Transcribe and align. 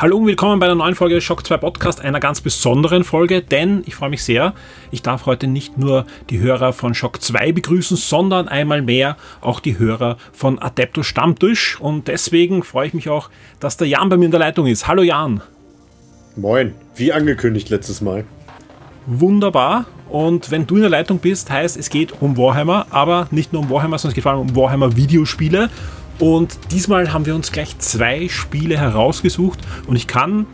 Hallo 0.00 0.16
und 0.18 0.28
willkommen 0.28 0.60
bei 0.60 0.66
einer 0.66 0.76
neuen 0.76 0.94
Folge 0.94 1.20
Shock 1.20 1.44
2 1.44 1.56
Podcast, 1.56 2.00
einer 2.00 2.20
ganz 2.20 2.40
besonderen 2.40 3.02
Folge, 3.02 3.42
denn 3.42 3.82
ich 3.84 3.96
freue 3.96 4.10
mich 4.10 4.22
sehr, 4.22 4.54
ich 4.92 5.02
darf 5.02 5.26
heute 5.26 5.48
nicht 5.48 5.76
nur 5.76 6.06
die 6.30 6.38
Hörer 6.38 6.72
von 6.72 6.94
Shock 6.94 7.20
2 7.20 7.50
begrüßen, 7.50 7.96
sondern 7.96 8.46
einmal 8.46 8.80
mehr 8.80 9.16
auch 9.40 9.58
die 9.58 9.76
Hörer 9.76 10.16
von 10.32 10.60
Adeptus 10.60 11.08
Stammtisch 11.08 11.80
und 11.80 12.06
deswegen 12.06 12.62
freue 12.62 12.86
ich 12.86 12.94
mich 12.94 13.08
auch, 13.08 13.28
dass 13.58 13.76
der 13.76 13.88
Jan 13.88 14.08
bei 14.08 14.16
mir 14.16 14.26
in 14.26 14.30
der 14.30 14.38
Leitung 14.38 14.68
ist. 14.68 14.86
Hallo 14.86 15.02
Jan. 15.02 15.40
Moin, 16.36 16.76
wie 16.94 17.12
angekündigt 17.12 17.68
letztes 17.68 18.00
Mal. 18.00 18.24
Wunderbar. 19.06 19.86
Und 20.08 20.52
wenn 20.52 20.64
du 20.64 20.76
in 20.76 20.82
der 20.82 20.90
Leitung 20.90 21.18
bist, 21.18 21.50
heißt 21.50 21.76
es 21.76 21.90
geht 21.90 22.22
um 22.22 22.36
Warhammer, 22.36 22.86
aber 22.90 23.26
nicht 23.32 23.52
nur 23.52 23.62
um 23.62 23.68
Warhammer, 23.68 23.98
sondern 23.98 24.12
es 24.12 24.14
geht 24.14 24.22
vor 24.22 24.30
allem 24.30 24.42
um 24.42 24.54
Warhammer 24.54 24.94
Videospiele. 24.94 25.70
Und 26.18 26.58
diesmal 26.72 27.12
haben 27.12 27.26
wir 27.26 27.34
uns 27.34 27.52
gleich 27.52 27.78
zwei 27.78 28.28
Spiele 28.28 28.76
herausgesucht 28.76 29.58
und 29.86 29.96
ich 29.96 30.06
kann, 30.06 30.46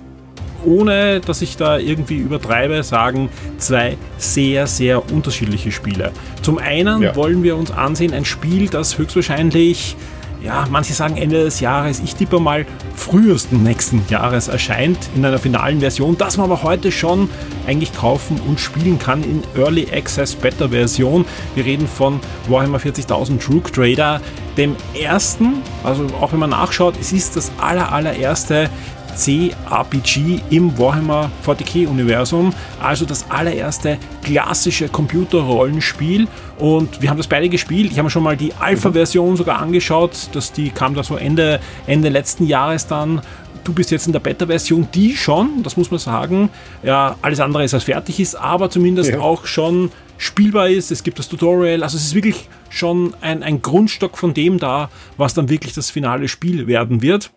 ohne 0.65 1.21
dass 1.21 1.43
ich 1.43 1.57
da 1.57 1.79
irgendwie 1.79 2.17
übertreibe, 2.17 2.83
sagen, 2.83 3.29
zwei 3.59 3.97
sehr, 4.19 4.67
sehr 4.67 5.11
unterschiedliche 5.13 5.73
Spiele. 5.73 6.13
Zum 6.43 6.59
einen 6.59 7.03
ja. 7.03 7.17
wollen 7.17 7.43
wir 7.43 7.57
uns 7.57 7.71
ansehen 7.71 8.13
ein 8.13 8.25
Spiel, 8.25 8.69
das 8.69 8.99
höchstwahrscheinlich 8.99 9.97
ja, 10.45 10.67
manche 10.71 10.93
sagen 10.93 11.17
Ende 11.17 11.43
des 11.43 11.61
Jahres, 11.61 12.01
ich 12.01 12.15
tippe 12.17 12.39
mal 12.39 12.67
frühesten 12.95 13.63
nächsten 13.63 14.03
Jahres 14.11 14.49
erscheint 14.49 14.99
in 15.17 15.25
einer 15.25 15.39
finalen 15.39 15.81
Version, 15.81 16.19
das 16.19 16.37
man 16.37 16.51
aber 16.51 16.63
heute 16.63 16.93
schon 16.93 17.31
eigentlich 17.67 17.95
kaufen 17.95 18.39
und 18.47 18.61
spielen 18.61 18.99
kann 18.99 19.25
in 19.25 19.43
Early 19.57 19.89
Access 19.91 20.35
Beta 20.35 20.69
Version. 20.69 21.25
Wir 21.55 21.65
reden 21.65 21.89
von 21.89 22.21
Warhammer 22.49 22.79
40.000 22.79 23.39
True 23.41 23.63
Trader, 23.63 24.21
dem 24.59 24.77
ersten, 25.01 25.63
also 25.83 26.07
auch 26.21 26.33
wenn 26.33 26.41
man 26.41 26.51
nachschaut, 26.51 26.95
es 27.01 27.13
ist 27.13 27.37
das 27.37 27.51
aller, 27.59 27.91
allererste 27.91 28.69
C-RPG 29.15 30.41
im 30.51 30.77
Warhammer 30.79 31.31
40k-Universum, 31.47 32.53
also 32.81 33.05
das 33.05 33.31
allererste 33.31 33.99
klassische 34.23 34.89
Computerrollenspiel. 34.89 36.27
Und 36.59 37.03
wir 37.03 37.11
haben 37.11 37.17
das 37.17 37.27
beide 37.27 37.49
gespielt. 37.49 37.91
Ich 37.91 37.99
habe 37.99 38.05
mir 38.05 38.11
schon 38.11 38.23
mal 38.23 38.37
die 38.37 38.53
Alpha-Version 38.55 39.37
sogar 39.37 39.61
angeschaut, 39.61 40.29
dass 40.33 40.53
die 40.53 40.71
kam 40.71 40.95
da 40.95 41.03
so 41.03 41.17
Ende, 41.17 41.61
Ende 41.87 42.09
letzten 42.09 42.47
Jahres 42.47 42.87
dann. 42.87 43.21
Du 43.65 43.73
bist 43.73 43.91
jetzt 43.91 44.07
in 44.07 44.13
der 44.13 44.21
Beta-Version, 44.21 44.89
die 44.95 45.17
schon, 45.17 45.63
das 45.63 45.77
muss 45.77 45.91
man 45.91 45.99
sagen, 45.99 46.51
ja, 46.83 47.17
alles 47.23 47.41
andere 47.41 47.65
ist 47.65 47.73
als 47.73 47.85
fertig 47.85 48.21
ist, 48.21 48.35
aber 48.35 48.69
zumindest 48.69 49.11
ja. 49.11 49.21
auch 49.21 49.47
schon 49.47 49.91
spielbar 50.19 50.69
ist. 50.69 50.91
Es 50.91 51.03
gibt 51.03 51.19
das 51.19 51.29
Tutorial, 51.29 51.83
also 51.83 51.97
es 51.97 52.05
ist 52.05 52.15
wirklich 52.15 52.49
schon 52.69 53.15
ein, 53.21 53.43
ein 53.43 53.63
Grundstock 53.63 54.19
von 54.19 54.35
dem 54.35 54.59
da, 54.59 54.91
was 55.17 55.35
dann 55.35 55.49
wirklich 55.49 55.73
das 55.73 55.91
finale 55.91 56.29
Spiel 56.29 56.67
werden 56.67 57.01
wird. 57.01 57.31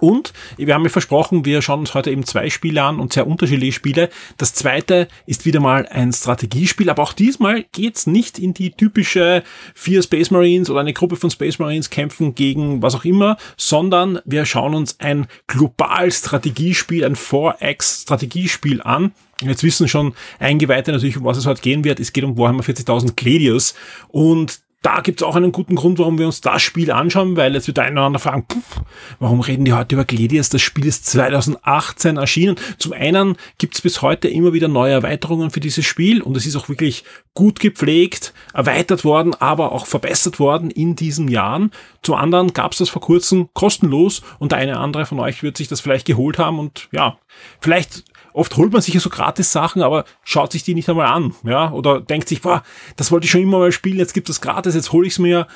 Und 0.00 0.32
wir 0.56 0.74
haben 0.74 0.84
ja 0.84 0.90
versprochen, 0.90 1.44
wir 1.44 1.62
schauen 1.62 1.80
uns 1.80 1.94
heute 1.94 2.10
eben 2.10 2.24
zwei 2.24 2.50
Spiele 2.50 2.82
an 2.82 3.00
und 3.00 3.12
sehr 3.12 3.26
unterschiedliche 3.26 3.72
Spiele. 3.72 4.10
Das 4.36 4.54
zweite 4.54 5.08
ist 5.26 5.44
wieder 5.44 5.60
mal 5.60 5.86
ein 5.86 6.12
Strategiespiel, 6.12 6.88
aber 6.90 7.02
auch 7.02 7.12
diesmal 7.12 7.64
geht's 7.72 8.06
nicht 8.06 8.38
in 8.38 8.54
die 8.54 8.70
typische 8.70 9.42
vier 9.74 10.02
Space 10.02 10.30
Marines 10.30 10.70
oder 10.70 10.80
eine 10.80 10.92
Gruppe 10.92 11.16
von 11.16 11.30
Space 11.30 11.58
Marines 11.58 11.90
kämpfen 11.90 12.34
gegen 12.34 12.82
was 12.82 12.94
auch 12.94 13.04
immer, 13.04 13.36
sondern 13.56 14.20
wir 14.24 14.44
schauen 14.46 14.74
uns 14.74 15.00
ein 15.00 15.26
global 15.46 16.10
Strategiespiel, 16.10 17.04
ein 17.04 17.16
4X 17.16 18.02
Strategiespiel 18.02 18.82
an. 18.82 19.12
Jetzt 19.40 19.62
wissen 19.62 19.86
schon 19.88 20.14
Eingeweihte 20.40 20.90
natürlich, 20.90 21.16
um 21.16 21.24
was 21.24 21.36
es 21.36 21.46
heute 21.46 21.60
gehen 21.60 21.84
wird. 21.84 22.00
Es 22.00 22.12
geht 22.12 22.24
um 22.24 22.36
Warhammer 22.36 22.62
40.000 22.62 23.14
Gladius 23.14 23.74
und 24.08 24.60
da 24.82 25.00
gibt 25.00 25.20
es 25.20 25.26
auch 25.26 25.34
einen 25.34 25.50
guten 25.50 25.74
Grund, 25.74 25.98
warum 25.98 26.18
wir 26.18 26.26
uns 26.26 26.40
das 26.40 26.62
Spiel 26.62 26.92
anschauen, 26.92 27.36
weil 27.36 27.54
jetzt 27.54 27.66
wird 27.66 27.80
einer 27.80 28.06
oder 28.06 28.20
fragen, 28.20 28.44
pff, 28.50 28.82
warum 29.18 29.40
reden 29.40 29.64
die 29.64 29.72
heute 29.72 29.96
über 29.96 30.04
Gladius? 30.04 30.50
Das 30.50 30.62
Spiel 30.62 30.86
ist 30.86 31.04
2018 31.06 32.16
erschienen. 32.16 32.56
Zum 32.78 32.92
einen 32.92 33.36
gibt 33.58 33.74
es 33.74 33.80
bis 33.80 34.02
heute 34.02 34.28
immer 34.28 34.52
wieder 34.52 34.68
neue 34.68 34.92
Erweiterungen 34.92 35.50
für 35.50 35.58
dieses 35.58 35.84
Spiel 35.84 36.22
und 36.22 36.36
es 36.36 36.46
ist 36.46 36.54
auch 36.54 36.68
wirklich 36.68 37.02
gut 37.34 37.58
gepflegt, 37.58 38.32
erweitert 38.54 39.04
worden, 39.04 39.34
aber 39.34 39.72
auch 39.72 39.86
verbessert 39.86 40.38
worden 40.38 40.70
in 40.70 40.94
diesen 40.94 41.26
Jahren. 41.26 41.72
Zum 42.02 42.14
anderen 42.14 42.52
gab 42.52 42.72
es 42.72 42.78
das 42.78 42.88
vor 42.88 43.02
kurzem 43.02 43.48
kostenlos 43.54 44.22
und 44.38 44.52
der 44.52 44.58
eine 44.58 44.72
oder 44.72 44.80
andere 44.80 45.06
von 45.06 45.18
euch 45.18 45.42
wird 45.42 45.56
sich 45.56 45.66
das 45.66 45.80
vielleicht 45.80 46.06
geholt 46.06 46.38
haben 46.38 46.60
und 46.60 46.88
ja, 46.92 47.18
vielleicht 47.60 48.04
oft 48.38 48.56
holt 48.56 48.72
man 48.72 48.80
sich 48.80 48.94
ja 48.94 49.00
so 49.00 49.10
gratis 49.10 49.52
Sachen, 49.52 49.82
aber 49.82 50.04
schaut 50.22 50.52
sich 50.52 50.62
die 50.62 50.74
nicht 50.74 50.88
einmal 50.88 51.06
an, 51.06 51.34
ja, 51.44 51.72
oder 51.72 52.00
denkt 52.00 52.28
sich, 52.28 52.40
boah, 52.40 52.62
das 52.96 53.10
wollte 53.10 53.24
ich 53.24 53.30
schon 53.30 53.42
immer 53.42 53.58
mal 53.58 53.72
spielen, 53.72 53.98
jetzt 53.98 54.14
gibt 54.14 54.28
es 54.30 54.40
gratis, 54.40 54.74
jetzt 54.74 54.92
hole 54.92 55.06
ich 55.06 55.14
es 55.14 55.18
mir. 55.18 55.46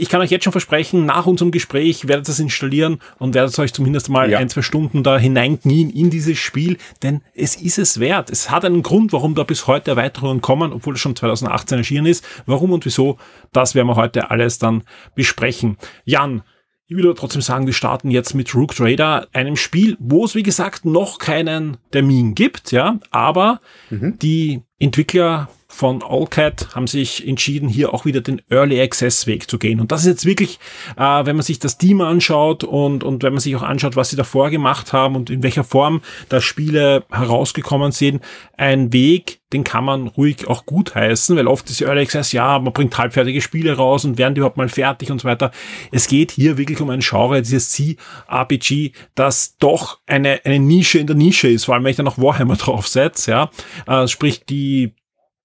Ich 0.00 0.08
kann 0.08 0.20
euch 0.20 0.30
jetzt 0.30 0.44
schon 0.44 0.52
versprechen, 0.52 1.06
nach 1.06 1.26
unserem 1.26 1.50
Gespräch 1.50 2.06
werdet 2.06 2.26
ihr 2.26 2.30
das 2.30 2.38
installieren 2.38 3.00
und 3.18 3.34
werdet 3.34 3.58
euch 3.58 3.72
zumindest 3.72 4.10
mal 4.10 4.30
ja. 4.30 4.38
ein, 4.38 4.48
zwei 4.48 4.62
Stunden 4.62 5.02
da 5.02 5.18
hineinknien 5.18 5.90
in 5.90 6.08
dieses 6.08 6.38
Spiel, 6.38 6.76
denn 7.02 7.22
es 7.34 7.56
ist 7.56 7.78
es 7.78 7.98
wert. 7.98 8.30
Es 8.30 8.48
hat 8.48 8.64
einen 8.64 8.84
Grund, 8.84 9.12
warum 9.12 9.34
da 9.34 9.42
bis 9.42 9.66
heute 9.66 9.90
Erweiterungen 9.90 10.40
kommen, 10.40 10.72
obwohl 10.72 10.94
es 10.94 11.00
schon 11.00 11.16
2018 11.16 11.78
erschienen 11.78 12.06
ist. 12.06 12.24
Warum 12.46 12.70
und 12.70 12.84
wieso, 12.84 13.18
das 13.52 13.74
werden 13.74 13.88
wir 13.88 13.96
heute 13.96 14.30
alles 14.30 14.58
dann 14.58 14.84
besprechen. 15.16 15.78
Jan, 16.04 16.42
ich 16.88 17.04
aber 17.04 17.14
trotzdem 17.14 17.42
sagen, 17.42 17.66
wir 17.66 17.74
starten 17.74 18.10
jetzt 18.10 18.34
mit 18.34 18.54
Rook 18.54 18.74
Trader, 18.74 19.28
einem 19.32 19.56
Spiel, 19.56 19.96
wo 20.00 20.24
es 20.24 20.34
wie 20.34 20.42
gesagt 20.42 20.84
noch 20.84 21.18
keinen 21.18 21.76
Termin 21.90 22.34
gibt, 22.34 22.72
ja, 22.72 22.98
aber 23.10 23.60
mhm. 23.90 24.18
die 24.18 24.62
Entwickler 24.78 25.48
von 25.70 26.02
Allcat 26.02 26.74
haben 26.74 26.86
sich 26.86 27.28
entschieden, 27.28 27.68
hier 27.68 27.92
auch 27.92 28.06
wieder 28.06 28.22
den 28.22 28.40
Early 28.48 28.80
Access 28.80 29.26
Weg 29.26 29.50
zu 29.50 29.58
gehen. 29.58 29.80
Und 29.80 29.92
das 29.92 30.00
ist 30.00 30.06
jetzt 30.06 30.24
wirklich, 30.24 30.58
äh, 30.96 31.26
wenn 31.26 31.36
man 31.36 31.42
sich 31.42 31.58
das 31.58 31.76
Team 31.76 32.00
anschaut 32.00 32.64
und, 32.64 33.04
und 33.04 33.22
wenn 33.22 33.34
man 33.34 33.40
sich 33.40 33.54
auch 33.54 33.62
anschaut, 33.62 33.94
was 33.94 34.08
sie 34.08 34.16
davor 34.16 34.50
gemacht 34.50 34.94
haben 34.94 35.14
und 35.14 35.28
in 35.28 35.42
welcher 35.42 35.64
Form 35.64 36.00
da 36.30 36.40
Spiele 36.40 37.04
herausgekommen 37.10 37.92
sind, 37.92 38.24
ein 38.56 38.92
Weg, 38.94 39.40
den 39.52 39.62
kann 39.62 39.84
man 39.84 40.08
ruhig 40.08 40.48
auch 40.48 40.64
gut 40.64 40.94
heißen, 40.94 41.36
weil 41.36 41.46
oft 41.46 41.68
ist 41.68 41.82
Early 41.82 42.02
Access, 42.02 42.32
ja, 42.32 42.58
man 42.58 42.72
bringt 42.72 42.96
halbfertige 42.96 43.40
Spiele 43.40 43.76
raus 43.76 44.04
und 44.04 44.18
werden 44.18 44.34
die 44.34 44.40
überhaupt 44.40 44.56
mal 44.56 44.68
fertig 44.68 45.10
und 45.10 45.20
so 45.20 45.28
weiter. 45.28 45.52
Es 45.92 46.08
geht 46.08 46.32
hier 46.32 46.56
wirklich 46.56 46.80
um 46.80 46.90
ein 46.90 47.00
Genre, 47.00 47.40
dieses 47.40 47.70
C-RPG, 47.70 48.92
das 49.14 49.56
doch 49.58 49.98
eine, 50.06 50.40
eine 50.44 50.58
Nische 50.58 50.98
in 50.98 51.06
der 51.06 51.16
Nische 51.16 51.48
ist, 51.48 51.66
vor 51.66 51.74
allem 51.74 51.84
wenn 51.84 51.90
ich 51.90 51.96
da 51.96 52.02
noch 52.02 52.18
Warhammer 52.18 52.56
draufsetze, 52.56 53.30
ja. 53.30 53.50
Äh, 53.86 54.08
sprich, 54.08 54.44
die 54.44 54.92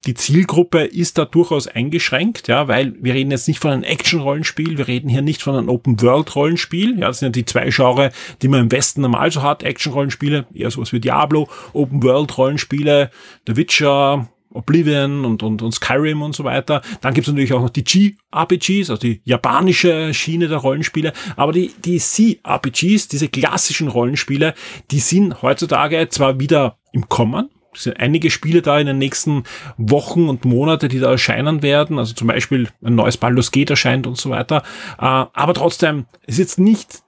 die 0.05 0.13
Zielgruppe 0.13 0.83
ist 0.83 1.17
da 1.17 1.25
durchaus 1.25 1.67
eingeschränkt, 1.67 2.47
ja, 2.47 2.67
weil 2.67 2.93
wir 3.01 3.13
reden 3.13 3.31
jetzt 3.31 3.47
nicht 3.47 3.59
von 3.59 3.71
einem 3.71 3.83
Action-Rollenspiel, 3.83 4.77
wir 4.77 4.87
reden 4.87 5.09
hier 5.09 5.21
nicht 5.21 5.41
von 5.41 5.55
einem 5.55 5.69
Open-World-Rollenspiel, 5.69 6.99
ja, 6.99 7.07
das 7.07 7.19
sind 7.19 7.27
ja 7.27 7.41
die 7.41 7.45
zwei 7.45 7.69
Genre, 7.69 8.11
die 8.41 8.47
man 8.49 8.61
im 8.61 8.71
Westen 8.71 9.01
normal 9.01 9.31
so 9.31 9.41
hat, 9.41 9.63
Action-Rollenspiele, 9.63 10.45
eher 10.53 10.71
sowas 10.71 10.91
wie 10.91 10.99
Diablo, 10.99 11.47
Open-World-Rollenspiele, 11.71 13.11
The 13.47 13.55
Witcher, 13.55 14.27
Oblivion 14.53 15.25
und, 15.25 15.41
und, 15.41 15.61
und 15.61 15.71
Skyrim 15.71 16.21
und 16.21 16.35
so 16.35 16.43
weiter. 16.43 16.81
Dann 17.01 17.13
gibt's 17.13 17.27
natürlich 17.27 17.53
auch 17.53 17.61
noch 17.61 17.69
die 17.71 17.83
G-RPGs, 17.83 18.89
also 18.89 18.97
die 18.97 19.21
japanische 19.23 20.13
Schiene 20.13 20.47
der 20.47 20.59
Rollenspiele. 20.59 21.13
Aber 21.35 21.51
die, 21.51 21.71
die 21.83 21.97
C-RPGs, 21.97 23.07
diese 23.07 23.29
klassischen 23.29 23.87
Rollenspiele, 23.87 24.53
die 24.91 24.99
sind 24.99 25.41
heutzutage 25.41 26.07
zwar 26.09 26.39
wieder 26.39 26.77
im 26.91 27.09
Kommen, 27.09 27.49
sind 27.75 27.99
einige 27.99 28.29
Spiele 28.29 28.61
da 28.61 28.79
in 28.79 28.87
den 28.87 28.97
nächsten 28.97 29.43
Wochen 29.77 30.29
und 30.29 30.45
Monate, 30.45 30.87
die 30.87 30.99
da 30.99 31.11
erscheinen 31.11 31.61
werden. 31.61 31.99
Also 31.99 32.13
zum 32.13 32.27
Beispiel 32.27 32.69
ein 32.83 32.95
neues 32.95 33.17
Baldur's 33.17 33.51
Gate 33.51 33.69
erscheint 33.69 34.07
und 34.07 34.17
so 34.17 34.29
weiter. 34.29 34.63
Äh, 34.97 35.05
aber 35.33 35.53
trotzdem 35.53 36.05
ist 36.25 36.39
jetzt 36.39 36.59
nicht 36.59 37.03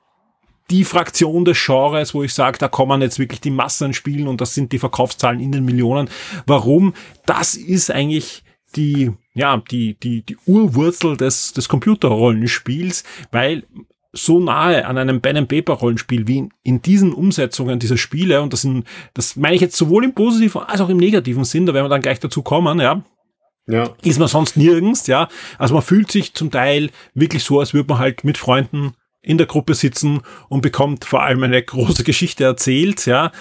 die 0.71 0.83
Fraktion 0.83 1.45
des 1.45 1.63
Genres, 1.63 2.13
wo 2.13 2.23
ich 2.23 2.33
sage, 2.33 2.57
da 2.57 2.67
kommen 2.67 3.01
jetzt 3.01 3.19
wirklich 3.19 3.41
die 3.41 3.51
Massen 3.51 3.94
spielen 3.94 4.27
und 4.27 4.41
das 4.41 4.56
sind 4.56 4.71
die 4.71 4.79
Verkaufszahlen 4.79 5.39
in 5.39 5.51
den 5.51 5.65
Millionen. 5.65 6.09
Warum? 6.47 6.94
Das 7.25 7.56
ist 7.56 7.91
eigentlich 7.91 8.44
die, 8.75 9.12
ja, 9.33 9.62
die, 9.71 9.97
die, 10.00 10.23
die 10.23 10.38
Urwurzel 10.45 11.17
des, 11.17 11.53
des 11.53 11.69
Computerrollenspiels, 11.69 13.03
weil 13.31 13.63
so 14.15 14.39
nahe 14.39 14.85
an 14.85 14.97
einem 14.97 15.21
and 15.23 15.47
Paper 15.47 15.73
Rollenspiel 15.73 16.27
wie 16.27 16.38
in, 16.38 16.50
in, 16.63 16.81
diesen 16.81 17.13
Umsetzungen 17.13 17.79
dieser 17.79 17.97
Spiele 17.97 18.41
und 18.41 18.53
das 18.53 18.62
sind, 18.62 18.85
das 19.13 19.35
meine 19.35 19.56
ich 19.56 19.62
jetzt 19.62 19.75
sowohl 19.75 20.03
im 20.06 20.13
positiven 20.13 20.62
als 20.62 20.81
auch 20.81 20.89
im 20.89 20.97
negativen 20.97 21.44
Sinn, 21.44 21.65
da 21.65 21.73
werden 21.73 21.85
wir 21.85 21.89
dann 21.89 22.01
gleich 22.01 22.19
dazu 22.19 22.41
kommen, 22.41 22.79
ja. 22.79 23.03
Ja. 23.67 23.89
Ist 24.03 24.19
man 24.19 24.27
sonst 24.27 24.57
nirgends, 24.57 25.07
ja. 25.07 25.27
Also 25.57 25.73
man 25.73 25.83
fühlt 25.83 26.12
sich 26.12 26.33
zum 26.33 26.51
Teil 26.51 26.91
wirklich 27.13 27.44
so, 27.44 27.59
als 27.59 27.73
würde 27.73 27.89
man 27.89 28.00
halt 28.00 28.23
mit 28.23 28.38
Freunden 28.38 28.94
in 29.21 29.38
der 29.38 29.47
Gruppe 29.47 29.73
sitzen 29.73 30.21
und 30.50 30.62
bekommt 30.62 31.03
vor 31.03 31.23
allem 31.23 31.44
eine 31.44 31.62
große 31.63 32.03
Geschichte 32.03 32.44
erzählt, 32.44 33.06
ja. 33.06 33.31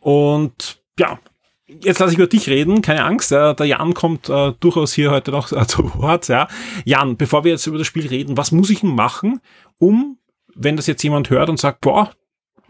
Und 0.00 0.82
ja, 0.98 1.18
jetzt 1.66 1.98
lasse 1.98 2.12
ich 2.12 2.18
über 2.18 2.26
dich 2.26 2.48
reden, 2.48 2.82
keine 2.82 3.04
Angst, 3.04 3.32
äh, 3.32 3.54
der 3.54 3.66
Jan 3.66 3.94
kommt 3.94 4.28
äh, 4.28 4.52
durchaus 4.60 4.92
hier 4.92 5.10
heute 5.10 5.30
noch 5.30 5.52
äh, 5.52 5.66
zu 5.66 5.94
Wort, 5.94 6.28
ja. 6.28 6.48
Jan, 6.84 7.16
bevor 7.16 7.44
wir 7.44 7.52
jetzt 7.52 7.66
über 7.66 7.78
das 7.78 7.86
Spiel 7.86 8.06
reden, 8.06 8.36
was 8.36 8.52
muss 8.52 8.70
ich 8.70 8.80
denn 8.80 8.94
machen, 8.94 9.40
um, 9.78 10.18
wenn 10.54 10.76
das 10.76 10.86
jetzt 10.86 11.02
jemand 11.02 11.30
hört 11.30 11.48
und 11.48 11.58
sagt, 11.58 11.80
boah, 11.80 12.10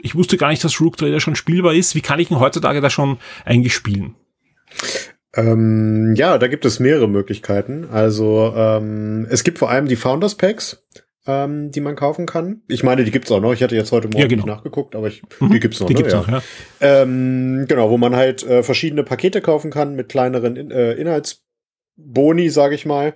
ich 0.01 0.15
wusste 0.15 0.37
gar 0.37 0.49
nicht, 0.49 0.63
dass 0.65 0.81
Rook 0.81 0.97
Trader 0.97 1.21
schon 1.21 1.37
spielbar 1.37 1.75
ist, 1.75 1.95
wie 1.95 2.01
kann 2.01 2.21
ich 2.21 2.29
denn 2.29 2.41
heutzutage 2.41 2.81
da 2.81 2.91
schon 2.91 3.19
eigentlich 3.45 3.75
spielen? 3.75 4.15
Ähm, 5.35 6.15
ja, 6.17 6.39
da 6.39 6.49
gibt 6.49 6.65
es 6.65 6.81
mehrere 6.81 7.09
Möglichkeiten. 7.09 7.87
Also 7.91 8.53
ähm, 8.57 9.27
es 9.31 9.45
gibt 9.45 9.59
vor 9.59 9.71
allem 9.71 9.87
die 9.87 9.97
Founders 9.97 10.35
Packs, 10.35 10.85
ähm, 11.27 11.71
die 11.71 11.81
man 11.81 11.97
kaufen 11.97 12.27
kann. 12.27 12.63
Ich 12.69 12.83
meine, 12.83 13.05
die 13.05 13.11
gibt's 13.11 13.31
auch 13.33 13.41
noch. 13.41 13.53
Ich 13.53 13.63
hatte 13.63 13.75
jetzt 13.75 13.93
heute 13.93 14.09
Morgen 14.09 14.21
Ja, 14.21 14.27
genau. 14.27 14.45
nicht 14.45 14.55
nachgeguckt, 14.55 14.95
aber 14.95 15.09
ich, 15.09 15.23
Mhm, 15.41 15.51
die 15.51 15.61
gibt's 15.61 15.81
noch. 15.81 15.87
Die 15.87 15.95
ne? 15.95 15.99
gibt's 15.99 16.13
ja. 16.13 16.21
noch, 16.21 16.29
ja. 16.29 16.43
Ähm, 16.81 17.67
genau, 17.69 17.91
wo 17.91 17.99
man 17.99 18.15
halt 18.15 18.43
äh, 18.45 18.63
verschiedene 18.63 19.03
Pakete 19.03 19.41
kaufen 19.41 19.71
kann 19.71 19.97
mit 19.97 20.09
kleineren 20.09 20.57
In 20.57 20.71
äh, 20.71 20.93
Inhaltsboni, 20.93 22.49
sage 22.49 22.75
ich 22.75 22.87
mal. 22.87 23.15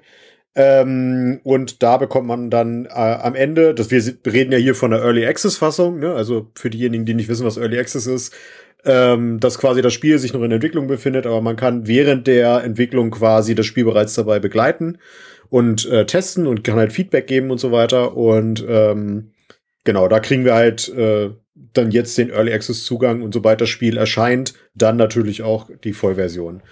Ähm, 0.56 1.40
und 1.44 1.82
da 1.82 1.96
bekommt 1.96 2.26
man 2.26 2.50
dann 2.50 2.86
äh, 2.86 2.90
am 2.90 3.36
Ende, 3.36 3.72
das 3.72 3.92
wir 3.92 4.02
reden 4.26 4.50
ja 4.50 4.58
hier 4.58 4.74
von 4.74 4.90
der 4.90 5.00
Early 5.00 5.24
Access 5.24 5.56
Fassung, 5.56 6.00
ne? 6.00 6.12
also 6.12 6.50
für 6.56 6.70
diejenigen, 6.70 7.06
die 7.06 7.14
nicht 7.14 7.28
wissen, 7.28 7.46
was 7.46 7.56
Early 7.56 7.78
Access 7.78 8.08
ist, 8.08 8.34
ähm, 8.84 9.38
dass 9.38 9.58
quasi 9.58 9.80
das 9.80 9.92
Spiel 9.92 10.18
sich 10.18 10.32
noch 10.32 10.42
in 10.42 10.50
Entwicklung 10.50 10.88
befindet, 10.88 11.24
aber 11.26 11.40
man 11.40 11.54
kann 11.54 11.86
während 11.86 12.26
der 12.26 12.64
Entwicklung 12.64 13.12
quasi 13.12 13.54
das 13.54 13.66
Spiel 13.66 13.84
bereits 13.84 14.14
dabei 14.14 14.40
begleiten 14.40 14.98
und 15.50 15.86
äh, 15.86 16.06
testen 16.06 16.46
und 16.46 16.64
kann 16.64 16.76
halt 16.76 16.92
Feedback 16.92 17.26
geben 17.26 17.50
und 17.50 17.58
so 17.58 17.72
weiter. 17.72 18.16
Und 18.16 18.64
ähm, 18.66 19.32
genau, 19.84 20.08
da 20.08 20.20
kriegen 20.20 20.44
wir 20.44 20.54
halt 20.54 20.88
äh, 20.88 21.30
dann 21.72 21.90
jetzt 21.90 22.16
den 22.16 22.30
Early 22.30 22.52
Access 22.52 22.84
Zugang 22.84 23.22
und 23.22 23.34
sobald 23.34 23.60
das 23.60 23.68
Spiel 23.68 23.96
erscheint, 23.96 24.54
dann 24.74 24.96
natürlich 24.96 25.42
auch 25.42 25.68
die 25.84 25.92
Vollversion. 25.92 26.62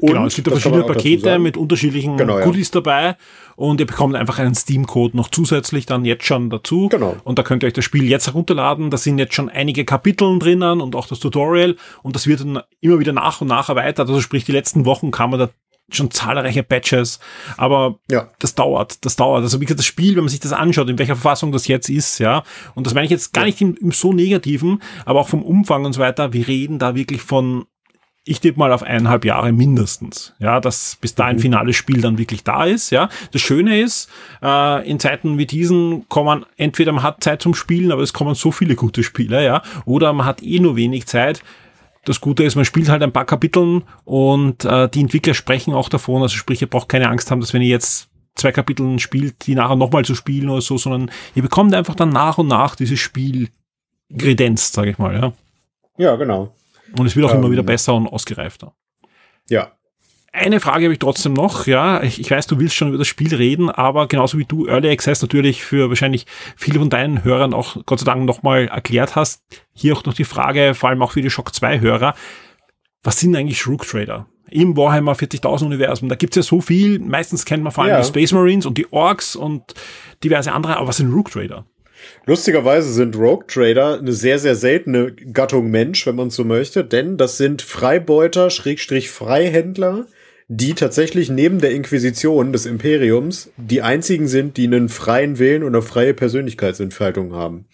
Und, 0.00 0.08
genau, 0.08 0.26
es 0.26 0.34
gibt 0.34 0.48
man 0.48 0.58
verschiedene 0.58 0.84
Pakete 0.84 1.38
mit 1.38 1.56
unterschiedlichen 1.56 2.16
Genau, 2.16 2.40
ja. 2.40 2.44
Goodies 2.44 2.72
dabei 2.72 3.16
und 3.54 3.78
ihr 3.78 3.86
bekommt 3.86 4.16
einfach 4.16 4.40
einen 4.40 4.56
Steam-Code 4.56 5.16
noch 5.16 5.28
zusätzlich 5.28 5.86
dann 5.86 6.04
jetzt 6.04 6.24
schon 6.24 6.50
dazu. 6.50 6.88
Genau. 6.88 7.16
Und 7.22 7.38
da 7.38 7.44
könnt 7.44 7.62
ihr 7.62 7.68
euch 7.68 7.74
das 7.74 7.84
Spiel 7.84 8.02
jetzt 8.02 8.26
herunterladen. 8.26 8.90
Da 8.90 8.96
sind 8.96 9.18
jetzt 9.18 9.34
schon 9.34 9.48
einige 9.48 9.84
Kapitel 9.84 10.36
drinnen 10.40 10.80
und 10.80 10.96
auch 10.96 11.06
das 11.06 11.20
Tutorial 11.20 11.76
und 12.02 12.16
das 12.16 12.26
wird 12.26 12.40
dann 12.40 12.60
immer 12.80 12.98
wieder 12.98 13.12
nach 13.12 13.40
und 13.40 13.46
nach 13.46 13.68
erweitert. 13.68 14.08
Also 14.08 14.20
sprich, 14.20 14.44
die 14.44 14.52
letzten 14.52 14.84
Wochen 14.84 15.12
kann 15.12 15.30
man 15.30 15.38
da 15.38 15.50
schon 15.90 16.10
zahlreiche 16.10 16.62
Patches, 16.62 17.20
aber 17.56 17.98
Ja. 18.10 18.28
das 18.38 18.54
dauert, 18.54 19.04
das 19.04 19.16
dauert. 19.16 19.42
Also 19.42 19.60
wie 19.60 19.64
gesagt, 19.66 19.80
das 19.80 19.86
Spiel, 19.86 20.16
wenn 20.16 20.24
man 20.24 20.28
sich 20.30 20.40
das 20.40 20.52
anschaut, 20.52 20.88
in 20.88 20.98
welcher 20.98 21.16
Verfassung 21.16 21.52
das 21.52 21.68
jetzt 21.68 21.88
ist, 21.88 22.18
ja, 22.18 22.42
und 22.74 22.86
das 22.86 22.94
meine 22.94 23.04
ich 23.04 23.10
jetzt 23.10 23.32
gar 23.32 23.44
nicht 23.44 23.60
im, 23.60 23.76
im 23.76 23.92
so 23.92 24.12
negativen, 24.12 24.80
aber 25.04 25.20
auch 25.20 25.28
vom 25.28 25.42
Umfang 25.42 25.84
und 25.84 25.92
so 25.92 26.00
weiter, 26.00 26.32
wir 26.32 26.48
reden 26.48 26.78
da 26.78 26.94
wirklich 26.94 27.22
von 27.22 27.66
ich 28.26 28.40
tippe 28.40 28.58
mal 28.58 28.72
auf 28.72 28.82
eineinhalb 28.82 29.26
Jahre 29.26 29.52
mindestens, 29.52 30.32
ja, 30.38 30.58
dass 30.58 30.96
bis 30.98 31.14
da 31.14 31.26
ein 31.26 31.38
finales 31.38 31.76
Spiel 31.76 32.00
dann 32.00 32.16
wirklich 32.16 32.42
da 32.42 32.64
ist, 32.64 32.88
ja. 32.88 33.10
Das 33.32 33.42
Schöne 33.42 33.78
ist, 33.78 34.08
äh, 34.42 34.88
in 34.88 34.98
Zeiten 34.98 35.36
wie 35.36 35.44
diesen 35.44 36.08
kommen, 36.08 36.46
entweder 36.56 36.92
man 36.92 37.02
hat 37.02 37.22
Zeit 37.22 37.42
zum 37.42 37.54
Spielen, 37.54 37.92
aber 37.92 38.00
es 38.00 38.14
kommen 38.14 38.34
so 38.34 38.50
viele 38.50 38.76
gute 38.76 39.02
Spiele, 39.02 39.44
ja, 39.44 39.62
oder 39.84 40.14
man 40.14 40.24
hat 40.24 40.42
eh 40.42 40.58
nur 40.58 40.74
wenig 40.76 41.04
Zeit. 41.06 41.42
Das 42.04 42.20
Gute 42.20 42.44
ist, 42.44 42.54
man 42.54 42.64
spielt 42.64 42.88
halt 42.88 43.02
ein 43.02 43.12
paar 43.12 43.24
Kapiteln 43.24 43.84
und 44.04 44.64
äh, 44.64 44.88
die 44.88 45.00
Entwickler 45.00 45.34
sprechen 45.34 45.72
auch 45.74 45.88
davon, 45.88 46.22
also 46.22 46.36
sprich, 46.36 46.60
ihr 46.60 46.68
braucht 46.68 46.88
keine 46.88 47.08
Angst 47.08 47.30
haben, 47.30 47.40
dass 47.40 47.54
wenn 47.54 47.62
ihr 47.62 47.68
jetzt 47.68 48.08
zwei 48.34 48.52
Kapiteln 48.52 48.98
spielt, 48.98 49.46
die 49.46 49.54
nachher 49.54 49.76
nochmal 49.76 50.04
zu 50.04 50.14
spielen 50.14 50.50
oder 50.50 50.60
so, 50.60 50.76
sondern 50.76 51.10
ihr 51.34 51.42
bekommt 51.42 51.74
einfach 51.74 51.94
dann 51.94 52.10
nach 52.10 52.38
und 52.38 52.48
nach 52.48 52.76
dieses 52.76 53.00
Spiel 53.00 53.48
kredenzt, 54.18 54.74
sage 54.74 54.90
ich 54.90 54.98
mal, 54.98 55.14
ja. 55.14 55.32
Ja, 55.96 56.16
genau. 56.16 56.54
Und 56.98 57.06
es 57.06 57.16
wird 57.16 57.26
auch 57.26 57.34
immer 57.34 57.46
Ähm, 57.46 57.52
wieder 57.52 57.62
besser 57.62 57.94
und 57.94 58.06
ausgereifter. 58.06 58.74
Ja. 59.48 59.72
Eine 60.36 60.58
Frage 60.58 60.86
habe 60.86 60.92
ich 60.92 60.98
trotzdem 60.98 61.32
noch, 61.32 61.68
ja. 61.68 62.02
Ich, 62.02 62.18
ich 62.20 62.28
weiß, 62.28 62.48
du 62.48 62.58
willst 62.58 62.74
schon 62.74 62.88
über 62.88 62.98
das 62.98 63.06
Spiel 63.06 63.32
reden, 63.34 63.70
aber 63.70 64.08
genauso 64.08 64.36
wie 64.36 64.44
du 64.44 64.66
Early 64.66 64.90
Access 64.90 65.22
natürlich 65.22 65.62
für 65.64 65.88
wahrscheinlich 65.90 66.26
viele 66.56 66.80
von 66.80 66.90
deinen 66.90 67.22
Hörern 67.22 67.54
auch 67.54 67.76
Gott 67.86 68.00
sei 68.00 68.04
Dank 68.04 68.24
nochmal 68.24 68.66
erklärt 68.66 69.14
hast. 69.14 69.42
Hier 69.72 69.94
auch 69.96 70.04
noch 70.04 70.14
die 70.14 70.24
Frage, 70.24 70.74
vor 70.74 70.88
allem 70.88 71.02
auch 71.02 71.12
für 71.12 71.22
die 71.22 71.30
Shock 71.30 71.54
2 71.54 71.78
Hörer. 71.80 72.14
Was 73.04 73.20
sind 73.20 73.36
eigentlich 73.36 73.64
Rook 73.68 73.86
Trader? 73.86 74.26
Im 74.50 74.76
Warhammer 74.76 75.12
40.000 75.14 75.66
Universum, 75.66 76.08
da 76.08 76.16
gibt's 76.16 76.36
ja 76.36 76.42
so 76.42 76.60
viel. 76.60 76.98
Meistens 76.98 77.44
kennt 77.44 77.62
man 77.62 77.72
vor 77.72 77.84
allem 77.84 77.92
Ja. 77.92 78.00
die 78.00 78.06
Space 78.06 78.32
Marines 78.32 78.66
und 78.66 78.76
die 78.76 78.92
Orks 78.92 79.36
und 79.36 79.62
diverse 80.24 80.50
andere, 80.52 80.76
aber 80.78 80.88
was 80.88 80.96
sind 80.96 81.12
Rook 81.12 81.30
Trader? 81.30 81.64
Lustigerweise 82.26 82.92
sind 82.92 83.16
Rogue 83.16 83.46
Trader 83.46 83.98
eine 83.98 84.12
sehr, 84.12 84.38
sehr 84.38 84.56
seltene 84.56 85.12
Gattung 85.12 85.70
Mensch, 85.70 86.06
wenn 86.06 86.16
man 86.16 86.30
so 86.30 86.44
möchte, 86.44 86.84
denn 86.84 87.16
das 87.16 87.38
sind 87.38 87.62
Freibeuter, 87.62 88.50
Schrägstrich 88.50 89.10
Freihändler, 89.10 90.06
die 90.48 90.74
tatsächlich 90.74 91.30
neben 91.30 91.60
der 91.60 91.72
Inquisition 91.72 92.52
des 92.52 92.66
Imperiums 92.66 93.50
die 93.56 93.82
einzigen 93.82 94.28
sind, 94.28 94.56
die 94.56 94.66
einen 94.66 94.88
freien 94.88 95.38
Willen 95.38 95.62
und 95.62 95.74
eine 95.74 95.82
freie 95.82 96.14
Persönlichkeitsentfaltung 96.14 97.32
haben. 97.34 97.66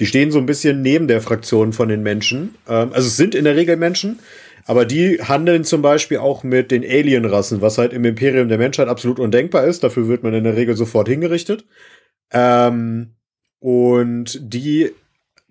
Die 0.00 0.06
stehen 0.06 0.30
so 0.30 0.38
ein 0.38 0.46
bisschen 0.46 0.82
neben 0.82 1.08
der 1.08 1.20
Fraktion 1.20 1.72
von 1.72 1.88
den 1.88 2.02
Menschen. 2.02 2.54
Ähm, 2.68 2.92
also 2.92 3.08
es 3.08 3.16
sind 3.16 3.34
in 3.34 3.44
der 3.44 3.56
Regel 3.56 3.76
Menschen, 3.76 4.18
aber 4.66 4.84
die 4.84 5.20
handeln 5.22 5.64
zum 5.64 5.82
Beispiel 5.82 6.18
auch 6.18 6.44
mit 6.44 6.70
den 6.70 6.82
Alienrassen, 6.82 7.60
was 7.60 7.78
halt 7.78 7.92
im 7.92 8.04
Imperium 8.04 8.48
der 8.48 8.58
Menschheit 8.58 8.88
absolut 8.88 9.18
undenkbar 9.18 9.64
ist. 9.64 9.82
Dafür 9.82 10.08
wird 10.08 10.22
man 10.22 10.34
in 10.34 10.44
der 10.44 10.56
Regel 10.56 10.76
sofort 10.76 11.08
hingerichtet. 11.08 11.64
Ähm, 12.32 13.14
und 13.58 14.38
die 14.42 14.90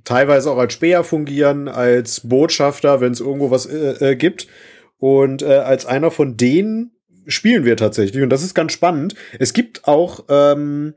teilweise 0.03 0.51
auch 0.51 0.57
als 0.57 0.73
Späher 0.73 1.03
fungieren, 1.03 1.67
als 1.67 2.21
Botschafter, 2.27 3.01
wenn 3.01 3.11
es 3.11 3.19
irgendwo 3.19 3.51
was 3.51 3.65
äh, 3.65 4.11
äh, 4.11 4.15
gibt. 4.15 4.47
Und 5.01 5.41
äh, 5.41 5.55
als 5.55 5.87
einer 5.87 6.11
von 6.11 6.37
denen 6.37 6.91
spielen 7.25 7.65
wir 7.65 7.75
tatsächlich. 7.75 8.21
Und 8.21 8.29
das 8.29 8.43
ist 8.43 8.53
ganz 8.53 8.71
spannend. 8.71 9.15
Es 9.39 9.51
gibt 9.51 9.87
auch 9.87 10.25
ähm, 10.29 10.93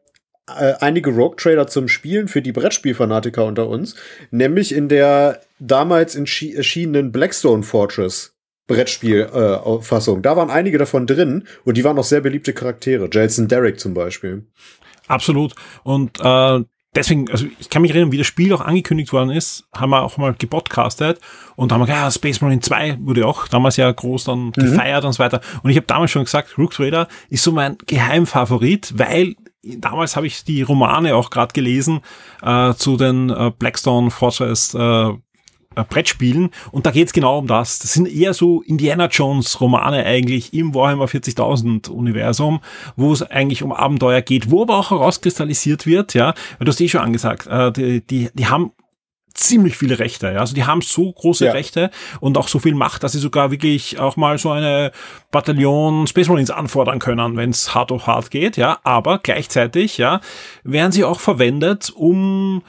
äh, 0.47 0.75
einige 0.81 1.09
Rogue 1.09 1.37
Trader 1.37 1.67
zum 1.67 1.89
Spielen 1.89 2.29
für 2.29 2.43
die 2.43 2.53
Brettspielfanatiker 2.53 3.47
unter 3.47 3.67
uns, 3.67 3.97
nämlich 4.31 4.75
in 4.75 4.91
der 4.91 5.41
damals 5.59 6.15
erschienenen 6.17 7.12
Blackstone 7.12 7.62
Fortress 7.62 8.37
Brettspiel-Fassung. 8.67 10.19
Äh, 10.19 10.23
da 10.23 10.37
waren 10.37 10.51
einige 10.51 10.77
davon 10.77 11.06
drin 11.06 11.45
und 11.65 11.79
die 11.79 11.85
waren 11.85 11.99
auch 11.99 12.05
sehr 12.05 12.21
beliebte 12.21 12.53
Charaktere. 12.53 13.09
Jason 13.11 13.49
Derrick 13.49 13.81
zum 13.81 13.95
Beispiel. 13.95 14.47
Absolut. 15.06 15.55
Und 15.83 16.21
äh, 16.21 16.61
deswegen, 16.94 17.31
also 17.31 17.46
ich 17.58 17.69
kann 17.69 17.82
mich 17.82 17.91
erinnern, 17.91 18.13
wie 18.13 18.19
das 18.19 18.27
Spiel 18.27 18.53
auch 18.53 18.60
angekündigt 18.60 19.13
worden 19.13 19.31
ist, 19.31 19.65
haben 19.74 19.91
wir 19.91 20.03
auch 20.03 20.17
mal 20.17 20.34
gepodcastet 20.39 21.20
und 21.56 21.72
haben 21.72 21.81
gesagt, 21.81 21.98
ja, 21.98 22.10
Space 22.10 22.41
Marine 22.41 22.60
2 22.60 22.98
wurde 23.01 23.27
auch 23.27 23.48
damals 23.48 23.77
ja 23.77 23.91
groß 23.91 24.24
dann 24.24 24.53
gefeiert 24.53 25.05
und 25.05 25.13
so 25.13 25.19
weiter. 25.19 25.41
Und 25.63 25.70
ich 25.70 25.77
habe 25.77 25.86
damals 25.86 26.10
schon 26.10 26.24
gesagt, 26.24 26.56
Rook 26.58 26.72
Trader 26.72 27.08
ist 27.29 27.43
so 27.43 27.53
mein 27.53 27.77
Geheimfavorit, 27.86 28.94
weil 28.96 29.36
damals 29.63 30.17
habe 30.17 30.27
ich 30.27 30.44
die 30.44 30.63
Romane 30.63 31.15
auch 31.17 31.31
gerade 31.31 31.53
gelesen 31.53 32.01
äh, 32.43 32.74
zu 32.74 32.96
den 32.96 33.31
äh, 33.31 33.51
Blackstone 33.58 34.10
Fortress 34.10 34.74
äh, 34.74 35.13
Brettspielen 35.82 36.50
und 36.70 36.86
da 36.86 36.90
geht's 36.90 37.12
genau 37.12 37.38
um 37.38 37.46
das. 37.46 37.81
Das 37.81 37.93
sind 37.93 38.06
eher 38.06 38.34
so 38.34 38.62
Indiana 38.62 39.06
Jones 39.06 39.60
Romane 39.60 40.04
eigentlich 40.04 40.54
im 40.54 40.74
Warhammer 40.74 41.06
40.000 41.06 41.88
Universum, 41.88 42.60
wo 42.96 43.12
es 43.12 43.22
eigentlich 43.22 43.62
um 43.62 43.72
Abenteuer 43.72 44.20
geht, 44.20 44.50
wo 44.50 44.62
aber 44.62 44.78
auch 44.78 44.90
herauskristallisiert 44.90 45.86
wird, 45.86 46.14
ja, 46.14 46.34
du 46.60 46.66
hast 46.66 46.81
eh 46.81 46.88
schon 46.88 47.00
angesagt, 47.00 47.46
äh, 47.46 47.72
die, 47.72 48.06
die, 48.06 48.31
die 48.34 48.46
haben 48.46 48.72
ziemlich 49.34 49.76
viele 49.76 49.98
Rechte, 49.98 50.31
ja. 50.31 50.38
Also 50.38 50.54
die 50.54 50.64
haben 50.64 50.81
so 50.81 51.12
große 51.12 51.46
Ja. 51.46 51.52
Rechte 51.52 51.90
und 52.20 52.38
auch 52.38 52.48
so 52.48 52.60
viel 52.60 52.74
Macht, 52.74 53.02
dass 53.02 53.12
sie 53.12 53.19
sogar 53.19 53.50
wirklich 53.50 53.98
auch 53.98 54.16
mal 54.16 54.38
so 54.38 54.50
eine 54.50 54.93
Bataillon 55.31 56.06
Space 56.06 56.28
Marines 56.28 56.50
anfordern 56.50 57.00
können, 57.00 57.36
wenn 57.36 57.50
es 57.50 57.74
hart 57.74 57.90
auf 57.90 58.06
hart 58.06 58.31
geht, 58.31 58.56
ja. 58.56 58.78
Aber 58.84 59.19
gleichzeitig, 59.19 59.98
ja, 59.98 60.20
werden 60.62 60.93
sie 60.93 61.04
auch 61.04 61.20
verwendet, 61.20 61.93
um 61.94 62.62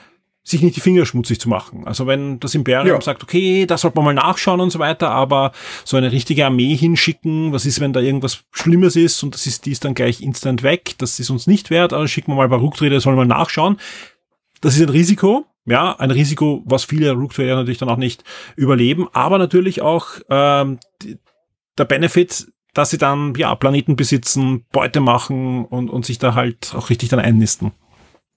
sich 0.47 0.61
nicht 0.61 0.75
die 0.75 0.79
Finger 0.81 1.07
schmutzig 1.07 1.39
zu 1.39 1.49
machen. 1.49 1.85
Also 1.87 2.05
wenn 2.05 2.39
das 2.39 2.53
Imperium 2.53 2.87
Ja. 2.87 3.01
sagt, 3.01 3.23
okay, 3.23 3.65
da 3.65 3.79
sollte 3.79 3.97
man 3.97 4.05
mal 4.05 4.13
nachschauen 4.13 4.61
und 4.61 4.69
so 4.69 4.77
weiter, 4.77 5.09
aber 5.09 5.51
so 5.83 5.97
eine 5.97 6.11
richtige 6.11 6.45
Armee 6.45 6.75
hinschicken, 6.75 7.51
was 7.51 7.65
ist, 7.65 7.79
wenn 7.79 7.93
da 7.93 7.99
irgendwas 7.99 8.43
Schlimmes 8.51 8.95
ist 8.95 9.23
und 9.23 9.33
das 9.33 9.47
ist, 9.47 9.65
die 9.65 9.71
ist 9.71 9.83
dann 9.83 9.95
gleich 9.95 10.21
instant 10.21 10.61
weg, 10.61 10.93
das 10.99 11.19
ist 11.19 11.31
uns 11.31 11.47
nicht 11.47 11.71
wert, 11.71 11.93
also 11.93 12.05
schicken 12.05 12.31
wir 12.31 12.35
mal 12.35 12.43
ein 12.43 12.49
paar 12.51 12.59
Rook-Trader, 12.59 12.99
sollen 13.01 13.15
mal 13.17 13.25
nachschauen. 13.25 13.77
Das 14.61 14.75
ist 14.75 14.83
ein 14.83 14.89
Risiko, 14.89 15.45
ja, 15.65 15.95
ein 15.97 16.11
Risiko, 16.11 16.61
was 16.65 16.83
viele 16.85 17.11
Rook-Trader 17.13 17.55
natürlich 17.55 17.79
dann 17.79 17.89
auch 17.89 17.97
nicht 17.97 18.23
überleben, 18.55 19.07
aber 19.13 19.39
natürlich 19.39 19.81
auch 19.81 20.09
ähm, 20.29 20.77
der 21.79 21.85
Benefit, 21.85 22.47
dass 22.75 22.91
sie 22.91 22.99
dann 22.99 23.33
ja 23.35 23.55
Planeten 23.55 23.95
besitzen, 23.95 24.65
Beute 24.71 24.99
machen 24.99 25.65
und, 25.65 25.89
und 25.89 26.05
sich 26.05 26.19
da 26.19 26.35
halt 26.35 26.75
auch 26.75 26.91
richtig 26.91 27.09
dann 27.09 27.19
einnisten. 27.19 27.71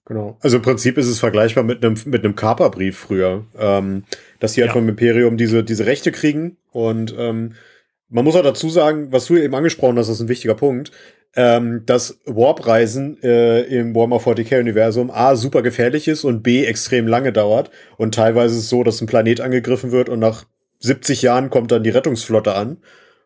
Genau. 0.09 0.39
Also 0.41 0.57
im 0.57 0.63
Prinzip 0.63 0.97
ist 0.99 1.07
es 1.07 1.21
vergleichbar 1.21 1.65
mit 1.65 1.85
einem 1.85 1.97
mit 2.07 2.25
einem 2.25 2.35
Kaperbrief 2.35 2.97
früher, 2.99 3.45
ähm, 3.59 4.05
dass 4.41 4.55
die 4.55 4.63
halt 4.63 4.71
Ja. 4.71 4.73
vom 4.75 4.89
Imperium 4.89 5.37
diese 5.37 5.63
diese 5.63 5.85
Rechte 5.87 6.13
kriegen 6.13 6.57
und 6.73 7.15
ähm, 7.17 7.55
man 8.09 8.25
muss 8.25 8.35
auch 8.37 8.43
dazu 8.43 8.71
sagen, 8.71 9.09
was 9.13 9.27
du 9.27 9.37
eben 9.37 9.55
angesprochen 9.55 9.99
hast, 9.99 10.09
ist 10.09 10.21
ein 10.21 10.29
wichtiger 10.29 10.55
Punkt, 10.55 10.93
ähm, 11.37 11.83
dass 11.85 12.19
Warp-Reisen 12.25 13.23
äh, 13.23 13.61
im 13.65 13.95
Warhammer 13.95 14.17
40k-Universum 14.17 15.11
A 15.11 15.37
super 15.37 15.61
gefährlich 15.61 16.09
ist 16.09 16.25
und 16.25 16.43
B 16.43 16.65
extrem 16.65 17.07
lange 17.07 17.33
dauert. 17.33 17.71
Und 17.99 18.15
teilweise 18.15 18.55
ist 18.57 18.63
es 18.63 18.71
so, 18.71 18.83
dass 18.83 19.01
ein 19.03 19.07
Planet 19.07 19.43
angegriffen 19.43 19.93
wird 19.93 20.09
und 20.09 20.21
nach 20.21 20.45
70 20.81 21.21
Jahren 21.21 21.51
kommt 21.51 21.71
dann 21.71 21.83
die 21.83 21.91
Rettungsflotte 21.91 22.55
an. 22.55 22.79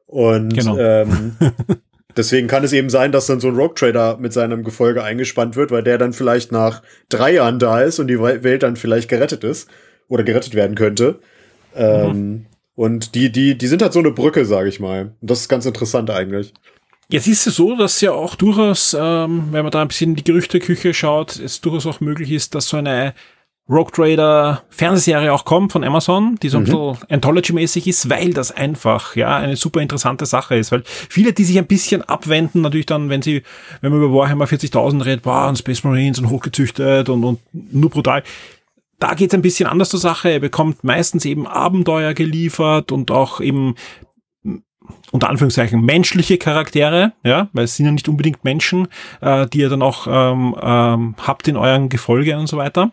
Und 0.07 0.55
genau. 0.55 0.77
ähm, 0.79 1.37
deswegen 2.17 2.49
kann 2.49 2.65
es 2.65 2.73
eben 2.73 2.91
sein, 2.91 3.13
dass 3.13 3.27
dann 3.27 3.41
so 3.41 3.49
ein 3.49 3.57
Rogue 3.57 3.75
Trader 3.75 4.17
mit 4.19 4.33
seinem 4.33 4.65
Gefolge 4.65 5.03
eingespannt 5.03 5.57
wird, 5.57 5.71
weil 5.71 5.83
der 5.83 5.99
dann 5.99 6.13
vielleicht 6.13 6.53
nach 6.53 6.83
drei 7.09 7.35
Jahren 7.35 7.59
da 7.59 7.81
ist 7.81 7.99
und 7.99 8.09
die 8.09 8.21
Welt 8.21 8.63
dann 8.63 8.77
vielleicht 8.77 9.09
gerettet 9.09 9.45
ist 9.45 9.69
oder 10.09 10.25
gerettet 10.25 10.55
werden 10.55 10.77
könnte. 10.77 11.21
Ähm, 11.75 12.07
mhm. 12.07 12.47
Und 12.75 13.15
die, 13.15 13.31
die, 13.31 13.57
die 13.57 13.67
sind 13.67 13.83
halt 13.83 13.93
so 13.93 13.99
eine 13.99 14.11
Brücke, 14.11 14.45
sage 14.45 14.69
ich 14.69 14.81
mal. 14.81 15.13
Und 15.21 15.31
das 15.31 15.41
ist 15.41 15.49
ganz 15.49 15.67
interessant 15.67 16.11
eigentlich. 16.11 16.53
Jetzt 17.09 17.27
ist 17.27 17.47
es 17.47 17.57
so, 17.57 17.77
dass 17.77 18.01
ja 18.01 18.13
auch 18.13 18.37
durchaus, 18.37 18.97
ähm, 18.99 19.49
wenn 19.51 19.65
man 19.65 19.71
da 19.71 19.83
ein 19.83 19.89
bisschen 19.89 20.11
in 20.11 20.17
die 20.17 20.25
Gerüchteküche 20.25 20.95
schaut, 20.95 21.39
es 21.39 21.61
durchaus 21.61 21.87
auch 21.87 22.01
möglich 22.01 22.33
ist, 22.33 22.55
dass 22.55 22.69
so 22.69 22.79
eine 22.79 23.15
Rogue 23.69 23.93
Trader 23.93 24.63
Fernsehserie 24.71 25.33
auch 25.33 25.45
kommt 25.45 25.73
von 25.73 25.85
Amazon, 25.85 26.37
die 26.43 26.49
so 26.49 26.59
ein 26.59 26.65
mhm. 26.65 26.67
bisschen 26.67 27.11
Anthology-mäßig 27.11 27.87
ist, 27.87 28.11
weil 28.11 28.35
das 28.35 28.51
einfach, 28.51 29.15
ja, 29.15 29.37
eine 29.37 29.57
super 29.57 29.81
interessante 29.81 30.27
Sache 30.27 30.57
ist, 30.57 30.73
weil 30.73 30.83
viele, 30.85 31.33
die 31.33 31.45
sich 31.45 31.59
ein 31.59 31.67
bisschen 31.67 32.03
abwenden, 32.03 32.61
natürlich 32.61 32.87
dann, 32.87 33.09
wenn 33.09 33.23
sie, 33.23 33.43
wenn 33.81 33.93
man 33.93 34.03
über 34.03 34.15
Warhammer 34.15 34.47
40.000 34.47 35.05
redet, 35.05 35.25
wow, 35.25 35.49
und 35.49 35.59
Space 35.59 35.85
Marines 35.85 36.19
und 36.19 36.29
hochgezüchtet 36.29 37.09
und, 37.09 37.25
und 37.25 37.41
nur 37.53 37.91
brutal, 37.91 38.25
da 38.99 39.15
geht's 39.15 39.35
ein 39.35 39.43
bisschen 39.43 39.69
anders 39.69 39.91
zur 39.91 40.01
Sache. 40.01 40.29
Er 40.29 40.41
bekommt 40.41 40.85
meistens 40.85 41.25
eben 41.25 41.47
Abenteuer 41.47 42.15
geliefert 42.15 42.93
und 42.93 43.11
auch 43.11 43.41
eben 43.41 43.75
unter 45.13 45.29
Anführungszeichen 45.29 45.81
menschliche 45.81 46.39
Charaktere, 46.39 47.13
ja, 47.23 47.49
weil 47.53 47.65
es 47.65 47.77
sind 47.77 47.87
ja 47.87 47.93
nicht 47.93 48.09
unbedingt 48.09 48.45
Menschen, 48.45 48.89
äh, 49.21 49.47
die 49.47 49.59
ihr 49.59 49.69
dann 49.69 49.83
auch 49.83 50.07
ähm, 50.09 50.57
ähm, 50.61 51.15
habt 51.19 51.49
in 51.49 51.57
euren 51.57 51.89
Gefolge 51.89 52.39
und 52.39 52.49
so 52.49 52.57
weiter. 52.57 52.93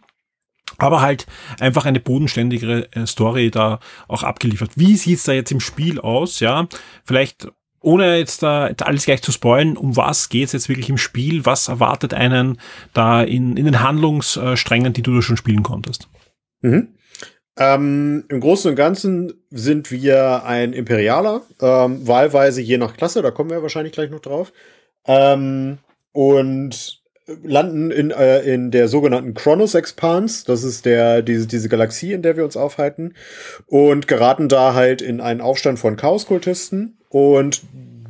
Aber 0.79 1.01
halt 1.01 1.27
einfach 1.59 1.85
eine 1.85 1.99
bodenständigere 1.99 2.91
äh, 2.93 3.05
Story 3.05 3.51
da 3.51 3.79
auch 4.07 4.23
abgeliefert. 4.23 4.71
Wie 4.75 4.95
sieht's 4.95 5.23
da 5.23 5.33
jetzt 5.33 5.51
im 5.51 5.59
Spiel 5.59 5.99
aus? 5.99 6.39
Ja, 6.39 6.67
vielleicht 7.05 7.47
ohne 7.81 8.17
jetzt 8.17 8.43
da 8.43 8.71
alles 8.81 9.05
gleich 9.05 9.21
zu 9.21 9.31
spoilen, 9.31 9.77
um 9.77 9.95
was 9.95 10.29
geht's 10.29 10.51
jetzt 10.51 10.69
wirklich 10.69 10.89
im 10.89 10.97
Spiel? 10.97 11.45
Was 11.45 11.67
erwartet 11.67 12.13
einen 12.13 12.59
da 12.93 13.23
in, 13.23 13.55
in 13.55 13.65
den 13.65 13.81
Handlungssträngen, 13.81 14.93
die 14.93 15.01
du 15.01 15.15
da 15.15 15.21
schon 15.21 15.37
spielen 15.37 15.63
konntest? 15.63 16.09
Mhm. 16.61 16.89
Ähm, 17.57 18.23
Im 18.29 18.39
Großen 18.39 18.69
und 18.69 18.75
Ganzen 18.75 19.33
sind 19.49 19.91
wir 19.91 20.45
ein 20.45 20.71
Imperialer, 20.71 21.41
ähm, 21.61 22.07
wahlweise 22.07 22.61
je 22.61 22.77
nach 22.77 22.95
Klasse, 22.95 23.21
da 23.21 23.31
kommen 23.31 23.49
wir 23.49 23.61
wahrscheinlich 23.61 23.91
gleich 23.91 24.09
noch 24.09 24.21
drauf. 24.21 24.53
Ähm, 25.05 25.79
und 26.13 26.98
landen 27.43 27.91
in, 27.91 28.11
äh, 28.11 28.41
in 28.41 28.71
der 28.71 28.87
sogenannten 28.87 29.33
Chronos 29.33 29.75
Expanse, 29.75 30.43
das 30.45 30.63
ist 30.63 30.85
der, 30.85 31.21
diese, 31.21 31.47
diese 31.47 31.69
Galaxie, 31.69 32.13
in 32.13 32.21
der 32.21 32.37
wir 32.37 32.43
uns 32.43 32.57
aufhalten, 32.57 33.13
und 33.67 34.07
geraten 34.07 34.49
da 34.49 34.73
halt 34.73 35.01
in 35.01 35.21
einen 35.21 35.41
Aufstand 35.41 35.79
von 35.79 35.95
Chaoskultisten. 35.95 36.97
Und 37.09 37.61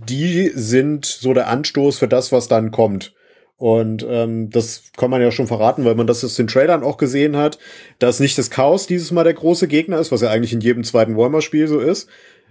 die 0.08 0.52
sind 0.54 1.06
so 1.06 1.34
der 1.34 1.48
Anstoß 1.48 1.98
für 1.98 2.08
das, 2.08 2.32
was 2.32 2.48
dann 2.48 2.72
kommt. 2.72 3.14
Und 3.58 4.06
ähm, 4.10 4.50
das 4.50 4.84
kann 4.96 5.12
man 5.12 5.22
ja 5.22 5.32
schon 5.32 5.48
verraten, 5.48 5.84
weil 5.84 5.96
man 5.96 6.08
das 6.08 6.24
aus 6.24 6.36
den 6.36 6.48
Trailern 6.48 6.82
auch 6.82 6.96
gesehen 6.96 7.36
hat, 7.36 7.60
dass 8.00 8.22
nicht 8.22 8.38
das 8.38 8.50
Chaos 8.50 8.88
dieses 8.88 9.12
Mal 9.12 9.26
der 9.26 9.34
große 9.34 9.68
Gegner 9.68 10.00
ist, 10.00 10.14
was 10.14 10.22
ja 10.22 10.30
eigentlich 10.30 10.54
in 10.54 10.62
jedem 10.62 10.86
zweiten 10.86 11.18
Warhammer-Spiel 11.18 11.68
so 11.68 11.80
ist, 11.80 12.08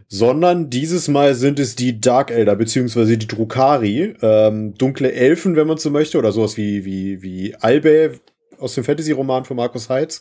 sondern 0.09 0.71
dieses 0.71 1.09
Mal 1.09 1.35
sind 1.35 1.59
es 1.59 1.77
die 1.77 2.01
Dark 2.01 2.31
Elder, 2.31 2.57
beziehungsweise 2.57 3.19
die 3.19 3.29
Drukari, 3.29 4.15
ähm, 4.23 4.75
dunkle 4.75 5.13
Elfen, 5.13 5.55
wenn 5.55 5.67
man 5.67 5.79
so 5.79 5.91
möchte, 5.91 6.19
oder 6.19 6.33
sowas 6.33 6.57
wie, 6.57 6.85
wie, 6.85 7.23
wie 7.23 7.55
Albe 7.57 8.19
aus 8.59 8.75
dem 8.75 8.85
Fantasy-Roman 8.85 9.45
von 9.45 9.57
Markus 9.57 9.89
Heitz 9.89 10.21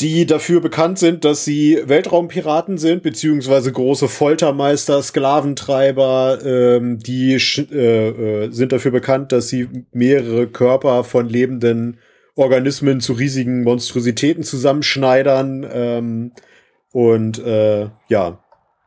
die 0.00 0.24
dafür 0.24 0.60
bekannt 0.60 0.98
sind, 0.98 1.24
dass 1.24 1.44
sie 1.44 1.78
Weltraumpiraten 1.84 2.78
sind, 2.78 3.02
beziehungsweise 3.02 3.70
große 3.70 4.08
Foltermeister, 4.08 5.02
Sklaventreiber, 5.02 6.38
ähm, 6.44 6.98
die 6.98 7.34
äh, 7.34 8.08
äh, 8.08 8.50
sind 8.50 8.72
dafür 8.72 8.92
bekannt, 8.92 9.32
dass 9.32 9.48
sie 9.48 9.68
mehrere 9.92 10.46
Körper 10.46 11.04
von 11.04 11.28
lebenden 11.28 11.98
Organismen 12.34 13.00
zu 13.00 13.12
riesigen 13.12 13.62
Monstrositäten 13.62 14.42
zusammenschneidern. 14.42 15.66
Ähm, 15.70 16.32
und 16.92 17.38
äh, 17.44 17.90
ja, 18.08 18.42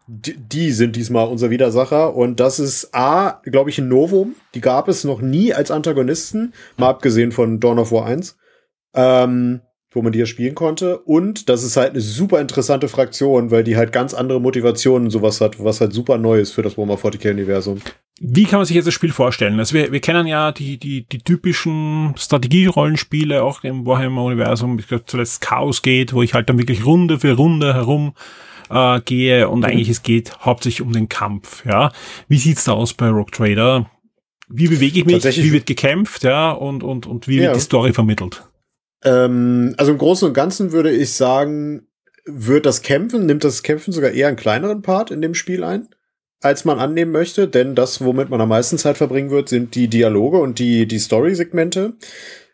die 0.07 0.71
sind 0.71 0.95
diesmal 0.95 1.27
unser 1.27 1.49
Widersacher. 1.49 2.15
Und 2.15 2.39
das 2.39 2.59
ist 2.59 2.93
A, 2.93 3.41
glaube 3.43 3.69
ich, 3.69 3.79
ein 3.79 3.87
Novum. 3.87 4.35
Die 4.53 4.61
gab 4.61 4.87
es 4.87 5.03
noch 5.03 5.21
nie 5.21 5.53
als 5.53 5.71
Antagonisten, 5.71 6.53
mal 6.77 6.89
abgesehen 6.89 7.31
von 7.31 7.59
Dawn 7.59 7.79
of 7.79 7.91
War 7.91 8.05
1. 8.05 8.37
Ähm, 8.95 9.61
wo 9.95 10.01
man 10.01 10.11
die 10.11 10.19
ja 10.19 10.25
spielen 10.25 10.55
konnte. 10.55 10.97
Und 10.99 11.49
das 11.49 11.63
ist 11.63 11.77
halt 11.77 11.91
eine 11.91 12.01
super 12.01 12.41
interessante 12.41 12.87
Fraktion, 12.87 13.51
weil 13.51 13.63
die 13.63 13.77
halt 13.77 13.91
ganz 13.91 14.13
andere 14.13 14.41
Motivationen 14.41 15.09
sowas 15.09 15.41
hat, 15.41 15.63
was 15.63 15.81
halt 15.81 15.93
super 15.93 16.17
neu 16.17 16.39
ist 16.39 16.51
für 16.51 16.61
das 16.61 16.77
Warhammer 16.77 16.95
40k-Universum. 16.95 17.79
Wie 18.19 18.43
kann 18.43 18.59
man 18.59 18.65
sich 18.65 18.75
jetzt 18.75 18.85
das 18.85 18.93
Spiel 18.93 19.11
vorstellen? 19.11 19.59
Also 19.59 19.75
wir, 19.75 19.91
wir 19.91 19.99
kennen 19.99 20.27
ja 20.27 20.51
die, 20.51 20.77
die, 20.77 21.05
die 21.05 21.19
typischen 21.19 22.13
Strategierollenspiele 22.17 23.43
auch 23.43 23.63
im 23.63 23.85
Warhammer-Universum. 23.85 24.79
Ich 24.79 24.87
glaube 24.87 25.05
zuletzt 25.05 25.41
Chaos 25.41 25.81
geht, 25.81 26.13
wo 26.13 26.21
ich 26.21 26.33
halt 26.33 26.49
dann 26.49 26.57
wirklich 26.57 26.85
Runde 26.85 27.19
für 27.19 27.33
Runde 27.33 27.73
herum 27.73 28.13
äh, 28.69 29.01
gehe 29.01 29.49
und 29.49 29.59
mhm. 29.59 29.65
eigentlich 29.65 29.89
es 29.89 30.03
geht 30.03 30.39
hauptsächlich 30.39 30.81
um 30.81 30.93
den 30.93 31.09
Kampf. 31.09 31.65
Ja, 31.65 31.91
Wie 32.27 32.37
sieht's 32.37 32.63
da 32.65 32.73
aus 32.73 32.93
bei 32.93 33.09
Rock 33.09 33.31
Trader? 33.31 33.89
Wie 34.49 34.67
bewege 34.67 34.99
ich 34.99 35.05
mich? 35.05 35.23
Wie 35.23 35.51
wird 35.51 35.65
gekämpft? 35.65 36.23
Ja, 36.23 36.51
und, 36.51 36.83
und, 36.83 37.07
und 37.07 37.27
wie 37.27 37.37
ja. 37.37 37.43
wird 37.43 37.55
die 37.55 37.61
Story 37.61 37.93
vermittelt? 37.93 38.43
Ähm, 39.03 39.73
also 39.77 39.91
im 39.91 39.97
Großen 39.97 40.27
und 40.27 40.33
Ganzen 40.33 40.71
würde 40.71 40.91
ich 40.91 41.13
sagen, 41.13 41.87
wird 42.25 42.65
das 42.65 42.81
Kämpfen, 42.81 43.25
nimmt 43.25 43.43
das 43.43 43.63
Kämpfen 43.63 43.91
sogar 43.91 44.11
eher 44.11 44.27
einen 44.27 44.37
kleineren 44.37 44.81
Part 44.81 45.11
in 45.11 45.21
dem 45.21 45.33
Spiel 45.33 45.63
ein, 45.63 45.89
als 46.41 46.65
man 46.65 46.79
annehmen 46.79 47.11
möchte, 47.11 47.47
denn 47.47 47.75
das, 47.75 48.03
womit 48.03 48.29
man 48.29 48.41
am 48.41 48.49
meisten 48.49 48.77
Zeit 48.77 48.97
verbringen 48.97 49.29
wird, 49.29 49.49
sind 49.49 49.75
die 49.75 49.87
Dialoge 49.87 50.39
und 50.39 50.59
die, 50.59 50.87
die 50.87 50.99
Story-Segmente. 50.99 51.93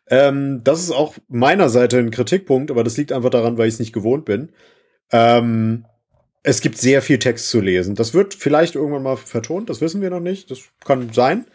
Ähm, 0.10 0.62
das 0.64 0.82
ist 0.82 0.92
auch 0.92 1.16
meiner 1.28 1.70
Seite 1.70 2.00
ein 2.00 2.12
Kritikpunkt, 2.12 2.72
aber 2.72 2.84
das 2.84 2.98
liegt 2.98 3.12
einfach 3.12 3.30
daran, 3.30 3.58
weil 3.58 3.68
ich 3.68 3.76
es 3.76 3.80
nicht 3.80 3.94
gewohnt 3.94 4.26
bin. 4.26 4.52
Ähm, 5.12 5.86
es 6.44 6.62
gibt 6.62 6.78
sehr 6.78 7.02
viel 7.02 7.20
Text 7.20 7.50
zu 7.50 7.60
lesen. 7.60 7.96
Das 7.96 8.14
wird 8.14 8.34
vielleicht 8.34 8.76
irgendwann 8.76 9.04
mal 9.04 9.18
vertont, 9.18 9.70
das 9.70 9.82
wissen 9.82 10.02
wir 10.02 10.10
noch 10.10 10.20
nicht. 10.20 10.50
Das 10.52 10.60
kann 10.86 11.12
sein. 11.14 11.46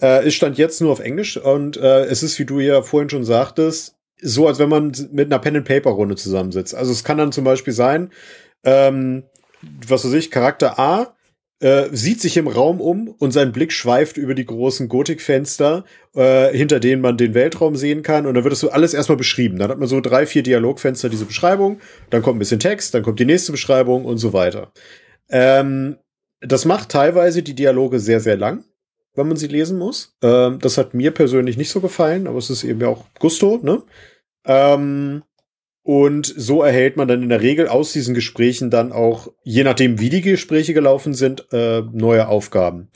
Äh, 0.00 0.26
es 0.26 0.34
stand 0.34 0.58
jetzt 0.58 0.80
nur 0.80 0.90
auf 0.90 1.00
Englisch 1.00 1.36
und 1.36 1.76
äh, 1.76 2.04
es 2.04 2.22
ist, 2.22 2.38
wie 2.38 2.44
du 2.44 2.60
ja 2.60 2.82
vorhin 2.82 3.10
schon 3.10 3.24
sagtest, 3.24 3.96
so, 4.20 4.48
als 4.48 4.58
wenn 4.58 4.68
man 4.68 4.92
mit 5.12 5.26
einer 5.26 5.38
Pen-and-Paper-Runde 5.38 6.16
zusammensitzt. 6.16 6.74
Also 6.74 6.92
es 6.92 7.04
kann 7.04 7.18
dann 7.18 7.32
zum 7.32 7.44
Beispiel 7.44 7.72
sein, 7.72 8.10
ähm, 8.64 9.24
was 9.86 10.04
weiß 10.04 10.12
ich, 10.14 10.30
Charakter 10.30 10.78
A 10.78 11.13
äh, 11.64 11.88
sieht 11.92 12.20
sich 12.20 12.36
im 12.36 12.46
Raum 12.46 12.78
um 12.78 13.08
und 13.08 13.30
sein 13.30 13.50
Blick 13.50 13.72
schweift 13.72 14.18
über 14.18 14.34
die 14.34 14.44
großen 14.44 14.86
Gotikfenster, 14.86 15.86
äh, 16.14 16.54
hinter 16.54 16.78
denen 16.78 17.00
man 17.00 17.16
den 17.16 17.32
Weltraum 17.32 17.74
sehen 17.74 18.02
kann. 18.02 18.26
Und 18.26 18.34
dann 18.34 18.44
wird 18.44 18.52
das 18.52 18.60
so 18.60 18.68
alles 18.68 18.92
erstmal 18.92 19.16
beschrieben. 19.16 19.58
Dann 19.58 19.70
hat 19.70 19.78
man 19.78 19.88
so 19.88 19.98
drei, 20.02 20.26
vier 20.26 20.42
Dialogfenster, 20.42 21.08
diese 21.08 21.24
Beschreibung. 21.24 21.80
Dann 22.10 22.20
kommt 22.20 22.36
ein 22.36 22.40
bisschen 22.40 22.60
Text, 22.60 22.92
dann 22.92 23.02
kommt 23.02 23.18
die 23.18 23.24
nächste 23.24 23.50
Beschreibung 23.50 24.04
und 24.04 24.18
so 24.18 24.34
weiter. 24.34 24.72
Ähm, 25.30 25.96
das 26.42 26.66
macht 26.66 26.90
teilweise 26.90 27.42
die 27.42 27.54
Dialoge 27.54 27.98
sehr, 27.98 28.20
sehr 28.20 28.36
lang 28.36 28.64
wenn 29.16 29.28
man 29.28 29.36
sie 29.36 29.46
lesen 29.46 29.78
muss. 29.78 30.16
Ähm, 30.22 30.58
das 30.58 30.76
hat 30.76 30.92
mir 30.92 31.12
persönlich 31.12 31.56
nicht 31.56 31.70
so 31.70 31.80
gefallen, 31.80 32.26
aber 32.26 32.38
es 32.38 32.50
ist 32.50 32.64
eben 32.64 32.80
ja 32.80 32.88
auch 32.88 33.04
Gusto, 33.20 33.60
ne? 33.62 33.80
Ähm, 34.44 35.22
und 35.84 36.32
so 36.34 36.62
erhält 36.62 36.96
man 36.96 37.08
dann 37.08 37.22
in 37.22 37.28
der 37.28 37.42
Regel 37.42 37.68
aus 37.68 37.92
diesen 37.92 38.14
Gesprächen 38.14 38.70
dann 38.70 38.90
auch, 38.90 39.30
je 39.42 39.64
nachdem 39.64 40.00
wie 40.00 40.08
die 40.08 40.22
Gespräche 40.22 40.72
gelaufen 40.72 41.12
sind, 41.12 41.46
äh, 41.52 41.82
neue 41.92 42.26
Aufgaben. 42.28 42.88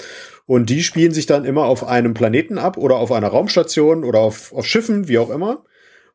Und 0.46 0.70
die 0.70 0.82
spielen 0.82 1.12
sich 1.12 1.26
dann 1.26 1.44
immer 1.44 1.66
auf 1.66 1.86
einem 1.86 2.14
Planeten 2.14 2.56
ab 2.56 2.78
oder 2.78 2.96
auf 2.96 3.12
einer 3.12 3.28
Raumstation 3.28 4.04
oder 4.04 4.20
auf, 4.20 4.54
auf 4.54 4.66
Schiffen, 4.66 5.06
wie 5.06 5.18
auch 5.18 5.28
immer. 5.28 5.64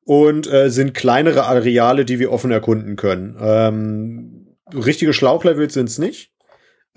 Und 0.04 0.52
äh, 0.52 0.72
sind 0.72 0.96
kleinere 0.96 1.44
Areale, 1.44 2.06
die 2.06 2.18
wir 2.18 2.32
offen 2.32 2.50
erkunden 2.50 2.96
können. 2.96 3.38
Ähm, 3.40 4.48
richtige 4.74 5.14
Schlauchlevels 5.14 5.76
sind 5.76 5.90
es 5.90 6.00
nicht. 6.00 6.32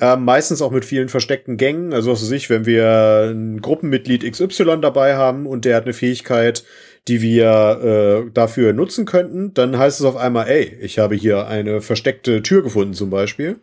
Ähm, 0.01 0.25
meistens 0.25 0.63
auch 0.63 0.71
mit 0.71 0.87
vielen 0.87 1.11
versteckten 1.11 1.59
Gängen. 1.59 1.93
Also 1.93 2.13
was 2.13 2.23
weiß 2.23 2.31
ich, 2.31 2.49
wenn 2.49 2.65
wir 2.65 3.31
ein 3.31 3.61
Gruppenmitglied 3.61 4.31
XY 4.31 4.79
dabei 4.81 5.17
haben 5.17 5.47
und 5.47 5.67
der 5.67 5.77
hat 5.77 5.85
eine 5.85 5.93
Fähigkeit, 5.93 6.65
die 7.09 7.23
wir 7.23 8.25
äh, 8.27 8.31
dafür 8.33 8.73
nutzen 8.73 9.05
könnten, 9.05 9.55
dann 9.55 9.79
heißt 9.79 10.01
es 10.01 10.07
auf 10.07 10.17
einmal, 10.17 10.49
ey, 10.49 10.77
ich 10.81 10.99
habe 10.99 11.15
hier 11.15 11.47
eine 11.47 11.81
versteckte 11.81 12.43
Tür 12.43 12.63
gefunden 12.63 12.95
zum 12.95 13.11
Beispiel. 13.11 13.61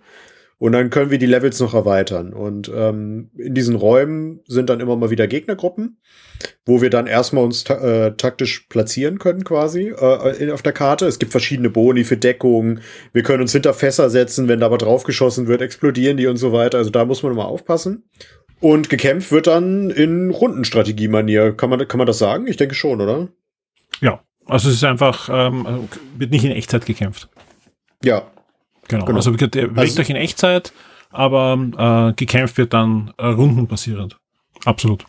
Und 0.60 0.72
dann 0.72 0.90
können 0.90 1.12
wir 1.12 1.18
die 1.18 1.26
Levels 1.26 1.60
noch 1.60 1.74
erweitern. 1.74 2.32
Und 2.32 2.72
ähm, 2.74 3.32
in 3.36 3.54
diesen 3.54 3.76
Räumen 3.76 4.40
sind 4.48 4.70
dann 4.70 4.80
immer 4.80 4.96
mal 4.96 5.10
wieder 5.10 5.28
Gegnergruppen, 5.28 5.98
wo 6.66 6.82
wir 6.82 6.90
dann 6.90 7.06
erstmal 7.06 7.44
uns 7.44 7.66
ta 7.66 7.74
äh, 7.80 8.16
taktisch 8.16 8.68
platzieren 8.70 9.20
können 9.20 9.44
quasi 9.44 9.90
äh, 9.90 10.38
in, 10.38 10.52
auf 10.52 10.62
der 10.62 10.72
Karte. 10.72 11.06
Es 11.06 11.20
gibt 11.20 11.34
verschiedene 11.34 11.70
Boni 11.70 12.06
für 12.06 12.16
Deckung. 12.16 12.80
Wir 13.12 13.24
können 13.24 13.42
uns 13.42 13.52
hinter 13.52 13.74
Fässer 13.74 14.10
setzen, 14.10 14.48
wenn 14.48 14.62
da 14.62 14.68
aber 14.68 14.78
draufgeschossen 14.78 15.48
wird, 15.48 15.62
explodieren 15.62 16.16
die 16.16 16.28
und 16.28 16.38
so 16.38 16.54
weiter. 16.54 16.78
Also 16.78 16.92
da 16.92 17.04
muss 17.04 17.24
man 17.24 17.34
immer 17.34 17.48
aufpassen. 17.48 18.06
Und 18.64 18.90
gekämpft 18.90 19.32
wird 19.32 19.48
dann 19.48 19.90
in 19.90 20.30
Rundenstrategie-Manier. 20.32 21.52
Kann 21.52 21.70
man, 21.70 21.86
kann 21.88 21.98
man 21.98 22.08
das 22.08 22.18
sagen? 22.18 22.48
Ich 22.48 22.58
denke 22.58 22.76
schon, 22.76 23.02
oder? 23.02 23.28
Ja, 24.00 24.22
also 24.46 24.70
es 24.70 24.76
ist 24.76 24.84
einfach, 24.84 25.30
ähm, 25.32 25.90
wird 26.18 26.32
nicht 26.32 26.46
in 26.46 26.52
Echtzeit 26.52 26.86
gekämpft. 26.86 27.28
Ja, 28.04 28.24
Genau. 28.88 29.06
genau. 29.06 29.18
Also 29.18 29.32
bewegt 29.32 29.56
also, 29.56 30.02
euch 30.02 30.10
in 30.10 30.16
Echtzeit, 30.16 30.74
aber 31.10 32.12
äh, 32.12 32.14
gekämpft 32.14 32.58
wird 32.58 32.74
dann 32.74 33.14
äh, 33.18 33.26
rundenbasierend. 33.28 34.18
Absolut. 34.66 35.06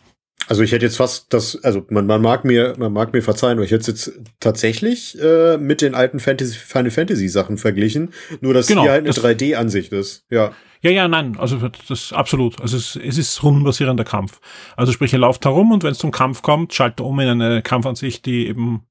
Also 0.47 0.61
ich 0.61 0.71
hätte 0.71 0.85
jetzt 0.85 0.97
fast 0.97 1.33
das, 1.33 1.63
also 1.63 1.85
man, 1.89 2.05
man 2.05 2.21
mag 2.21 2.45
mir, 2.45 2.75
man 2.77 2.93
mag 2.93 3.13
mir 3.13 3.23
verzeihen, 3.23 3.57
aber 3.57 3.63
ich 3.63 3.71
hätte 3.71 3.81
es 3.81 3.87
jetzt 3.87 4.11
tatsächlich 4.39 5.19
äh, 5.19 5.57
mit 5.57 5.81
den 5.81 5.95
alten 5.95 6.19
Fantasy, 6.19 6.55
Final 6.55 6.91
Fantasy 6.91 7.27
Sachen 7.29 7.57
verglichen, 7.57 8.13
nur 8.41 8.53
dass 8.53 8.67
genau, 8.67 8.83
hier 8.83 8.91
halt 8.91 9.05
eine 9.05 9.13
3D-Ansicht 9.13 9.91
ist. 9.91 10.23
Ja. 10.29 10.53
Ja, 10.85 10.91
ja, 10.91 11.07
nein, 11.07 11.35
also 11.39 11.57
das 11.87 12.13
absolut. 12.13 12.61
Also 12.61 12.77
es, 12.77 12.95
es 12.95 13.17
ist 13.17 13.41
rundenbasierender 13.41 14.03
Kampf. 14.03 14.39
Also 14.77 14.91
sprich, 14.91 15.13
ihr 15.13 15.19
lauft 15.19 15.43
herum 15.43 15.71
und 15.71 15.83
wenn 15.83 15.93
es 15.93 15.97
zum 15.97 16.11
Kampf 16.11 16.43
kommt, 16.43 16.75
schaltet 16.75 16.99
er 16.99 17.07
um 17.07 17.19
in 17.19 17.27
eine 17.27 17.63
Kampfansicht, 17.63 18.23
die 18.27 18.45
eben 18.45 18.85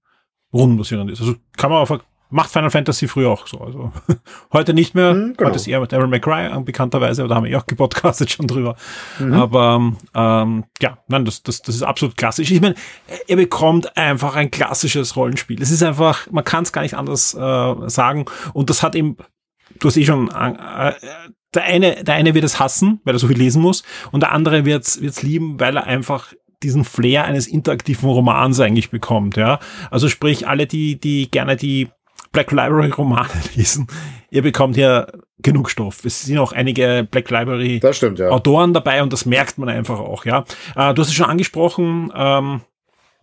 rundenbasierend 0.52 1.12
ist. 1.12 1.20
Also 1.20 1.36
kann 1.56 1.70
man 1.70 1.78
auf 1.78 1.92
macht 2.30 2.50
Final 2.50 2.70
Fantasy 2.70 3.06
früher 3.06 3.30
auch 3.30 3.46
so. 3.46 3.60
Also 3.60 3.92
heute 4.52 4.74
nicht 4.74 4.96
mehr. 4.96 5.14
Mhm, 5.14 5.34
genau. 5.36 5.50
Heute 5.50 5.56
ist 5.56 5.68
eher 5.68 5.78
mit 5.78 5.94
Aaron 5.94 6.10
McRae 6.10 6.48
äh, 6.48 6.60
bekannterweise, 6.62 7.28
da 7.28 7.36
haben 7.36 7.44
wir 7.44 7.52
eh 7.52 7.56
auch 7.56 7.66
gepodcastet 7.66 8.28
schon 8.28 8.48
drüber. 8.48 8.74
Mhm. 9.20 9.32
Aber 9.32 9.92
ähm, 10.16 10.64
ja, 10.80 10.98
nein, 11.06 11.24
das, 11.24 11.44
das, 11.44 11.62
das 11.62 11.76
ist 11.76 11.84
absolut 11.84 12.16
klassisch. 12.16 12.50
Ich 12.50 12.60
meine, 12.60 12.74
er 13.28 13.36
bekommt 13.36 13.96
einfach 13.96 14.34
ein 14.34 14.50
klassisches 14.50 15.14
Rollenspiel. 15.14 15.62
Es 15.62 15.70
ist 15.70 15.84
einfach, 15.84 16.28
man 16.32 16.42
kann 16.42 16.64
es 16.64 16.72
gar 16.72 16.82
nicht 16.82 16.94
anders 16.94 17.34
äh, 17.34 17.88
sagen. 17.88 18.24
Und 18.52 18.68
das 18.68 18.82
hat 18.82 18.96
eben, 18.96 19.16
du 19.80 19.88
hast 19.88 19.96
eh 19.96 20.04
schon 20.04 20.28
äh, 20.30 20.92
der 21.54 21.62
eine, 21.64 22.04
der 22.04 22.14
eine 22.14 22.34
wird 22.34 22.44
es 22.44 22.58
hassen, 22.58 23.00
weil 23.04 23.14
er 23.14 23.18
so 23.18 23.28
viel 23.28 23.38
lesen 23.38 23.62
muss, 23.62 23.84
und 24.12 24.20
der 24.20 24.32
andere 24.32 24.64
wird 24.64 24.84
es 24.84 25.22
lieben, 25.22 25.60
weil 25.60 25.76
er 25.76 25.84
einfach 25.84 26.32
diesen 26.62 26.84
Flair 26.84 27.24
eines 27.24 27.46
interaktiven 27.46 28.08
Romans 28.08 28.58
eigentlich 28.60 28.90
bekommt, 28.90 29.36
ja. 29.36 29.60
Also 29.90 30.08
sprich, 30.08 30.48
alle, 30.48 30.66
die, 30.66 30.98
die 30.98 31.30
gerne 31.30 31.56
die 31.56 31.88
Black 32.32 32.50
Library 32.50 32.90
Romane 32.90 33.28
lesen, 33.54 33.86
ihr 34.30 34.42
bekommt 34.42 34.76
ja 34.76 35.06
genug 35.38 35.70
Stoff. 35.70 36.04
Es 36.04 36.22
sind 36.22 36.38
auch 36.38 36.52
einige 36.52 37.06
Black 37.08 37.30
Library 37.30 37.80
stimmt, 37.92 38.18
ja. 38.18 38.30
Autoren 38.30 38.72
dabei 38.72 39.02
und 39.02 39.12
das 39.12 39.26
merkt 39.26 39.58
man 39.58 39.68
einfach 39.68 40.00
auch, 40.00 40.24
ja. 40.24 40.44
Äh, 40.74 40.94
du 40.94 41.02
hast 41.02 41.08
es 41.08 41.14
schon 41.14 41.26
angesprochen, 41.26 42.10
ähm, 42.14 42.62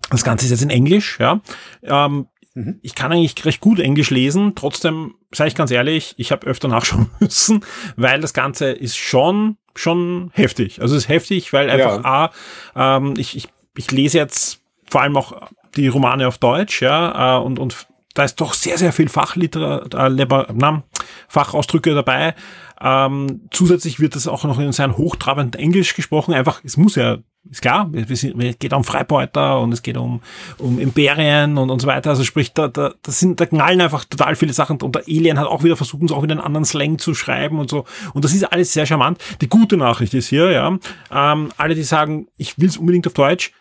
das 0.09 0.23
Ganze 0.23 0.45
ist 0.45 0.51
jetzt 0.51 0.63
in 0.63 0.69
Englisch, 0.69 1.19
ja. 1.19 1.41
Ähm, 1.83 2.27
mhm. 2.53 2.79
Ich 2.81 2.95
kann 2.95 3.11
eigentlich 3.11 3.43
recht 3.45 3.61
gut 3.61 3.79
Englisch 3.79 4.09
lesen, 4.09 4.53
trotzdem, 4.55 5.15
sage 5.31 5.49
ich 5.49 5.55
ganz 5.55 5.71
ehrlich, 5.71 6.13
ich 6.17 6.31
habe 6.31 6.47
öfter 6.47 6.67
nachschauen 6.67 7.09
müssen, 7.19 7.65
weil 7.95 8.21
das 8.21 8.33
Ganze 8.33 8.71
ist 8.71 8.97
schon, 8.97 9.57
schon 9.75 10.31
heftig. 10.33 10.81
Also 10.81 10.95
es 10.95 11.03
ist 11.03 11.09
heftig, 11.09 11.53
weil 11.53 11.69
einfach 11.69 12.03
ja. 12.03 12.31
A, 12.75 12.97
ähm, 12.97 13.13
ich, 13.17 13.35
ich, 13.35 13.49
ich 13.77 13.91
lese 13.91 14.17
jetzt 14.17 14.61
vor 14.89 15.01
allem 15.01 15.15
auch 15.17 15.49
die 15.75 15.87
Romane 15.87 16.27
auf 16.27 16.37
Deutsch, 16.37 16.81
ja, 16.81 17.37
äh, 17.37 17.43
und, 17.43 17.59
und 17.59 17.87
da 18.13 18.23
ist 18.23 18.41
doch 18.41 18.53
sehr, 18.53 18.77
sehr 18.77 18.91
viel 18.91 19.09
Fachliter, 19.09 19.85
äh, 19.93 20.81
Fachausdrücke 21.27 21.93
dabei. 21.93 22.35
Ähm, 22.81 23.47
zusätzlich 23.51 23.99
wird 23.99 24.15
das 24.15 24.27
auch 24.27 24.43
noch 24.43 24.59
in 24.59 24.71
seinem 24.71 24.97
hochtrabenden 24.97 25.59
Englisch 25.59 25.95
gesprochen. 25.95 26.33
Einfach, 26.33 26.61
es 26.63 26.77
muss 26.77 26.95
ja, 26.95 27.19
ist 27.49 27.61
klar, 27.61 27.89
es 27.93 28.25
geht 28.59 28.73
um 28.73 28.83
Freibeuter 28.83 29.59
und 29.59 29.71
es 29.71 29.81
geht 29.81 29.97
um, 29.97 30.21
um 30.59 30.79
Imperien 30.79 31.57
und, 31.57 31.69
und 31.69 31.81
so 31.81 31.87
weiter. 31.87 32.11
Also 32.11 32.23
sprich, 32.23 32.53
da, 32.53 32.67
da, 32.67 32.93
das 33.01 33.19
sind, 33.19 33.39
da 33.39 33.45
knallen 33.45 33.81
einfach 33.81 34.05
total 34.05 34.35
viele 34.35 34.53
Sachen. 34.53 34.79
Und 34.81 34.95
der 34.95 35.03
Alien 35.07 35.39
hat 35.39 35.47
auch 35.47 35.63
wieder 35.63 35.75
versucht, 35.75 36.01
uns 36.01 36.11
auch 36.11 36.21
wieder 36.21 36.33
einen 36.33 36.41
anderen 36.41 36.65
Slang 36.65 36.99
zu 36.99 37.15
schreiben 37.15 37.59
und 37.59 37.69
so. 37.69 37.85
Und 38.13 38.23
das 38.23 38.33
ist 38.33 38.43
alles 38.43 38.73
sehr 38.73 38.85
charmant. 38.85 39.17
Die 39.41 39.49
gute 39.49 39.75
Nachricht 39.75 40.13
ist 40.13 40.27
hier, 40.27 40.51
ja, 40.51 40.77
ähm, 41.11 41.51
alle, 41.57 41.75
die 41.75 41.83
sagen, 41.83 42.27
ich 42.37 42.59
will 42.59 42.69
es 42.69 42.77
unbedingt 42.77 43.07
auf 43.07 43.13
Deutsch, 43.13 43.51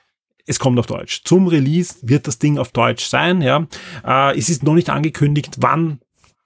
es 0.47 0.59
kommt 0.59 0.79
auf 0.79 0.87
Deutsch. 0.87 1.23
Zum 1.25 1.47
Release 1.47 1.97
wird 2.03 2.27
das 2.27 2.39
Ding 2.39 2.59
auf 2.59 2.73
Deutsch 2.73 3.07
sein, 3.07 3.41
ja. 3.41 3.67
Äh, 4.05 4.39
es 4.39 4.49
ist 4.51 4.63
noch 4.63 4.75
nicht 4.75 4.91
angekündigt, 4.91 5.57
wann 5.61 6.01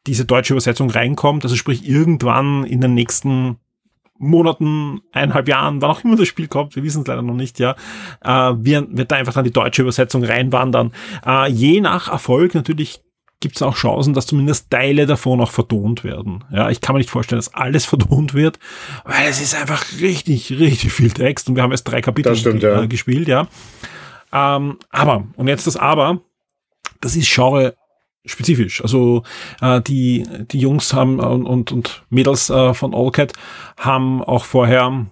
diese 0.06 0.24
deutsche 0.24 0.52
Übersetzung 0.52 0.90
reinkommt. 0.90 1.44
Also 1.44 1.56
sprich 1.56 1.88
irgendwann 1.88 2.64
in 2.64 2.80
den 2.80 2.94
nächsten 2.94 3.56
Monaten, 4.24 5.00
eineinhalb 5.12 5.48
Jahren, 5.48 5.80
wann 5.80 5.90
auch 5.90 6.04
immer 6.04 6.16
das 6.16 6.28
Spiel 6.28 6.48
kommt, 6.48 6.76
wir 6.76 6.82
wissen 6.82 7.02
es 7.02 7.06
leider 7.06 7.22
noch 7.22 7.34
nicht, 7.34 7.58
ja, 7.58 7.76
äh, 8.22 8.54
wird, 8.56 8.96
wird 8.96 9.10
da 9.10 9.16
einfach 9.16 9.34
dann 9.34 9.44
die 9.44 9.52
deutsche 9.52 9.82
Übersetzung 9.82 10.24
reinwandern. 10.24 10.92
Äh, 11.26 11.50
je 11.50 11.80
nach 11.80 12.08
Erfolg 12.10 12.54
natürlich 12.54 13.00
gibt 13.40 13.56
es 13.56 13.62
auch 13.62 13.76
Chancen, 13.76 14.14
dass 14.14 14.26
zumindest 14.26 14.70
Teile 14.70 15.04
davon 15.04 15.40
auch 15.42 15.50
vertont 15.50 16.02
werden. 16.02 16.44
Ja, 16.50 16.70
ich 16.70 16.80
kann 16.80 16.94
mir 16.94 17.00
nicht 17.00 17.10
vorstellen, 17.10 17.38
dass 17.38 17.52
alles 17.52 17.84
vertont 17.84 18.32
wird, 18.34 18.58
weil 19.04 19.28
es 19.28 19.40
ist 19.40 19.54
einfach 19.54 19.84
richtig, 20.00 20.50
richtig 20.50 20.92
viel 20.92 21.10
Text 21.10 21.48
und 21.48 21.56
wir 21.56 21.62
haben 21.62 21.70
erst 21.70 21.86
drei 21.86 22.00
Kapitel 22.00 22.34
stimmt, 22.36 22.62
ja. 22.62 22.86
gespielt, 22.86 23.28
ja. 23.28 23.46
Ähm, 24.32 24.78
aber, 24.90 25.26
und 25.36 25.46
jetzt 25.46 25.66
das 25.66 25.76
Aber, 25.76 26.20
das 27.00 27.16
ist 27.16 27.32
Genre 27.32 27.74
spezifisch. 28.24 28.82
Also 28.82 29.22
äh, 29.60 29.80
die, 29.80 30.26
die 30.50 30.58
Jungs 30.58 30.92
haben 30.92 31.20
und, 31.20 31.46
und, 31.46 31.72
und 31.72 32.02
Mädels 32.10 32.50
äh, 32.50 32.74
von 32.74 32.94
Allcat 32.94 33.32
haben 33.78 34.22
auch 34.22 34.44
vorher 34.44 35.06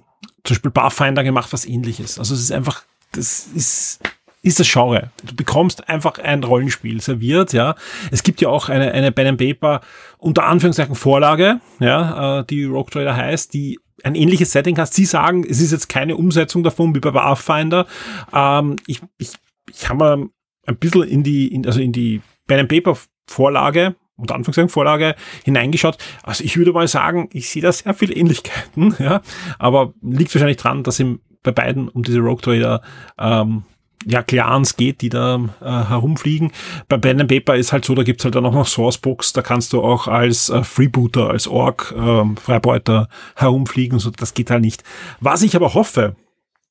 zum 0.44 0.54
Beispiel 0.54 0.70
Barfinder 0.70 1.22
gemacht, 1.22 1.52
was 1.52 1.66
ähnliches. 1.66 2.18
Also 2.18 2.34
es 2.34 2.40
ist 2.40 2.52
einfach, 2.52 2.82
das 3.12 3.46
ist 3.54 4.00
ist 4.44 4.58
das 4.58 4.70
Genre. 4.70 5.10
Du 5.22 5.36
bekommst 5.36 5.88
einfach 5.88 6.18
ein 6.18 6.42
Rollenspiel 6.42 7.00
serviert, 7.00 7.52
ja. 7.52 7.76
Es 8.10 8.24
gibt 8.24 8.40
ja 8.40 8.48
auch 8.48 8.68
eine, 8.68 8.92
eine 8.92 9.12
Ben 9.12 9.36
Paper 9.36 9.80
unter 10.18 10.44
Anführungszeichen 10.44 10.96
Vorlage, 10.96 11.60
ja, 11.78 12.40
äh, 12.40 12.44
die 12.44 12.64
Rogue 12.64 12.90
Trader 12.90 13.16
heißt, 13.16 13.54
die 13.54 13.78
ein 14.02 14.16
ähnliches 14.16 14.50
Setting 14.50 14.76
hat. 14.78 14.92
Sie 14.92 15.04
sagen, 15.04 15.44
es 15.48 15.60
ist 15.60 15.70
jetzt 15.70 15.88
keine 15.88 16.16
Umsetzung 16.16 16.64
davon 16.64 16.92
wie 16.92 16.98
bei 16.98 17.12
Pathfinder. 17.12 17.86
Ähm, 18.32 18.76
ich, 18.88 19.00
ich, 19.18 19.30
ich 19.70 19.88
habe 19.88 19.98
mal 19.98 20.28
ein 20.66 20.76
bisschen 20.76 21.04
in 21.04 21.22
die, 21.22 21.46
in, 21.46 21.64
also 21.64 21.80
in 21.80 21.92
die 21.92 22.20
Ben 22.56 22.68
Paper 22.68 22.96
Vorlage 23.26 23.96
unter 24.16 24.34
Anführungszeichen 24.34 24.68
Vorlage 24.68 25.14
hineingeschaut. 25.44 25.98
Also 26.22 26.44
ich 26.44 26.56
würde 26.56 26.72
mal 26.72 26.86
sagen, 26.86 27.28
ich 27.32 27.48
sehe 27.50 27.62
da 27.62 27.72
sehr 27.72 27.94
viele 27.94 28.14
Ähnlichkeiten, 28.14 28.94
ja, 28.98 29.20
aber 29.58 29.94
liegt 30.02 30.34
wahrscheinlich 30.34 30.58
dran, 30.58 30.82
dass 30.82 31.00
im 31.00 31.20
bei 31.42 31.50
beiden 31.50 31.88
um 31.88 32.02
diese 32.04 32.20
Rogue 32.20 32.40
Trader 32.40 32.82
ähm, 33.18 33.64
ja, 34.06 34.22
Clans 34.22 34.76
geht, 34.76 35.00
die 35.00 35.08
da 35.08 35.40
äh, 35.60 35.64
herumfliegen. 35.64 36.52
Bei 36.88 36.98
Pen 36.98 37.26
Paper 37.26 37.56
ist 37.56 37.72
halt 37.72 37.84
so, 37.84 37.94
da 37.94 38.02
gibt's 38.02 38.24
halt 38.24 38.34
dann 38.34 38.46
auch 38.46 38.52
noch 38.52 38.66
Sourcebooks, 38.66 39.32
da 39.32 39.42
kannst 39.42 39.72
du 39.72 39.82
auch 39.82 40.08
als 40.08 40.50
äh, 40.50 40.62
Freebooter, 40.64 41.30
als 41.30 41.46
Org, 41.46 41.94
äh, 41.96 42.24
Freibeuter 42.40 43.08
herumfliegen, 43.36 43.98
so 43.98 44.10
das 44.10 44.34
geht 44.34 44.50
halt 44.50 44.62
nicht. 44.62 44.82
Was 45.20 45.42
ich 45.42 45.54
aber 45.56 45.74
hoffe, 45.74 46.16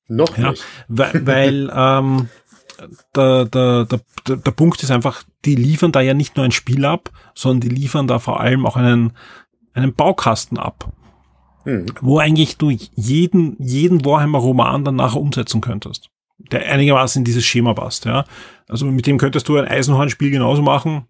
noch 0.08 0.38
ja, 0.38 0.52
nicht. 0.52 0.64
weil, 0.88 1.26
weil 1.26 1.72
ähm, 1.76 2.30
der, 3.16 3.46
der, 3.46 3.86
der, 3.86 4.38
der 4.38 4.52
Punkt 4.52 4.82
ist 4.84 4.92
einfach, 4.92 5.24
die 5.46 5.56
liefern 5.56 5.92
da 5.92 6.02
ja 6.02 6.14
nicht 6.14 6.36
nur 6.36 6.46
ein 6.46 6.52
Spiel 6.52 6.86
ab, 6.86 7.10
sondern 7.36 7.70
die 7.70 7.76
liefern 7.76 8.08
da 8.08 8.20
vor 8.20 8.40
allem 8.40 8.66
auch 8.66 8.78
einen, 8.78 9.14
einen 9.74 9.94
Baukasten 9.94 10.58
ab. 10.58 10.92
Hm. 11.64 11.86
Wo 12.02 12.18
eigentlich 12.18 12.58
du 12.58 12.70
jeden, 12.70 13.56
jeden 13.60 14.04
Warhammer-Roman 14.04 14.84
dann 14.84 14.96
nachher 14.96 15.20
umsetzen 15.20 15.62
könntest 15.62 16.10
der 16.50 16.72
einigermaßen 16.72 17.22
in 17.22 17.26
dieses 17.26 17.46
Schema 17.46 17.74
passt. 17.74 18.06
Ja. 18.06 18.26
Also 18.68 18.86
mit 18.86 19.06
dem 19.08 19.18
könntest 19.18 19.48
du 19.48 19.58
ein 19.58 19.68
Eisenhorn-Spiel 19.68 20.32
genauso 20.32 20.62
machen, 20.62 21.06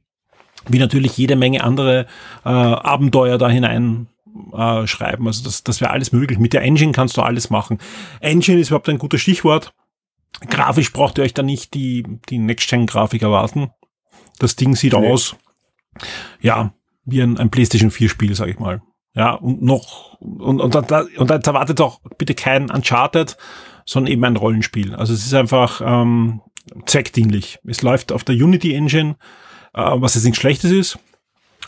wie 0.67 0.79
natürlich 0.79 1.17
jede 1.17 1.35
Menge 1.35 1.63
andere 1.63 2.07
äh, 2.43 2.49
Abenteuer 2.49 3.37
da 3.37 3.49
hinein 3.49 4.07
äh, 4.53 4.87
schreiben. 4.87 5.27
Also 5.27 5.43
das, 5.43 5.63
das 5.63 5.81
wäre 5.81 5.91
alles 5.91 6.11
möglich. 6.11 6.39
Mit 6.39 6.53
der 6.53 6.63
Engine 6.63 6.91
kannst 6.91 7.17
du 7.17 7.21
alles 7.21 7.49
machen. 7.49 7.79
Engine 8.19 8.59
ist 8.59 8.69
überhaupt 8.69 8.89
ein 8.89 8.97
gutes 8.97 9.21
Stichwort. 9.21 9.73
Grafisch 10.49 10.91
braucht 10.91 11.17
ihr 11.17 11.23
euch 11.23 11.33
da 11.33 11.43
nicht 11.43 11.73
die, 11.73 12.03
die 12.29 12.37
Next-Gen-Grafik 12.37 13.21
erwarten. 13.21 13.71
Das 14.39 14.55
Ding 14.55 14.75
sieht 14.75 14.93
nee. 14.93 15.11
aus, 15.11 15.35
ja, 16.39 16.73
wie 17.05 17.21
ein, 17.21 17.37
ein 17.37 17.51
PlayStation 17.51 17.91
4-Spiel, 17.91 18.33
sag 18.35 18.47
ich 18.47 18.59
mal. 18.59 18.81
Ja, 19.13 19.33
und 19.33 19.61
noch, 19.61 20.17
und, 20.19 20.61
und, 20.61 20.75
und, 20.75 20.91
und 20.91 21.29
jetzt 21.29 21.47
erwartet 21.47 21.81
auch 21.81 21.99
bitte 22.17 22.33
kein 22.33 22.71
Uncharted, 22.71 23.37
sondern 23.85 24.13
eben 24.13 24.23
ein 24.23 24.37
Rollenspiel. 24.37 24.95
Also 24.95 25.13
es 25.13 25.25
ist 25.25 25.33
einfach 25.33 25.81
ähm, 25.83 26.41
zweckdienlich. 26.85 27.59
Es 27.65 27.81
läuft 27.81 28.11
auf 28.11 28.23
der 28.23 28.35
Unity 28.35 28.73
Engine, 28.73 29.17
äh, 29.73 29.81
was 29.95 30.15
jetzt 30.15 30.23
nichts 30.23 30.39
Schlechtes 30.39 30.71
ist, 30.71 30.99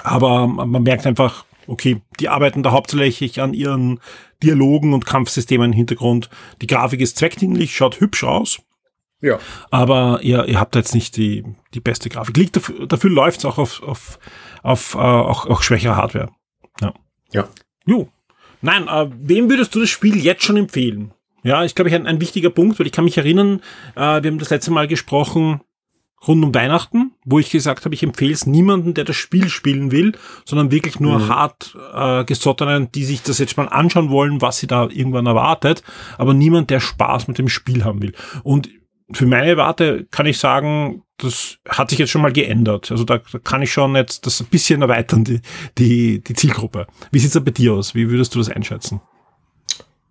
aber 0.04 0.48
man 0.48 0.84
merkt 0.84 1.06
einfach, 1.06 1.46
okay, 1.68 2.02
die 2.20 2.30
arbeiten 2.30 2.64
da 2.64 2.72
hauptsächlich 2.72 3.42
an 3.42 3.54
ihren 3.54 4.00
Dialogen 4.44 4.94
und 4.94 5.06
Kampfsystemen 5.06 5.72
im 5.72 5.74
Hintergrund. 5.76 6.30
Die 6.62 6.68
Grafik 6.68 7.02
ist 7.02 7.18
zweckdienlich, 7.18 7.76
schaut 7.76 8.00
hübsch 8.00 8.24
aus. 8.24 8.62
Ja. 9.22 9.40
Aber 9.72 10.20
ihr, 10.22 10.46
ihr 10.46 10.60
habt 10.60 10.76
jetzt 10.76 10.94
nicht 10.94 11.16
die, 11.16 11.44
die 11.74 11.80
beste 11.80 12.10
Grafik. 12.10 12.36
Liegt 12.36 12.58
dafür, 12.58 12.86
dafür 12.86 13.10
läuft 13.10 13.40
es 13.40 13.46
auch 13.46 13.58
auf, 13.58 13.82
auf, 13.82 14.20
auf 14.62 14.96
äh, 14.96 14.98
auch, 14.98 15.48
auch 15.48 15.62
schwächere 15.62 15.96
Hardware. 15.96 16.30
Ja. 16.82 16.94
Ja. 17.32 17.48
Jo. 17.86 18.10
Nein, 18.62 18.88
äh, 18.88 19.10
wem 19.18 19.50
würdest 19.50 19.74
du 19.76 19.80
das 19.80 19.90
Spiel 19.90 20.18
jetzt 20.18 20.44
schon 20.44 20.58
empfehlen? 20.58 21.14
Ja, 21.44 21.64
ich 21.64 21.74
glaube, 21.76 21.90
ich 21.90 21.96
ein, 21.96 22.08
ein 22.08 22.22
wichtiger 22.22 22.50
Punkt, 22.50 22.80
weil 22.80 22.86
ich 22.86 22.94
kann 22.94 23.06
mich 23.06 23.18
erinnern, 23.18 23.62
äh, 23.96 24.22
wir 24.24 24.32
haben 24.32 24.40
das 24.40 24.50
letzte 24.50 24.72
Mal 24.72 24.88
gesprochen 24.88 25.62
rund 26.28 26.44
um 26.44 26.56
Weihnachten, 26.56 27.12
wo 27.26 27.40
ich 27.40 27.52
gesagt 27.52 27.86
habe, 27.86 27.96
ich 27.96 28.04
empfehle 28.04 28.34
es 28.34 28.46
niemanden, 28.46 28.94
der 28.94 29.04
das 29.04 29.16
Spiel 29.16 29.50
spielen 29.50 29.92
will, 29.92 30.14
sondern 30.46 30.72
wirklich 30.72 31.00
nur 31.00 31.20
mhm. 31.20 31.30
hart 31.30 31.78
äh, 31.94 32.24
gesottenen, 32.26 32.92
die 32.92 33.06
sich 33.06 33.24
das 33.24 33.40
jetzt 33.40 33.58
mal 33.58 33.68
anschauen 33.68 34.10
wollen, 34.10 34.42
was 34.42 34.58
sie 34.58 34.68
da 34.68 34.88
irgendwann 34.90 35.26
erwartet, 35.26 35.84
aber 36.18 36.34
niemand, 36.34 36.70
der 36.70 36.80
Spaß 36.80 37.28
mit 37.28 37.38
dem 37.38 37.50
Spiel 37.50 37.84
haben 37.84 38.02
will. 38.02 38.14
Und 38.44 38.70
für 39.12 39.26
meine 39.26 39.58
Warte 39.58 40.08
kann 40.12 40.26
ich 40.26 40.40
sagen, 40.40 41.04
das 41.18 41.58
hat 41.68 41.90
sich 41.90 42.00
jetzt 42.00 42.10
schon 42.10 42.22
mal 42.22 42.32
geändert. 42.32 42.90
Also 42.92 43.04
da, 43.04 43.20
da 43.32 43.40
kann 43.40 43.62
ich 43.62 43.72
schon 43.72 43.96
jetzt 43.96 44.26
das 44.26 44.40
ein 44.40 44.48
bisschen 44.48 44.82
erweitern, 44.82 45.24
die, 45.24 45.42
die, 45.78 46.24
die 46.24 46.34
Zielgruppe. 46.34 46.88
Wie 47.12 47.20
sieht's 47.20 47.34
da 47.34 47.40
bei 47.40 47.52
dir 47.52 47.74
aus? 47.74 47.96
Wie 47.96 48.10
würdest 48.10 48.34
du 48.34 48.40
das 48.40 48.50
einschätzen? 48.50 49.02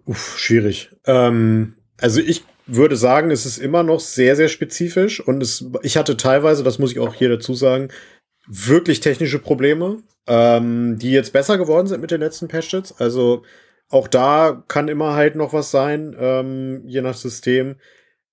Uff, 0.05 0.39
schwierig. 0.39 0.91
Ähm, 1.07 1.75
also 2.03 2.21
ich 2.21 2.45
würde 2.67 2.97
sagen, 2.97 3.31
es 3.31 3.47
ist 3.47 3.59
immer 3.59 3.83
noch 3.83 4.01
sehr, 4.01 4.37
sehr 4.37 4.49
spezifisch 4.49 5.21
und 5.21 5.43
es, 5.43 5.65
ich 5.83 5.97
hatte 5.97 6.17
teilweise, 6.17 6.63
das 6.63 6.79
muss 6.79 6.93
ich 6.93 6.99
auch 6.99 7.15
hier 7.15 7.29
dazu 7.29 7.55
sagen, 7.55 7.89
wirklich 8.47 9.01
technische 9.01 9.39
Probleme, 9.39 10.03
ähm, 10.27 10.99
die 10.99 11.13
jetzt 11.13 11.33
besser 11.33 11.59
geworden 11.59 11.87
sind 11.87 12.01
mit 12.01 12.11
den 12.11 12.21
letzten 12.21 12.49
Patches. 12.49 12.93
Also 12.99 13.45
auch 13.89 14.09
da 14.09 14.65
kann 14.69 14.89
immer 14.89 15.15
halt 15.15 15.37
noch 15.37 15.53
was 15.53 15.71
sein, 15.71 16.17
ähm, 16.19 16.83
je 16.87 17.03
nach 17.03 17.15
System. 17.15 17.77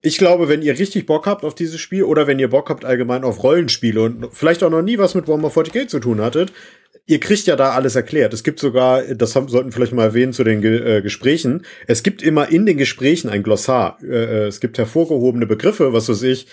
Ich 0.01 0.17
glaube, 0.17 0.47
wenn 0.47 0.61
ihr 0.61 0.79
richtig 0.79 1.05
Bock 1.05 1.27
habt 1.27 1.43
auf 1.43 1.53
dieses 1.53 1.79
Spiel 1.79 2.03
oder 2.03 2.25
wenn 2.25 2.39
ihr 2.39 2.49
Bock 2.49 2.69
habt 2.69 2.85
allgemein 2.85 3.23
auf 3.23 3.43
Rollenspiele 3.43 4.01
und 4.01 4.29
vielleicht 4.31 4.63
auch 4.63 4.69
noch 4.69 4.81
nie 4.81 4.97
was 4.97 5.13
mit 5.13 5.27
Warhammer 5.27 5.49
40k 5.49 5.87
zu 5.87 5.99
tun 5.99 6.21
hattet, 6.21 6.53
ihr 7.09 7.19
kriegt 7.19 7.47
ja 7.47 7.55
da 7.55 7.71
alles 7.71 7.95
erklärt. 7.95 8.33
Es 8.33 8.43
gibt 8.43 8.59
sogar, 8.59 9.01
das 9.01 9.35
haben, 9.35 9.47
sollten 9.47 9.71
vielleicht 9.71 9.93
mal 9.93 10.03
erwähnen 10.03 10.31
zu 10.31 10.43
den 10.43 10.61
Ge 10.61 10.97
äh, 10.97 11.01
Gesprächen, 11.01 11.65
es 11.87 12.03
gibt 12.03 12.21
immer 12.21 12.49
in 12.49 12.67
den 12.67 12.77
Gesprächen 12.77 13.29
ein 13.29 13.41
Glossar. 13.41 13.97
Äh, 14.03 14.05
äh, 14.05 14.47
es 14.47 14.59
gibt 14.59 14.77
hervorgehobene 14.77 15.47
Begriffe, 15.47 15.91
was 15.91 16.07
weiß 16.07 16.21
ich, 16.23 16.45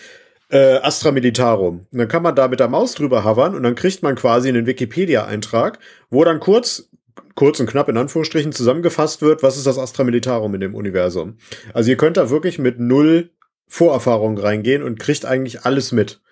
äh, 0.51 0.77
Astra 0.77 1.13
Militarum. 1.13 1.87
Und 1.93 1.99
dann 1.99 2.09
kann 2.09 2.23
man 2.23 2.35
da 2.35 2.49
mit 2.49 2.61
der 2.61 2.69
Maus 2.69 2.95
drüber 2.95 3.25
hovern 3.25 3.55
und 3.55 3.65
dann 3.65 3.75
kriegt 3.75 4.03
man 4.03 4.15
quasi 4.15 4.49
einen 4.49 4.67
Wikipedia-Eintrag, 4.67 5.79
wo 6.09 6.25
dann 6.25 6.41
kurz 6.41 6.89
kurz 7.35 7.61
und 7.61 7.67
knapp 7.69 7.91
in 7.91 7.99
Anführungsstrichen 7.99 8.53
zusammengefasst 8.53 9.21
wird, 9.21 9.43
was 9.43 9.59
ist 9.59 9.67
das 9.67 9.79
Astra 9.79 10.05
Militarum 10.05 10.55
in 10.55 10.61
dem 10.61 10.75
Universum. 10.75 11.37
Also 11.75 11.91
ihr 11.91 11.99
könnt 11.99 12.17
da 12.17 12.31
wirklich 12.31 12.59
mit 12.59 12.81
null 12.81 13.31
Vorerfahrung 13.69 14.39
reingehen 14.39 14.83
und 14.83 14.99
kriegt 14.99 15.27
eigentlich 15.27 15.67
alles 15.67 15.93
mit. 15.93 16.23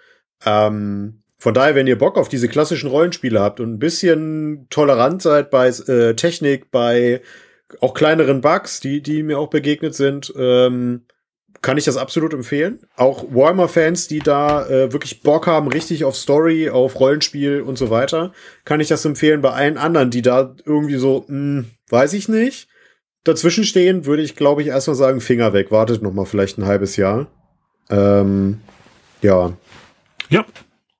Ähm, 0.46 1.23
von 1.44 1.52
daher, 1.52 1.74
wenn 1.74 1.86
ihr 1.86 1.98
Bock 1.98 2.16
auf 2.16 2.30
diese 2.30 2.48
klassischen 2.48 2.88
Rollenspiele 2.88 3.38
habt 3.38 3.60
und 3.60 3.74
ein 3.74 3.78
bisschen 3.78 4.66
tolerant 4.70 5.20
seid 5.20 5.50
bei 5.50 5.68
äh, 5.68 6.14
Technik, 6.14 6.70
bei 6.70 7.20
auch 7.82 7.92
kleineren 7.92 8.40
Bugs, 8.40 8.80
die, 8.80 9.02
die 9.02 9.22
mir 9.22 9.38
auch 9.38 9.50
begegnet 9.50 9.94
sind, 9.94 10.32
ähm, 10.38 11.04
kann 11.60 11.76
ich 11.76 11.84
das 11.84 11.98
absolut 11.98 12.32
empfehlen. 12.32 12.78
Auch 12.96 13.26
Warhammer-Fans, 13.28 14.08
die 14.08 14.20
da 14.20 14.66
äh, 14.66 14.90
wirklich 14.94 15.20
Bock 15.20 15.46
haben, 15.46 15.68
richtig 15.68 16.06
auf 16.06 16.16
Story, 16.16 16.70
auf 16.70 16.98
Rollenspiel 16.98 17.60
und 17.60 17.76
so 17.76 17.90
weiter, 17.90 18.32
kann 18.64 18.80
ich 18.80 18.88
das 18.88 19.04
empfehlen. 19.04 19.42
Bei 19.42 19.50
allen 19.50 19.76
anderen, 19.76 20.08
die 20.08 20.22
da 20.22 20.56
irgendwie 20.64 20.96
so, 20.96 21.26
mh, 21.28 21.28
hm, 21.28 21.70
weiß 21.90 22.14
ich 22.14 22.26
nicht, 22.30 22.68
dazwischen 23.22 23.64
stehen, 23.64 24.06
würde 24.06 24.22
ich, 24.22 24.34
glaube 24.34 24.62
ich, 24.62 24.68
erstmal 24.68 24.96
sagen, 24.96 25.20
Finger 25.20 25.52
weg, 25.52 25.70
wartet 25.70 26.00
noch 26.00 26.14
mal 26.14 26.24
vielleicht 26.24 26.56
ein 26.56 26.64
halbes 26.64 26.96
Jahr. 26.96 27.26
Ähm, 27.90 28.62
ja. 29.20 29.52
Ja, 30.30 30.46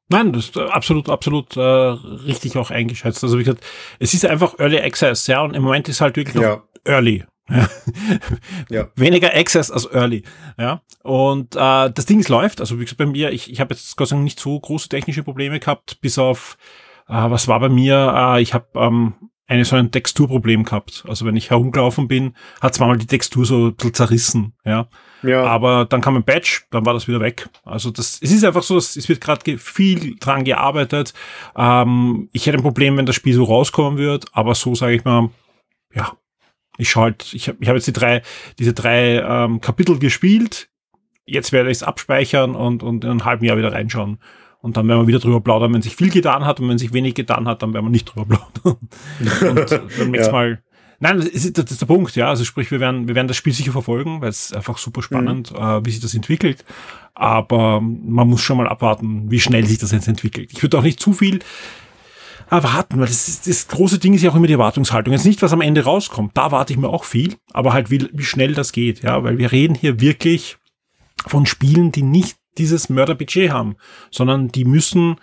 Nein, 0.08 0.32
das 0.32 0.46
ist 0.46 0.58
absolut, 0.58 1.08
absolut 1.08 1.56
äh, 1.56 1.60
richtig 1.60 2.56
auch 2.56 2.70
eingeschätzt. 2.70 3.24
Also 3.24 3.38
wie 3.38 3.44
gesagt, 3.44 3.64
es 3.98 4.12
ist 4.14 4.26
einfach 4.26 4.58
Early 4.58 4.78
Access, 4.80 5.26
ja, 5.26 5.40
und 5.42 5.54
im 5.54 5.62
Moment 5.62 5.88
ist 5.88 6.00
halt 6.00 6.16
wirklich 6.16 6.42
ja. 6.42 6.62
Early. 6.84 7.24
Ja. 7.48 7.68
ja. 8.70 8.88
Weniger 8.96 9.34
Access 9.34 9.70
als 9.70 9.90
Early. 9.92 10.22
Ja. 10.58 10.82
Und 11.02 11.56
äh, 11.56 11.90
das 11.90 12.06
Ding 12.06 12.26
läuft. 12.28 12.60
Also 12.60 12.78
wie 12.78 12.84
gesagt, 12.84 12.98
bei 12.98 13.06
mir, 13.06 13.32
ich, 13.32 13.50
ich 13.50 13.60
habe 13.60 13.74
jetzt 13.74 13.96
Gott 13.96 14.08
sei 14.08 14.16
Dank 14.16 14.24
nicht 14.24 14.40
so 14.40 14.58
große 14.58 14.88
technische 14.88 15.22
Probleme 15.22 15.60
gehabt, 15.60 16.00
bis 16.00 16.18
auf 16.18 16.56
äh, 17.08 17.12
was 17.12 17.48
war 17.48 17.60
bei 17.60 17.68
mir, 17.68 18.14
äh, 18.16 18.42
ich 18.42 18.54
habe 18.54 18.66
ähm, 18.76 19.14
eine 19.46 19.64
so 19.64 19.76
ein 19.76 19.90
Texturproblem 19.90 20.64
gehabt. 20.64 21.04
Also 21.06 21.26
wenn 21.26 21.36
ich 21.36 21.50
herumgelaufen 21.50 22.08
bin, 22.08 22.34
hat 22.60 22.74
zwar 22.74 22.88
mal 22.88 22.96
die 22.96 23.06
Textur 23.06 23.44
so 23.44 23.66
ein 23.66 23.74
bisschen 23.74 23.94
zerrissen, 23.94 24.54
ja. 24.64 24.88
ja. 25.22 25.44
Aber 25.44 25.84
dann 25.84 26.00
kam 26.00 26.16
ein 26.16 26.24
Patch, 26.24 26.66
dann 26.70 26.86
war 26.86 26.94
das 26.94 27.08
wieder 27.08 27.20
weg. 27.20 27.48
Also 27.64 27.90
das, 27.90 28.18
es 28.22 28.32
ist 28.32 28.44
einfach 28.44 28.62
so, 28.62 28.78
es 28.78 29.08
wird 29.08 29.20
gerade 29.20 29.58
viel 29.58 30.16
dran 30.18 30.44
gearbeitet. 30.44 31.12
Ähm, 31.56 32.30
ich 32.32 32.46
hätte 32.46 32.58
ein 32.58 32.62
Problem, 32.62 32.96
wenn 32.96 33.06
das 33.06 33.16
Spiel 33.16 33.34
so 33.34 33.44
rauskommen 33.44 33.98
wird, 33.98 34.26
aber 34.32 34.54
so 34.54 34.74
sage 34.74 34.94
ich 34.94 35.04
mal, 35.04 35.30
ja, 35.94 36.16
ich 36.78 36.90
schaue 36.90 37.04
halt, 37.04 37.32
ich 37.34 37.48
habe 37.48 37.58
ich 37.60 37.68
hab 37.68 37.76
jetzt 37.76 37.86
die 37.86 37.92
drei, 37.92 38.22
diese 38.58 38.72
drei 38.72 39.20
ähm, 39.20 39.60
Kapitel 39.60 39.98
gespielt. 39.98 40.68
Jetzt 41.26 41.52
werde 41.52 41.70
ich 41.70 41.78
es 41.78 41.82
abspeichern 41.82 42.54
und, 42.54 42.82
und 42.82 43.04
in 43.04 43.10
einem 43.10 43.24
halben 43.24 43.44
Jahr 43.44 43.56
wieder 43.56 43.72
reinschauen. 43.72 44.18
Und 44.64 44.78
dann 44.78 44.88
werden 44.88 45.00
wir 45.00 45.06
wieder 45.06 45.18
drüber 45.18 45.42
plaudern, 45.42 45.74
wenn 45.74 45.82
sich 45.82 45.94
viel 45.94 46.08
getan 46.08 46.46
hat 46.46 46.58
und 46.58 46.70
wenn 46.70 46.78
sich 46.78 46.94
wenig 46.94 47.12
getan 47.12 47.46
hat, 47.46 47.62
dann 47.62 47.74
werden 47.74 47.84
wir 47.84 47.90
nicht 47.90 48.06
drüber 48.06 48.24
plaudern. 48.24 48.78
und 49.58 49.98
beim 49.98 50.10
nächsten 50.10 50.14
ja. 50.14 50.32
Mal. 50.32 50.62
Nein, 51.00 51.18
das 51.18 51.26
ist, 51.26 51.58
das 51.58 51.70
ist 51.70 51.82
der 51.82 51.86
Punkt, 51.86 52.16
ja. 52.16 52.30
Also 52.30 52.44
sprich, 52.44 52.70
wir 52.70 52.80
werden, 52.80 53.06
wir 53.06 53.14
werden 53.14 53.28
das 53.28 53.36
Spiel 53.36 53.52
sicher 53.52 53.72
verfolgen, 53.72 54.22
weil 54.22 54.30
es 54.30 54.54
einfach 54.54 54.78
super 54.78 55.02
spannend, 55.02 55.52
mhm. 55.52 55.58
äh, 55.58 55.84
wie 55.84 55.90
sich 55.90 56.00
das 56.00 56.14
entwickelt. 56.14 56.64
Aber 57.12 57.82
man 57.82 58.26
muss 58.26 58.40
schon 58.40 58.56
mal 58.56 58.66
abwarten, 58.66 59.30
wie 59.30 59.38
schnell 59.38 59.66
sich 59.66 59.76
das 59.76 59.92
jetzt 59.92 60.08
entwickelt. 60.08 60.50
Ich 60.54 60.62
würde 60.62 60.78
auch 60.78 60.82
nicht 60.82 60.98
zu 60.98 61.12
viel 61.12 61.40
erwarten, 62.48 62.98
weil 62.98 63.06
das, 63.06 63.28
ist, 63.28 63.46
das 63.46 63.68
große 63.68 63.98
Ding 63.98 64.14
ist 64.14 64.22
ja 64.22 64.30
auch 64.30 64.34
immer 64.34 64.46
die 64.46 64.54
Erwartungshaltung. 64.54 65.12
Jetzt 65.12 65.26
nicht, 65.26 65.42
was 65.42 65.52
am 65.52 65.60
Ende 65.60 65.84
rauskommt, 65.84 66.38
da 66.38 66.52
warte 66.52 66.72
ich 66.72 66.78
mir 66.78 66.88
auch 66.88 67.04
viel, 67.04 67.34
aber 67.52 67.74
halt 67.74 67.90
wie, 67.90 68.08
wie 68.14 68.24
schnell 68.24 68.54
das 68.54 68.72
geht, 68.72 69.02
ja, 69.02 69.22
weil 69.24 69.36
wir 69.36 69.52
reden 69.52 69.74
hier 69.74 70.00
wirklich 70.00 70.56
von 71.26 71.44
Spielen, 71.44 71.92
die 71.92 72.02
nicht 72.02 72.38
dieses 72.58 72.88
Mörderbudget 72.88 73.50
haben, 73.50 73.76
sondern 74.10 74.48
die 74.48 74.64
müssen 74.64 75.16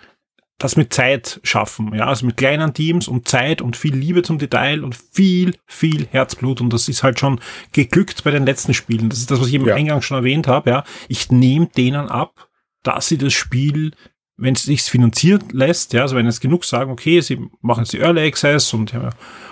das 0.58 0.76
mit 0.76 0.92
Zeit 0.92 1.40
schaffen, 1.42 1.92
ja, 1.94 2.06
also 2.06 2.24
mit 2.24 2.36
kleinen 2.36 2.72
Teams 2.72 3.08
und 3.08 3.26
Zeit 3.26 3.60
und 3.60 3.76
viel 3.76 3.96
Liebe 3.96 4.22
zum 4.22 4.38
Detail 4.38 4.84
und 4.84 4.94
viel, 4.94 5.56
viel 5.66 6.06
Herzblut 6.06 6.60
und 6.60 6.72
das 6.72 6.88
ist 6.88 7.02
halt 7.02 7.18
schon 7.18 7.40
geglückt 7.72 8.22
bei 8.22 8.30
den 8.30 8.46
letzten 8.46 8.72
Spielen. 8.72 9.08
Das 9.08 9.18
ist 9.18 9.30
das, 9.30 9.40
was 9.40 9.48
ich 9.48 9.54
im 9.54 9.66
ja. 9.66 9.74
Eingang 9.74 10.02
schon 10.02 10.18
erwähnt 10.18 10.46
habe, 10.46 10.70
ja. 10.70 10.84
Ich 11.08 11.30
nehme 11.30 11.66
denen 11.66 12.08
ab, 12.08 12.48
dass 12.84 13.08
sie 13.08 13.18
das 13.18 13.32
Spiel 13.32 13.92
wenn 14.36 14.54
es 14.54 14.62
sich 14.62 14.82
finanziert 14.82 15.52
lässt, 15.52 15.92
ja, 15.92 16.02
also 16.02 16.16
wenn 16.16 16.26
jetzt 16.26 16.40
genug 16.40 16.64
sagen, 16.64 16.90
okay, 16.90 17.20
sie 17.20 17.38
machen 17.60 17.80
jetzt 17.84 17.92
die 17.92 18.00
Early 18.00 18.26
Access 18.26 18.72
und 18.72 18.92
haben 18.92 19.04
ja 19.04 19.10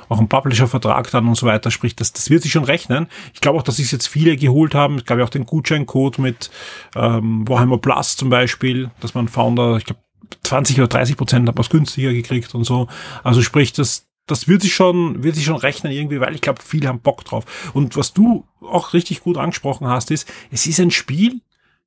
auch 0.09 0.19
einen 0.19 0.29
Publisher-Vertrag 0.29 1.11
dann 1.11 1.29
und 1.29 1.37
so 1.37 1.47
weiter, 1.47 1.71
sprich, 1.71 1.95
das, 1.95 2.13
das 2.13 2.31
wird 2.31 2.43
sich 2.43 2.53
schon 2.53 2.65
rechnen. 2.65 3.07
Ich 3.33 3.41
glaube 3.41 3.59
auch, 3.59 3.63
dass 3.63 3.77
sich 3.77 3.93
jetzt 3.93 4.09
viele 4.09 4.37
geholt 4.37 4.75
haben. 4.75 4.97
Es 4.97 5.05
gab 5.05 5.19
ja 5.19 5.25
auch 5.25 5.31
den 5.31 5.47
Gutscheincode 5.47 6.19
mit 6.19 6.51
ähm, 6.97 7.47
Warhammer 7.47 7.79
Plus 7.79 8.17
zum 8.17 8.31
Beispiel, 8.31 8.91
dass 9.01 9.15
man 9.15 9.29
Founder, 9.29 9.77
ich 9.77 9.85
glaube, 9.85 10.01
20 10.45 10.79
oder 10.79 10.89
30 10.89 11.17
Prozent 11.17 11.49
hat 11.49 11.59
es 11.59 11.71
günstiger 11.71 12.13
gekriegt 12.13 12.55
und 12.55 12.65
so. 12.65 12.89
Also 13.23 13.43
sprich, 13.43 13.73
das, 13.73 14.09
das 14.27 14.49
wird 14.49 14.63
sich 14.63 14.75
schon, 14.75 15.23
wird 15.23 15.37
sich 15.37 15.45
schon 15.45 15.57
rechnen 15.57 15.93
irgendwie, 15.93 16.21
weil 16.21 16.35
ich 16.35 16.41
glaube, 16.41 16.63
viele 16.65 16.89
haben 16.89 17.01
Bock 17.01 17.25
drauf. 17.25 17.71
Und 17.75 17.97
was 17.97 18.13
du 18.13 18.47
auch 18.61 18.93
richtig 18.95 19.21
gut 19.21 19.37
angesprochen 19.37 19.87
hast, 19.87 20.11
ist, 20.11 20.29
es 20.51 20.67
ist 20.67 20.81
ein 20.81 20.91
Spiel, 20.91 21.41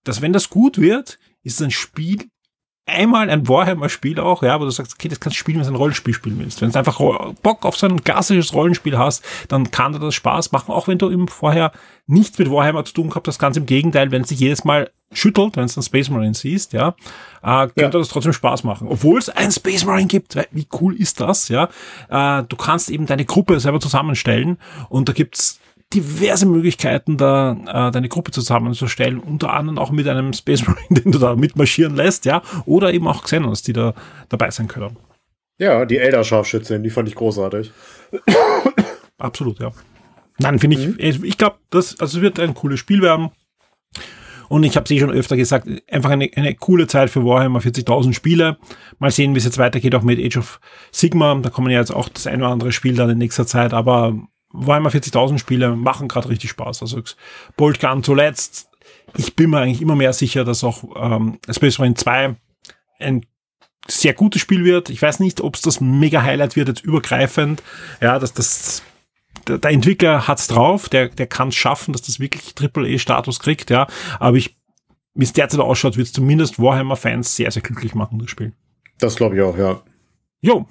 dass 0.03 0.21
wenn 0.21 0.33
das 0.33 0.49
gut 0.49 0.77
wird, 0.77 1.19
ist 1.43 1.55
es 1.55 1.61
ein 1.61 1.71
Spiel, 1.71 2.29
einmal 2.85 3.29
ein 3.29 3.47
Warhammer-Spiel 3.47 4.19
auch, 4.19 4.43
ja, 4.43 4.59
wo 4.59 4.65
du 4.65 4.69
sagst, 4.69 4.93
okay, 4.93 5.07
das 5.07 5.19
kannst 5.19 5.37
du 5.37 5.39
spielen, 5.39 5.57
wenn 5.59 5.65
du 5.65 5.73
ein 5.73 5.77
Rollenspiel 5.77 6.13
spielen 6.13 6.37
willst. 6.39 6.61
Wenn 6.61 6.71
du 6.71 6.79
einfach 6.79 6.99
Bock 7.41 7.65
auf 7.65 7.77
so 7.77 7.87
ein 7.87 8.03
klassisches 8.03 8.53
Rollenspiel 8.53 8.97
hast, 8.97 9.23
dann 9.47 9.71
kann 9.71 9.93
dir 9.93 9.99
das 9.99 10.15
Spaß 10.15 10.51
machen, 10.51 10.71
auch 10.71 10.87
wenn 10.87 10.97
du 10.97 11.09
eben 11.09 11.27
vorher 11.27 11.71
nichts 12.07 12.37
mit 12.37 12.51
Warhammer 12.51 12.83
zu 12.83 12.93
tun 12.93 13.09
gehabt 13.09 13.27
hast, 13.27 13.39
ganz 13.39 13.55
im 13.55 13.65
Gegenteil, 13.65 14.11
wenn 14.11 14.23
es 14.23 14.29
dich 14.29 14.39
jedes 14.39 14.65
Mal 14.65 14.91
schüttelt, 15.13 15.55
wenn 15.55 15.67
du 15.67 15.73
einen 15.73 15.83
Space 15.83 16.09
Marine 16.09 16.33
siehst, 16.33 16.73
ja, 16.73 16.95
äh, 17.41 17.67
könnte 17.67 17.81
ja. 17.81 17.89
das 17.89 18.09
trotzdem 18.09 18.33
Spaß 18.33 18.63
machen. 18.63 18.87
Obwohl 18.89 19.19
es 19.19 19.29
einen 19.29 19.51
Space 19.51 19.85
Marine 19.85 20.07
gibt, 20.07 20.35
wie 20.51 20.67
cool 20.81 20.95
ist 20.95 21.21
das, 21.21 21.47
ja? 21.49 21.69
Äh, 22.09 22.43
du 22.43 22.57
kannst 22.57 22.89
eben 22.89 23.05
deine 23.05 23.23
Gruppe 23.23 23.59
selber 23.59 23.79
zusammenstellen 23.79 24.57
und 24.89 25.07
da 25.07 25.13
gibt's 25.13 25.59
diverse 25.93 26.45
Möglichkeiten, 26.45 27.17
da 27.17 27.57
äh, 27.67 27.91
deine 27.91 28.09
Gruppe 28.09 28.31
zusammenzustellen, 28.31 29.19
unter 29.19 29.53
anderem 29.53 29.77
auch 29.77 29.91
mit 29.91 30.07
einem 30.07 30.33
Space 30.33 30.65
Marine, 30.65 30.87
den 31.01 31.11
du 31.11 31.19
da 31.19 31.35
mitmarschieren 31.35 31.95
lässt, 31.95 32.25
ja, 32.25 32.41
oder 32.65 32.93
eben 32.93 33.07
auch 33.07 33.23
Xenos, 33.23 33.61
die 33.61 33.73
da 33.73 33.93
dabei 34.29 34.51
sein 34.51 34.67
können. 34.67 34.97
Ja, 35.59 35.85
die 35.85 35.97
Elder-Scharfschützin, 35.97 36.83
die 36.83 36.89
fand 36.89 37.07
ich 37.07 37.15
großartig. 37.15 37.71
Absolut, 39.17 39.59
ja. 39.59 39.71
Nein, 40.39 40.59
finde 40.59 40.77
ich, 40.77 41.19
mhm. 41.19 41.23
ich 41.23 41.37
glaube, 41.37 41.57
das 41.69 41.99
also 41.99 42.21
wird 42.21 42.39
ein 42.39 42.53
cooles 42.53 42.79
Spiel 42.79 43.01
werden. 43.01 43.29
Und 44.49 44.63
ich 44.63 44.75
habe 44.75 44.87
sie 44.87 44.99
schon 44.99 45.11
öfter 45.11 45.37
gesagt, 45.37 45.67
einfach 45.89 46.09
eine, 46.09 46.29
eine 46.35 46.53
coole 46.53 46.87
Zeit 46.87 47.09
für 47.09 47.25
Warhammer 47.25 47.59
40.000 47.59 48.13
Spiele. 48.13 48.57
Mal 48.99 49.09
sehen, 49.09 49.33
wie 49.33 49.39
es 49.39 49.45
jetzt 49.45 49.57
weitergeht, 49.57 49.95
auch 49.95 50.03
mit 50.03 50.19
Age 50.19 50.37
of 50.37 50.59
Sigma. 50.91 51.33
Da 51.41 51.49
kommen 51.49 51.71
ja 51.71 51.79
jetzt 51.79 51.91
auch 51.91 52.09
das 52.09 52.27
ein 52.27 52.41
oder 52.41 52.51
andere 52.51 52.71
Spiel 52.71 52.95
dann 52.95 53.09
in 53.09 53.17
nächster 53.17 53.47
Zeit, 53.47 53.73
aber 53.73 54.15
Warhammer 54.53 54.89
40.000 54.89 55.39
Spiele 55.39 55.75
machen 55.75 56.07
gerade 56.07 56.29
richtig 56.29 56.51
Spaß. 56.51 56.81
Also 56.81 57.01
Bolt 57.57 57.79
Gun 57.79 58.03
zuletzt. 58.03 58.69
Ich 59.17 59.35
bin 59.35 59.49
mir 59.49 59.59
eigentlich 59.59 59.81
immer 59.81 59.95
mehr 59.95 60.13
sicher, 60.13 60.45
dass 60.45 60.63
auch 60.63 60.83
ähm, 60.95 61.39
Space 61.49 61.79
Marine 61.79 61.95
2 61.95 62.35
ein 62.99 63.25
sehr 63.87 64.13
gutes 64.13 64.41
Spiel 64.41 64.63
wird. 64.63 64.89
Ich 64.89 65.01
weiß 65.01 65.19
nicht, 65.19 65.41
ob 65.41 65.55
es 65.55 65.61
das 65.61 65.81
Mega-Highlight 65.81 66.55
wird, 66.55 66.69
jetzt 66.69 66.83
übergreifend. 66.83 67.61
Ja, 67.99 68.17
dass 68.17 68.33
das 68.33 68.83
der, 69.47 69.57
der 69.57 69.71
Entwickler 69.71 70.27
hat's 70.27 70.47
drauf, 70.47 70.89
der, 70.89 71.09
der 71.09 71.27
kann 71.27 71.49
es 71.49 71.55
schaffen, 71.55 71.91
dass 71.91 72.03
das 72.03 72.19
wirklich 72.19 72.55
Triple-A-Status 72.55 73.39
kriegt, 73.39 73.69
ja. 73.69 73.87
Aber 74.19 74.37
ich, 74.37 74.55
wie 75.15 75.25
es 75.25 75.33
derzeit 75.33 75.59
ausschaut, 75.59 75.97
wird 75.97 76.07
es 76.07 76.13
zumindest 76.13 76.59
Warhammer-Fans 76.59 77.35
sehr, 77.35 77.51
sehr 77.51 77.61
glücklich 77.61 77.95
machen, 77.95 78.19
das 78.19 78.29
Spiel. 78.29 78.53
Das 78.99 79.15
glaube 79.15 79.35
ich 79.35 79.41
auch, 79.41 79.57
ja. 79.57 79.81
Jo. 80.41 80.67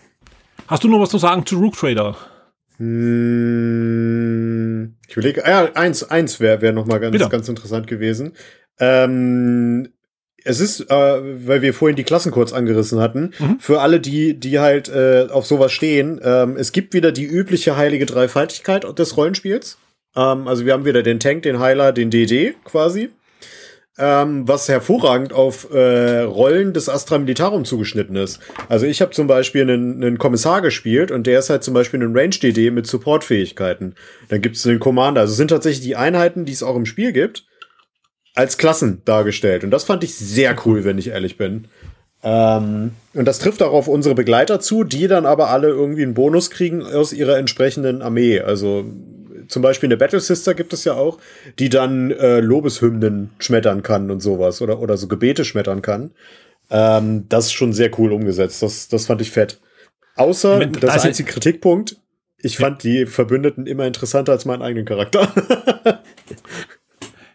Hast 0.69 0.85
du 0.85 0.89
noch 0.89 1.01
was 1.01 1.11
zu 1.11 1.19
sagen 1.19 1.45
zu 1.45 1.59
Rook 1.59 1.77
Trader? 1.77 2.17
Hm, 2.79 4.15
ich 5.09 5.17
überlege, 5.17 5.45
ah 5.45 5.51
ja, 5.51 5.73
eins, 5.75 6.05
eins 6.05 6.41
wäre 6.41 6.61
wär 6.63 6.73
noch 6.73 6.87
mal 6.87 6.99
ganz, 6.99 7.29
ganz 7.29 7.49
interessant 7.49 7.87
gewesen. 7.87 8.33
Ähm, 8.79 9.89
es 10.45 10.61
ist, 10.61 10.81
äh, 10.91 11.47
weil 11.47 11.63
wir 11.63 11.73
vorhin 11.75 11.97
die 11.97 12.05
Klassen 12.05 12.33
kurz 12.33 12.53
angerissen 12.53 12.99
hatten, 13.01 13.33
mhm. 13.39 13.61
für 13.61 13.81
alle, 13.81 14.01
die, 14.01 14.35
die 14.39 14.59
halt 14.59 14.89
äh, 14.89 15.29
auf 15.31 15.47
sowas 15.47 15.73
stehen, 15.73 16.21
ähm, 16.23 16.57
es 16.57 16.73
gibt 16.73 16.95
wieder 16.95 17.13
die 17.13 17.25
übliche 17.27 17.77
heilige 17.77 18.07
Dreifaltigkeit 18.07 18.85
des 18.99 19.17
Rollenspiels. 19.17 19.79
Ähm, 20.17 20.49
also 20.49 20.67
wir 20.67 20.73
haben 20.73 20.85
wieder 20.85 21.03
den 21.03 21.21
Tank, 21.21 21.43
den 21.43 21.61
Heiler, 21.61 21.93
den 21.93 22.11
DD 22.11 22.55
quasi 22.65 23.11
ähm, 23.99 24.49
was 24.49 24.69
hervorragend 24.69 25.33
auf 25.33 25.73
äh, 25.73 26.21
Rollen 26.21 26.73
des 26.73 26.89
Astra 26.89 27.19
Militarum 27.19 27.65
zugeschnitten 27.65 28.17
ist. 28.17 28.41
Also 28.69 28.87
ich 28.87 29.03
habe 29.03 29.11
zum 29.11 29.27
Beispiel 29.27 29.63
einen, 29.63 30.03
einen 30.03 30.19
Kommissar 30.19 30.63
gespielt 30.63 31.11
und 31.11 31.27
der 31.27 31.41
ist 31.41 31.51
halt 31.51 31.63
zum 31.63 31.75
Beispiel 31.75 32.03
ein 32.03 32.17
Range-DD 32.17 32.71
mit 32.71 32.87
Supportfähigkeiten. 32.87 33.95
Dann 34.29 34.41
gibt 34.41 34.57
es 34.57 34.67
einen 34.67 34.81
Commander. 34.81 35.23
Also 35.23 35.35
sind 35.35 35.49
tatsächlich 35.49 35.85
die 35.85 35.97
Einheiten, 35.97 36.45
die 36.45 36.53
es 36.53 36.63
auch 36.63 36.77
im 36.77 36.87
Spiel 36.87 37.13
gibt, 37.13 37.45
als 38.35 38.57
Klassen 38.57 39.03
dargestellt. 39.05 39.63
Und 39.63 39.71
das 39.71 39.85
fand 39.85 40.05
ich 40.05 40.15
sehr 40.15 40.57
cool, 40.65 40.85
wenn 40.85 40.97
ich 40.97 41.09
ehrlich 41.09 41.37
bin. 41.37 41.69
Ähm, 42.25 42.93
und 43.15 43.27
das 43.27 43.41
trifft 43.41 43.63
auch 43.63 43.73
auf 43.73 43.89
unsere 43.89 44.15
Begleiter 44.15 44.61
zu, 44.61 44.85
die 44.85 45.07
dann 45.09 45.27
aber 45.27 45.51
alle 45.51 45.69
irgendwie 45.69 46.03
einen 46.03 46.15
Bonus 46.15 46.51
kriegen 46.51 46.83
aus 46.83 47.13
ihrer 47.13 47.37
entsprechenden 47.37 48.01
Armee. 48.01 48.41
Also 48.41 48.87
zum 49.53 49.63
Beispiel 49.63 49.89
eine 49.89 49.97
Battle 49.97 50.21
Sister 50.21 50.55
gibt 50.55 50.73
es 50.73 50.85
ja 50.85 50.95
auch, 50.95 51.19
die 51.59 51.69
dann 51.69 52.11
äh, 52.11 52.41
Lobeshymnen 52.41 53.31
schmettern 53.39 53.83
kann 53.83 54.11
und 54.11 54.21
sowas 54.21 54.63
oder, 54.63 54.81
oder 54.81 54.97
so 54.97 55.09
Gebete 55.09 55.45
schmettern 55.45 55.83
kann. 55.83 56.13
Ähm, 56.71 57.27
das 57.29 57.47
ist 57.47 57.53
schon 57.53 57.73
sehr 57.73 57.91
cool 57.99 58.13
umgesetzt. 58.13 58.63
Das, 58.63 58.89
das 58.89 59.07
fand 59.07 59.21
ich 59.21 59.31
fett. 59.31 59.61
Außer, 60.17 60.59
meine, 60.59 60.73
das 60.73 60.97
ist 60.97 61.05
einzige 61.05 61.31
Kritikpunkt, 61.31 61.97
ich 62.39 62.57
fand 62.57 62.83
die 62.83 63.07
Verbündeten 63.07 63.67
immer 63.67 63.87
interessanter 63.87 64.33
als 64.33 64.45
meinen 64.47 64.63
eigenen 64.63 64.85
Charakter. 64.85 65.33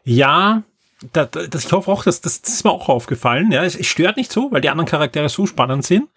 ja, 0.04 0.64
das, 1.14 1.30
das, 1.50 1.66
ich 1.66 1.72
hoffe 1.72 1.92
auch, 1.92 2.04
dass 2.04 2.22
das, 2.22 2.42
das 2.42 2.56
ist 2.56 2.64
mir 2.66 2.72
auch 2.72 2.90
aufgefallen. 2.90 3.52
Ja, 3.52 3.64
es, 3.64 3.76
es 3.76 3.86
stört 3.86 4.18
nicht 4.18 4.32
so, 4.32 4.52
weil 4.52 4.62
die 4.62 4.70
anderen 4.70 4.88
Charaktere 4.88 5.30
so 5.30 5.46
spannend 5.46 5.86
sind. 5.86 6.10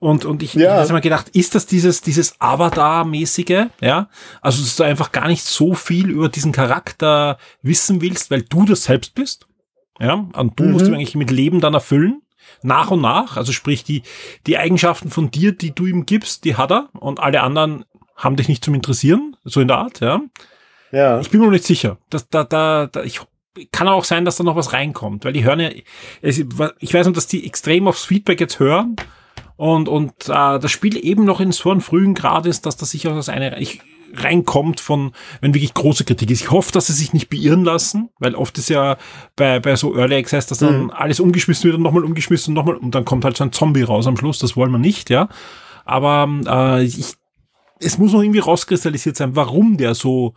Und, 0.00 0.24
und 0.24 0.44
ich, 0.44 0.54
ja. 0.54 0.76
habe 0.76 0.92
mir 0.92 1.00
gedacht, 1.00 1.28
ist 1.30 1.56
das 1.56 1.66
dieses, 1.66 2.02
dieses 2.02 2.40
Avatar-mäßige, 2.40 3.66
ja? 3.80 4.08
Also, 4.40 4.62
dass 4.62 4.76
du 4.76 4.84
einfach 4.84 5.10
gar 5.10 5.26
nicht 5.26 5.44
so 5.44 5.74
viel 5.74 6.10
über 6.10 6.28
diesen 6.28 6.52
Charakter 6.52 7.38
wissen 7.62 8.00
willst, 8.00 8.30
weil 8.30 8.42
du 8.42 8.64
das 8.64 8.84
selbst 8.84 9.14
bist. 9.16 9.46
Ja, 9.98 10.28
und 10.34 10.60
du 10.60 10.64
mhm. 10.64 10.72
musst 10.72 10.86
ihn 10.86 10.94
eigentlich 10.94 11.16
mit 11.16 11.32
Leben 11.32 11.60
dann 11.60 11.74
erfüllen. 11.74 12.22
Nach 12.62 12.90
und 12.90 13.00
nach. 13.00 13.36
Also 13.36 13.52
sprich, 13.52 13.82
die, 13.82 14.02
die 14.46 14.56
Eigenschaften 14.56 15.10
von 15.10 15.30
dir, 15.30 15.52
die 15.52 15.74
du 15.74 15.86
ihm 15.86 16.06
gibst, 16.06 16.44
die 16.44 16.56
hat 16.56 16.70
er. 16.70 16.88
Und 16.92 17.20
alle 17.20 17.42
anderen 17.42 17.84
haben 18.16 18.36
dich 18.36 18.48
nicht 18.48 18.64
zum 18.64 18.74
Interessieren. 18.74 19.36
So 19.44 19.60
in 19.60 19.68
der 19.68 19.78
Art, 19.78 20.00
ja. 20.00 20.20
Ja. 20.92 21.20
Ich 21.20 21.30
bin 21.30 21.40
mir 21.40 21.46
noch 21.46 21.52
nicht 21.52 21.64
sicher. 21.64 21.98
Das, 22.08 22.28
da, 22.28 22.44
da, 22.44 22.86
da, 22.86 23.02
ich 23.02 23.20
kann 23.72 23.88
auch 23.88 24.04
sein, 24.04 24.24
dass 24.24 24.36
da 24.36 24.44
noch 24.44 24.56
was 24.56 24.72
reinkommt, 24.72 25.24
weil 25.24 25.32
die 25.32 25.44
hören 25.44 25.60
ja, 25.60 25.70
ich 26.22 26.94
weiß 26.94 27.06
nicht, 27.06 27.16
dass 27.16 27.26
die 27.26 27.44
extrem 27.44 27.88
aufs 27.88 28.04
Feedback 28.04 28.40
jetzt 28.40 28.60
hören 28.60 28.96
und, 29.58 29.88
und 29.88 30.12
äh, 30.28 30.60
das 30.60 30.70
Spiel 30.70 31.04
eben 31.04 31.24
noch 31.24 31.40
in 31.40 31.50
so 31.50 31.72
einem 31.72 31.80
frühen 31.80 32.14
Grad 32.14 32.46
ist, 32.46 32.64
dass 32.64 32.76
das 32.76 32.90
sicher 32.90 33.12
das 33.12 33.28
eine 33.28 33.58
ich, 33.58 33.80
reinkommt 34.14 34.78
von, 34.78 35.10
wenn 35.40 35.52
wirklich 35.52 35.74
große 35.74 36.04
Kritik 36.04 36.30
ist. 36.30 36.42
Ich 36.42 36.52
hoffe, 36.52 36.70
dass 36.70 36.86
sie 36.86 36.92
sich 36.92 37.12
nicht 37.12 37.28
beirren 37.28 37.64
lassen, 37.64 38.08
weil 38.20 38.36
oft 38.36 38.56
ist 38.56 38.68
ja 38.68 38.96
bei, 39.34 39.58
bei 39.58 39.74
so 39.74 39.96
Early 39.96 40.14
Access, 40.14 40.46
dass 40.46 40.58
dann 40.58 40.84
mhm. 40.84 40.90
alles 40.90 41.18
umgeschmissen 41.18 41.64
wird 41.64 41.74
und 41.74 41.82
nochmal 41.82 42.04
umgeschmissen 42.04 42.52
und 42.52 42.54
nochmal 42.54 42.76
und 42.76 42.94
dann 42.94 43.04
kommt 43.04 43.24
halt 43.24 43.36
so 43.36 43.42
ein 43.42 43.52
Zombie 43.52 43.82
raus 43.82 44.06
am 44.06 44.16
Schluss. 44.16 44.38
Das 44.38 44.56
wollen 44.56 44.70
wir 44.70 44.78
nicht, 44.78 45.10
ja. 45.10 45.28
Aber 45.84 46.28
äh, 46.46 46.84
ich, 46.84 47.14
es 47.80 47.98
muss 47.98 48.12
noch 48.12 48.22
irgendwie 48.22 48.38
rauskristallisiert 48.38 49.16
sein, 49.16 49.34
warum 49.34 49.76
der 49.76 49.96
so 49.96 50.34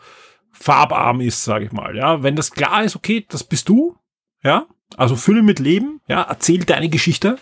farbarm 0.52 1.22
ist, 1.22 1.44
sage 1.44 1.66
ich 1.66 1.72
mal. 1.72 1.96
Ja, 1.96 2.24
wenn 2.24 2.36
das 2.36 2.50
klar 2.50 2.84
ist, 2.84 2.96
okay, 2.96 3.24
das 3.30 3.44
bist 3.44 3.70
du, 3.70 3.96
ja, 4.44 4.66
also 4.98 5.16
fülle 5.16 5.44
mit 5.44 5.60
Leben, 5.60 6.02
ja, 6.08 6.24
erzähl 6.24 6.66
deine 6.66 6.90
Geschichte 6.90 7.38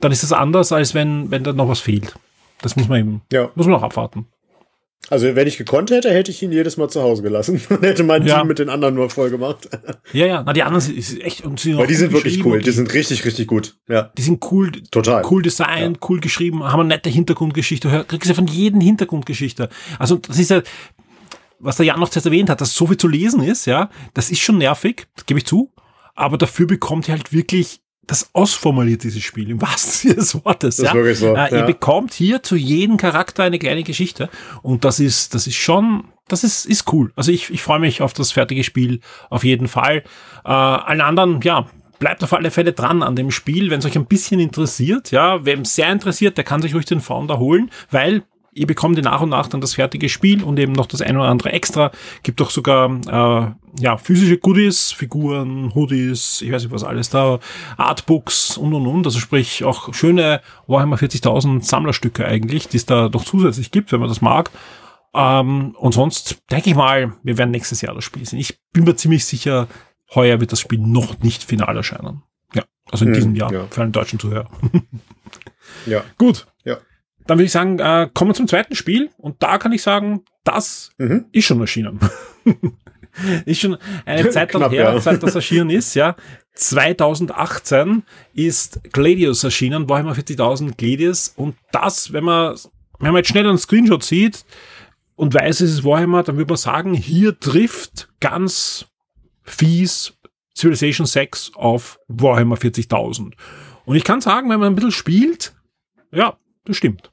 dann 0.00 0.12
ist 0.12 0.22
das 0.22 0.32
anders, 0.32 0.72
als 0.72 0.94
wenn, 0.94 1.30
wenn 1.30 1.44
da 1.44 1.52
noch 1.52 1.68
was 1.68 1.80
fehlt. 1.80 2.14
Das 2.62 2.76
muss 2.76 2.88
man 2.88 3.00
eben, 3.00 3.22
ja. 3.32 3.50
muss 3.54 3.66
man 3.66 3.76
auch 3.76 3.82
abwarten. 3.82 4.26
Also, 5.08 5.34
wenn 5.34 5.48
ich 5.48 5.56
gekonnt 5.56 5.90
hätte, 5.90 6.12
hätte 6.12 6.30
ich 6.30 6.42
ihn 6.42 6.52
jedes 6.52 6.76
Mal 6.76 6.88
zu 6.88 7.02
Hause 7.02 7.22
gelassen 7.22 7.60
und 7.70 7.82
hätte 7.82 8.04
mein 8.04 8.26
ja. 8.26 8.38
Team 8.38 8.48
mit 8.48 8.58
den 8.58 8.68
anderen 8.68 8.94
nur 8.94 9.08
voll 9.10 9.30
gemacht. 9.30 9.68
Ja, 10.12 10.26
ja, 10.26 10.42
na, 10.44 10.52
die 10.52 10.64
anderen 10.64 10.80
sind 10.80 11.22
echt, 11.22 11.44
und 11.44 11.60
sind 11.60 11.78
Weil 11.78 11.86
die 11.86 11.94
sind 11.94 12.12
wirklich 12.12 12.44
cool, 12.44 12.60
die 12.60 12.70
sind 12.72 12.92
richtig, 12.92 13.24
richtig 13.24 13.46
gut, 13.46 13.76
ja. 13.88 14.10
Die 14.18 14.22
sind 14.22 14.44
cool, 14.50 14.72
total. 14.90 15.24
Cool 15.24 15.40
design, 15.40 15.92
ja. 15.92 15.98
cool 16.08 16.20
geschrieben, 16.20 16.64
haben 16.64 16.80
eine 16.80 16.88
nette 16.88 17.08
Hintergrundgeschichte, 17.08 17.90
hör, 17.90 18.04
kriegst 18.04 18.28
du 18.28 18.34
von 18.34 18.48
jedem 18.48 18.80
Hintergrundgeschichte. 18.80 19.68
Also, 20.00 20.16
das 20.16 20.38
ist 20.38 20.50
ja, 20.50 20.62
was 21.60 21.76
der 21.76 21.86
Jan 21.86 22.00
noch 22.00 22.08
zuerst 22.08 22.26
erwähnt 22.26 22.50
hat, 22.50 22.60
dass 22.60 22.74
so 22.74 22.88
viel 22.88 22.96
zu 22.96 23.06
lesen 23.06 23.42
ist, 23.42 23.66
ja, 23.66 23.88
das 24.14 24.30
ist 24.30 24.40
schon 24.40 24.58
nervig, 24.58 25.06
das 25.14 25.26
gebe 25.26 25.38
ich 25.38 25.46
zu. 25.46 25.72
Aber 26.16 26.36
dafür 26.36 26.66
bekommt 26.66 27.06
ihr 27.06 27.14
halt 27.14 27.32
wirklich 27.32 27.80
das 28.10 28.30
ausformuliert, 28.32 29.04
dieses 29.04 29.22
Spiel, 29.22 29.50
im 29.50 29.62
wahrsten 29.62 29.92
Sinne 30.10 30.14
des 30.16 30.44
Wortes. 30.44 30.76
Das 30.76 30.86
ja? 30.86 30.94
wirklich 30.94 31.18
so. 31.18 31.34
Äh, 31.34 31.56
ihr 31.56 31.62
bekommt 31.62 32.12
hier 32.12 32.42
zu 32.42 32.56
jedem 32.56 32.96
Charakter 32.96 33.44
eine 33.44 33.58
kleine 33.58 33.84
Geschichte. 33.84 34.28
Und 34.62 34.84
das 34.84 34.98
ist, 34.98 35.34
das 35.34 35.46
ist 35.46 35.54
schon, 35.54 36.04
das 36.26 36.42
ist, 36.42 36.66
ist 36.66 36.92
cool. 36.92 37.12
Also 37.14 37.30
ich, 37.30 37.50
ich 37.50 37.62
freue 37.62 37.78
mich 37.78 38.02
auf 38.02 38.12
das 38.12 38.32
fertige 38.32 38.64
Spiel 38.64 39.00
auf 39.28 39.44
jeden 39.44 39.68
Fall. 39.68 40.02
Äh, 40.44 40.48
allen 40.48 41.00
anderen, 41.00 41.40
ja, 41.42 41.66
bleibt 42.00 42.24
auf 42.24 42.32
alle 42.32 42.50
Fälle 42.50 42.72
dran 42.72 43.04
an 43.04 43.14
dem 43.14 43.30
Spiel, 43.30 43.70
wenn 43.70 43.78
es 43.78 43.86
euch 43.86 43.96
ein 43.96 44.06
bisschen 44.06 44.40
interessiert. 44.40 45.12
Ja, 45.12 45.44
wem 45.44 45.64
sehr 45.64 45.92
interessiert, 45.92 46.36
der 46.36 46.44
kann 46.44 46.62
sich 46.62 46.74
ruhig 46.74 46.86
den 46.86 47.00
Founder 47.00 47.38
holen, 47.38 47.70
weil 47.92 48.24
ihr 48.52 48.66
bekommt 48.66 48.96
ihr 48.96 49.04
nach 49.04 49.20
und 49.20 49.30
nach 49.30 49.48
dann 49.48 49.60
das 49.60 49.74
fertige 49.74 50.08
Spiel 50.08 50.42
und 50.42 50.58
eben 50.58 50.72
noch 50.72 50.86
das 50.86 51.02
ein 51.02 51.16
oder 51.16 51.28
andere 51.28 51.52
extra. 51.52 51.90
Gibt 52.22 52.40
doch 52.40 52.50
sogar 52.50 52.90
äh, 52.90 53.82
ja 53.82 53.96
physische 53.96 54.38
Goodies, 54.38 54.92
Figuren, 54.92 55.74
Hoodies, 55.74 56.42
ich 56.42 56.52
weiß 56.52 56.62
nicht 56.62 56.72
was 56.72 56.84
alles 56.84 57.10
da, 57.10 57.38
Artbooks 57.76 58.56
und 58.56 58.74
und 58.74 58.86
und. 58.86 59.06
Also 59.06 59.18
sprich 59.18 59.64
auch 59.64 59.94
schöne 59.94 60.40
Warhammer 60.66 60.96
40.000 60.96 61.62
Sammlerstücke 61.62 62.26
eigentlich, 62.26 62.68
die 62.68 62.76
es 62.76 62.86
da 62.86 63.08
doch 63.08 63.24
zusätzlich 63.24 63.70
gibt, 63.70 63.92
wenn 63.92 64.00
man 64.00 64.08
das 64.08 64.20
mag. 64.20 64.50
Ähm, 65.14 65.74
und 65.78 65.92
sonst 65.92 66.42
denke 66.50 66.70
ich 66.70 66.76
mal, 66.76 67.14
wir 67.22 67.38
werden 67.38 67.50
nächstes 67.50 67.80
Jahr 67.80 67.94
das 67.94 68.04
Spiel 68.04 68.26
sehen. 68.26 68.38
Ich 68.38 68.60
bin 68.72 68.84
mir 68.84 68.96
ziemlich 68.96 69.24
sicher, 69.24 69.68
heuer 70.14 70.40
wird 70.40 70.52
das 70.52 70.60
Spiel 70.60 70.78
noch 70.78 71.18
nicht 71.20 71.44
final 71.44 71.76
erscheinen. 71.76 72.22
Ja, 72.54 72.64
also 72.90 73.04
in 73.04 73.10
hm, 73.10 73.14
diesem 73.14 73.34
Jahr 73.34 73.52
ja. 73.52 73.66
für 73.70 73.82
einen 73.82 73.92
deutschen 73.92 74.18
Zuhörer. 74.18 74.48
ja. 75.86 76.02
Gut. 76.18 76.46
Dann 77.30 77.38
würde 77.38 77.46
ich 77.46 77.52
sagen, 77.52 77.78
äh, 77.78 78.10
kommen 78.12 78.30
wir 78.30 78.34
zum 78.34 78.48
zweiten 78.48 78.74
Spiel. 78.74 79.08
Und 79.16 79.40
da 79.40 79.58
kann 79.58 79.70
ich 79.70 79.82
sagen, 79.82 80.24
das 80.42 80.90
mhm. 80.98 81.26
ist 81.30 81.44
schon 81.44 81.60
erschienen. 81.60 82.00
ist 83.46 83.60
schon 83.60 83.78
eine 84.04 84.30
Zeit 84.30 84.52
lang 84.52 84.68
her, 84.68 84.92
ja. 84.94 85.00
seit 85.00 85.22
das 85.22 85.36
erschienen 85.36 85.70
ist, 85.70 85.94
ja. 85.94 86.16
2018 86.54 88.02
ist 88.34 88.80
Gladius 88.92 89.44
erschienen, 89.44 89.88
Warhammer 89.88 90.14
40.000 90.14 90.74
Gladius. 90.76 91.32
Und 91.36 91.54
das, 91.70 92.12
wenn 92.12 92.24
man, 92.24 92.56
wenn 92.98 93.12
man 93.12 93.18
jetzt 93.18 93.28
schnell 93.28 93.46
einen 93.46 93.58
Screenshot 93.58 94.02
sieht 94.02 94.44
und 95.14 95.32
weiß, 95.32 95.60
es 95.60 95.70
ist 95.70 95.84
Warhammer, 95.84 96.24
dann 96.24 96.36
würde 96.36 96.50
man 96.50 96.58
sagen, 96.58 96.94
hier 96.94 97.38
trifft 97.38 98.08
ganz 98.18 98.86
fies 99.44 100.14
Civilization 100.56 101.06
6 101.06 101.52
auf 101.54 102.00
Warhammer 102.08 102.56
40.000. 102.56 103.34
Und 103.84 103.94
ich 103.94 104.02
kann 104.02 104.20
sagen, 104.20 104.50
wenn 104.50 104.58
man 104.58 104.72
ein 104.72 104.74
bisschen 104.74 104.90
spielt, 104.90 105.54
ja, 106.10 106.36
das 106.64 106.76
stimmt. 106.76 107.09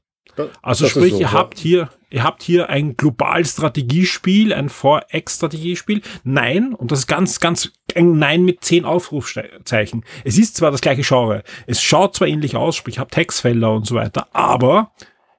Also 0.62 0.86
das 0.86 0.92
sprich, 0.92 1.14
so, 1.14 1.20
ihr 1.20 1.28
ja. 1.28 1.32
habt 1.32 1.58
hier, 1.58 1.90
ihr 2.10 2.24
habt 2.24 2.44
hier 2.44 2.70
ein 2.70 2.96
global 2.96 3.46
Strategiespiel, 3.46 4.54
ein 4.54 4.70
4X-Strategiespiel. 4.70 6.02
Nein, 6.24 6.74
und 6.74 6.92
das 6.92 7.00
ist 7.00 7.08
ganz, 7.08 7.40
ganz 7.40 7.72
ein 7.96 8.18
Nein 8.18 8.44
mit 8.44 8.64
zehn 8.64 8.86
Aufrufzeichen. 8.86 10.06
Es 10.24 10.38
ist 10.38 10.56
zwar 10.56 10.72
das 10.72 10.82
gleiche 10.82 11.02
Genre, 11.02 11.44
es 11.66 11.82
schaut 11.82 12.16
zwar 12.16 12.28
ähnlich 12.28 12.56
aus, 12.56 12.76
sprich, 12.76 12.98
ihr 12.98 13.02
habt 13.02 13.16
Hexfelder 13.16 13.72
und 13.74 13.86
so 13.86 13.96
weiter, 13.96 14.28
aber 14.34 14.92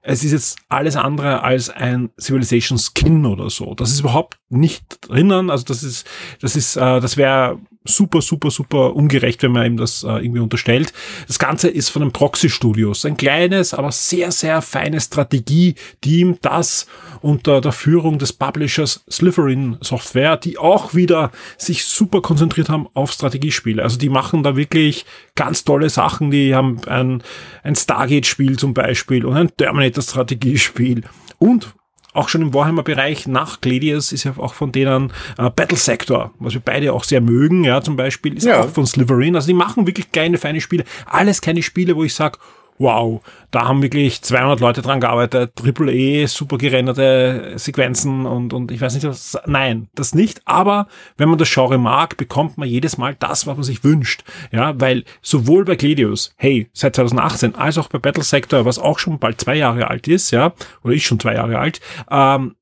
es 0.02 0.24
ist 0.24 0.32
jetzt 0.32 0.58
alles 0.70 0.96
andere 0.96 1.42
als 1.42 1.68
ein 1.68 2.10
Civilization 2.18 2.78
Skin 2.78 3.26
oder 3.26 3.50
so. 3.50 3.74
Das 3.74 3.90
ist 3.90 4.00
überhaupt 4.00 4.38
nicht 4.48 4.98
drinnen. 5.02 5.50
Also 5.50 5.64
das 5.64 5.82
ist, 5.82 6.06
das 6.40 6.56
ist, 6.56 6.76
äh, 6.76 7.00
das 7.00 7.18
wäre 7.18 7.58
super, 7.84 8.20
super, 8.20 8.50
super 8.50 8.94
ungerecht, 8.94 9.42
wenn 9.42 9.52
man 9.52 9.66
ihm 9.66 9.76
das 9.76 10.02
äh, 10.02 10.08
irgendwie 10.08 10.40
unterstellt. 10.40 10.92
Das 11.26 11.38
Ganze 11.38 11.68
ist 11.68 11.88
von 11.88 12.02
den 12.02 12.12
Proxy 12.12 12.50
Studios. 12.50 13.04
Ein 13.04 13.16
kleines, 13.16 13.74
aber 13.74 13.92
sehr, 13.92 14.30
sehr 14.30 14.62
feines 14.62 15.04
Strategie-Team, 15.04 16.38
das 16.42 16.86
unter 17.20 17.60
der 17.60 17.72
Führung 17.72 18.18
des 18.18 18.32
Publishers 18.32 19.04
Slytherin 19.10 19.78
Software, 19.80 20.36
die 20.36 20.58
auch 20.58 20.94
wieder 20.94 21.30
sich 21.56 21.84
super 21.84 22.20
konzentriert 22.20 22.68
haben 22.68 22.88
auf 22.94 23.12
Strategiespiele. 23.12 23.82
Also 23.82 23.98
die 23.98 24.08
machen 24.08 24.42
da 24.42 24.56
wirklich 24.56 25.04
ganz 25.34 25.64
tolle 25.64 25.90
Sachen. 25.90 26.30
Die 26.30 26.54
haben 26.54 26.80
ein, 26.86 27.22
ein 27.62 27.76
Stargate-Spiel 27.76 28.58
zum 28.58 28.74
Beispiel 28.74 29.24
und 29.24 29.36
ein 29.36 29.50
Terminator-Strategiespiel 29.56 31.02
und 31.38 31.74
auch 32.18 32.28
schon 32.28 32.42
im 32.42 32.52
Warhammer-Bereich 32.52 33.26
nach 33.28 33.60
Gladius 33.60 34.12
ist 34.12 34.24
ja 34.24 34.32
auch 34.36 34.54
von 34.54 34.72
denen 34.72 35.12
äh, 35.38 35.50
Battle 35.50 35.78
Sector, 35.78 36.32
was 36.38 36.54
wir 36.54 36.60
beide 36.60 36.92
auch 36.92 37.04
sehr 37.04 37.20
mögen, 37.20 37.64
ja, 37.64 37.80
zum 37.80 37.96
Beispiel, 37.96 38.36
ist 38.36 38.44
ja. 38.44 38.62
auch 38.62 38.68
von 38.68 38.86
Sliverin. 38.86 39.36
Also 39.36 39.46
die 39.46 39.54
machen 39.54 39.86
wirklich 39.86 40.10
kleine, 40.10 40.36
feine 40.36 40.60
Spiele. 40.60 40.84
Alles 41.06 41.40
keine 41.40 41.62
Spiele, 41.62 41.94
wo 41.96 42.04
ich 42.04 42.14
sage, 42.14 42.38
wow, 42.78 43.20
da 43.50 43.66
haben 43.66 43.82
wirklich 43.82 44.22
200 44.22 44.60
Leute 44.60 44.82
dran 44.82 45.00
gearbeitet, 45.00 45.56
Triple 45.56 45.92
E, 45.92 46.26
super 46.26 46.58
gerenderte 46.58 47.54
Sequenzen 47.56 48.26
und, 48.26 48.52
und 48.52 48.70
ich 48.70 48.80
weiß 48.80 48.94
nicht 48.94 49.06
was. 49.06 49.38
Nein, 49.46 49.88
das 49.94 50.14
nicht. 50.14 50.42
Aber 50.44 50.88
wenn 51.16 51.28
man 51.28 51.38
das 51.38 51.52
Genre 51.52 51.78
mag, 51.78 52.16
bekommt 52.16 52.58
man 52.58 52.68
jedes 52.68 52.98
Mal 52.98 53.16
das, 53.18 53.46
was 53.46 53.56
man 53.56 53.64
sich 53.64 53.84
wünscht. 53.84 54.24
Ja, 54.52 54.78
weil 54.80 55.04
sowohl 55.22 55.64
bei 55.64 55.76
Gladius, 55.76 56.32
hey, 56.36 56.68
seit 56.72 56.96
2018, 56.96 57.54
als 57.54 57.78
auch 57.78 57.88
bei 57.88 57.98
Battle 57.98 58.24
Sector, 58.24 58.64
was 58.64 58.78
auch 58.78 58.98
schon 58.98 59.18
bald 59.18 59.40
zwei 59.40 59.56
Jahre 59.56 59.88
alt 59.88 60.08
ist, 60.08 60.30
ja, 60.30 60.52
oder 60.82 60.94
ist 60.94 61.04
schon 61.04 61.20
zwei 61.20 61.34
Jahre 61.34 61.58
alt, 61.58 61.80
ähm, 62.10 62.54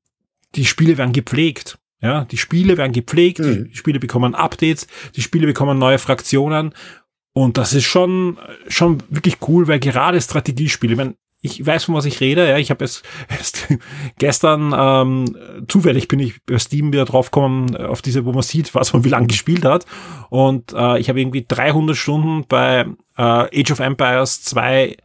die 0.55 0.65
Spiele 0.65 0.97
werden 0.97 1.13
gepflegt. 1.13 1.77
Ja, 1.99 2.25
die 2.25 2.37
Spiele 2.37 2.77
werden 2.77 2.91
gepflegt, 2.91 3.39
mhm. 3.39 3.69
die 3.71 3.75
Spiele 3.75 3.99
bekommen 3.99 4.35
Updates, 4.35 4.85
die 5.15 5.23
Spiele 5.23 5.47
bekommen 5.47 5.79
neue 5.79 5.97
Fraktionen 5.97 6.73
und 7.37 7.59
das 7.59 7.75
ist 7.75 7.83
schon, 7.83 8.39
schon 8.67 8.97
wirklich 9.09 9.37
cool, 9.47 9.67
weil 9.67 9.79
gerade 9.79 10.19
Strategiespiele, 10.19 10.93
ich, 10.93 10.97
meine, 10.97 11.13
ich 11.43 11.63
weiß, 11.63 11.83
von 11.83 11.93
was 11.93 12.05
ich 12.05 12.19
rede, 12.19 12.49
ja, 12.49 12.57
ich 12.57 12.71
habe 12.71 12.83
es 12.83 13.03
gestern 14.17 14.73
ähm, 14.75 15.37
zufällig 15.67 16.07
bin 16.07 16.17
ich 16.17 16.43
bei 16.47 16.57
Steam 16.57 16.91
wieder 16.91 17.05
draufgekommen, 17.05 17.77
auf 17.77 18.01
diese, 18.01 18.25
wo 18.25 18.33
man 18.33 18.41
sieht, 18.41 18.73
was 18.73 18.91
man 18.91 19.03
wie 19.03 19.09
lange 19.09 19.27
gespielt 19.27 19.65
hat. 19.65 19.85
Und 20.31 20.73
äh, 20.73 20.97
ich 20.97 21.09
habe 21.09 21.21
irgendwie 21.21 21.45
300 21.47 21.95
Stunden 21.95 22.43
bei 22.47 22.87
äh, 23.17 23.21
Age 23.21 23.69
of 23.71 23.81
Empires 23.81 24.41
2 24.41 24.97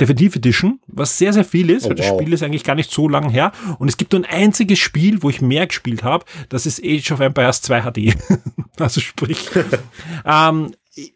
Definitive 0.00 0.36
Edition, 0.36 0.80
was 0.86 1.18
sehr, 1.18 1.34
sehr 1.34 1.44
viel 1.44 1.68
ist, 1.68 1.84
oh, 1.84 1.90
weil 1.90 1.96
das 1.96 2.08
wow. 2.08 2.18
Spiel 2.18 2.32
ist 2.32 2.42
eigentlich 2.42 2.64
gar 2.64 2.74
nicht 2.76 2.90
so 2.90 3.08
lang 3.08 3.28
her. 3.28 3.52
Und 3.78 3.88
es 3.88 3.98
gibt 3.98 4.12
nur 4.12 4.22
ein 4.22 4.24
einziges 4.24 4.78
Spiel, 4.78 5.22
wo 5.22 5.28
ich 5.28 5.42
mehr 5.42 5.66
gespielt 5.66 6.02
habe, 6.02 6.24
das 6.48 6.64
ist 6.64 6.82
Age 6.82 7.12
of 7.12 7.20
Empires 7.20 7.60
2 7.60 7.82
HD. 7.82 8.16
also 8.78 9.00
sprich, 9.00 9.50
ähm, 10.24 10.72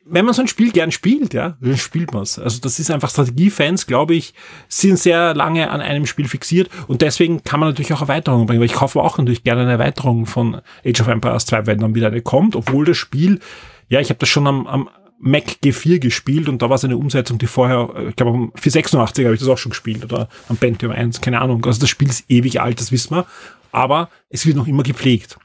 wenn 0.06 0.24
man 0.24 0.32
so 0.32 0.40
ein 0.40 0.48
Spiel 0.48 0.72
gern 0.72 0.90
spielt, 0.90 1.34
ja, 1.34 1.58
dann 1.60 1.76
spielt 1.76 2.14
man 2.14 2.22
es. 2.22 2.38
Also 2.38 2.60
das 2.60 2.78
ist 2.78 2.90
einfach 2.90 3.10
Strategiefans, 3.10 3.86
glaube 3.86 4.14
ich, 4.14 4.32
sind 4.68 4.98
sehr 4.98 5.34
lange 5.34 5.70
an 5.70 5.82
einem 5.82 6.06
Spiel 6.06 6.28
fixiert 6.28 6.70
und 6.88 7.02
deswegen 7.02 7.44
kann 7.44 7.60
man 7.60 7.70
natürlich 7.70 7.92
auch 7.92 8.00
Erweiterungen 8.00 8.46
bringen, 8.46 8.60
weil 8.60 8.66
ich 8.66 8.72
kaufe 8.72 9.00
auch 9.00 9.18
natürlich 9.18 9.44
gerne 9.44 9.62
eine 9.62 9.72
Erweiterung 9.72 10.24
von 10.24 10.62
Age 10.84 11.00
of 11.02 11.08
Empires 11.08 11.44
2, 11.46 11.66
wenn 11.66 11.80
dann 11.80 11.94
wieder 11.94 12.06
eine 12.06 12.22
kommt, 12.22 12.56
obwohl 12.56 12.86
das 12.86 12.96
Spiel, 12.96 13.40
ja, 13.88 14.00
ich 14.00 14.08
habe 14.08 14.18
das 14.18 14.30
schon 14.30 14.46
am, 14.46 14.66
am 14.66 14.88
Mac 15.18 15.44
G4 15.62 15.98
gespielt 15.98 16.48
und 16.48 16.62
da 16.62 16.70
war 16.70 16.76
es 16.76 16.84
eine 16.84 16.96
Umsetzung, 16.96 17.36
die 17.36 17.46
vorher, 17.46 18.08
ich 18.08 18.16
glaube, 18.16 18.32
am 18.32 18.52
486 18.54 19.24
habe 19.26 19.34
ich 19.34 19.40
das 19.40 19.48
auch 19.48 19.58
schon 19.58 19.70
gespielt 19.70 20.04
oder 20.04 20.28
am 20.48 20.56
Pentium 20.56 20.92
1, 20.92 21.20
keine 21.20 21.40
Ahnung. 21.40 21.64
Also 21.66 21.80
das 21.80 21.90
Spiel 21.90 22.08
ist 22.08 22.24
ewig 22.30 22.62
alt, 22.62 22.80
das 22.80 22.92
wissen 22.92 23.14
wir, 23.14 23.26
aber 23.72 24.08
es 24.30 24.46
wird 24.46 24.56
noch 24.56 24.66
immer 24.66 24.82
gepflegt. 24.82 25.38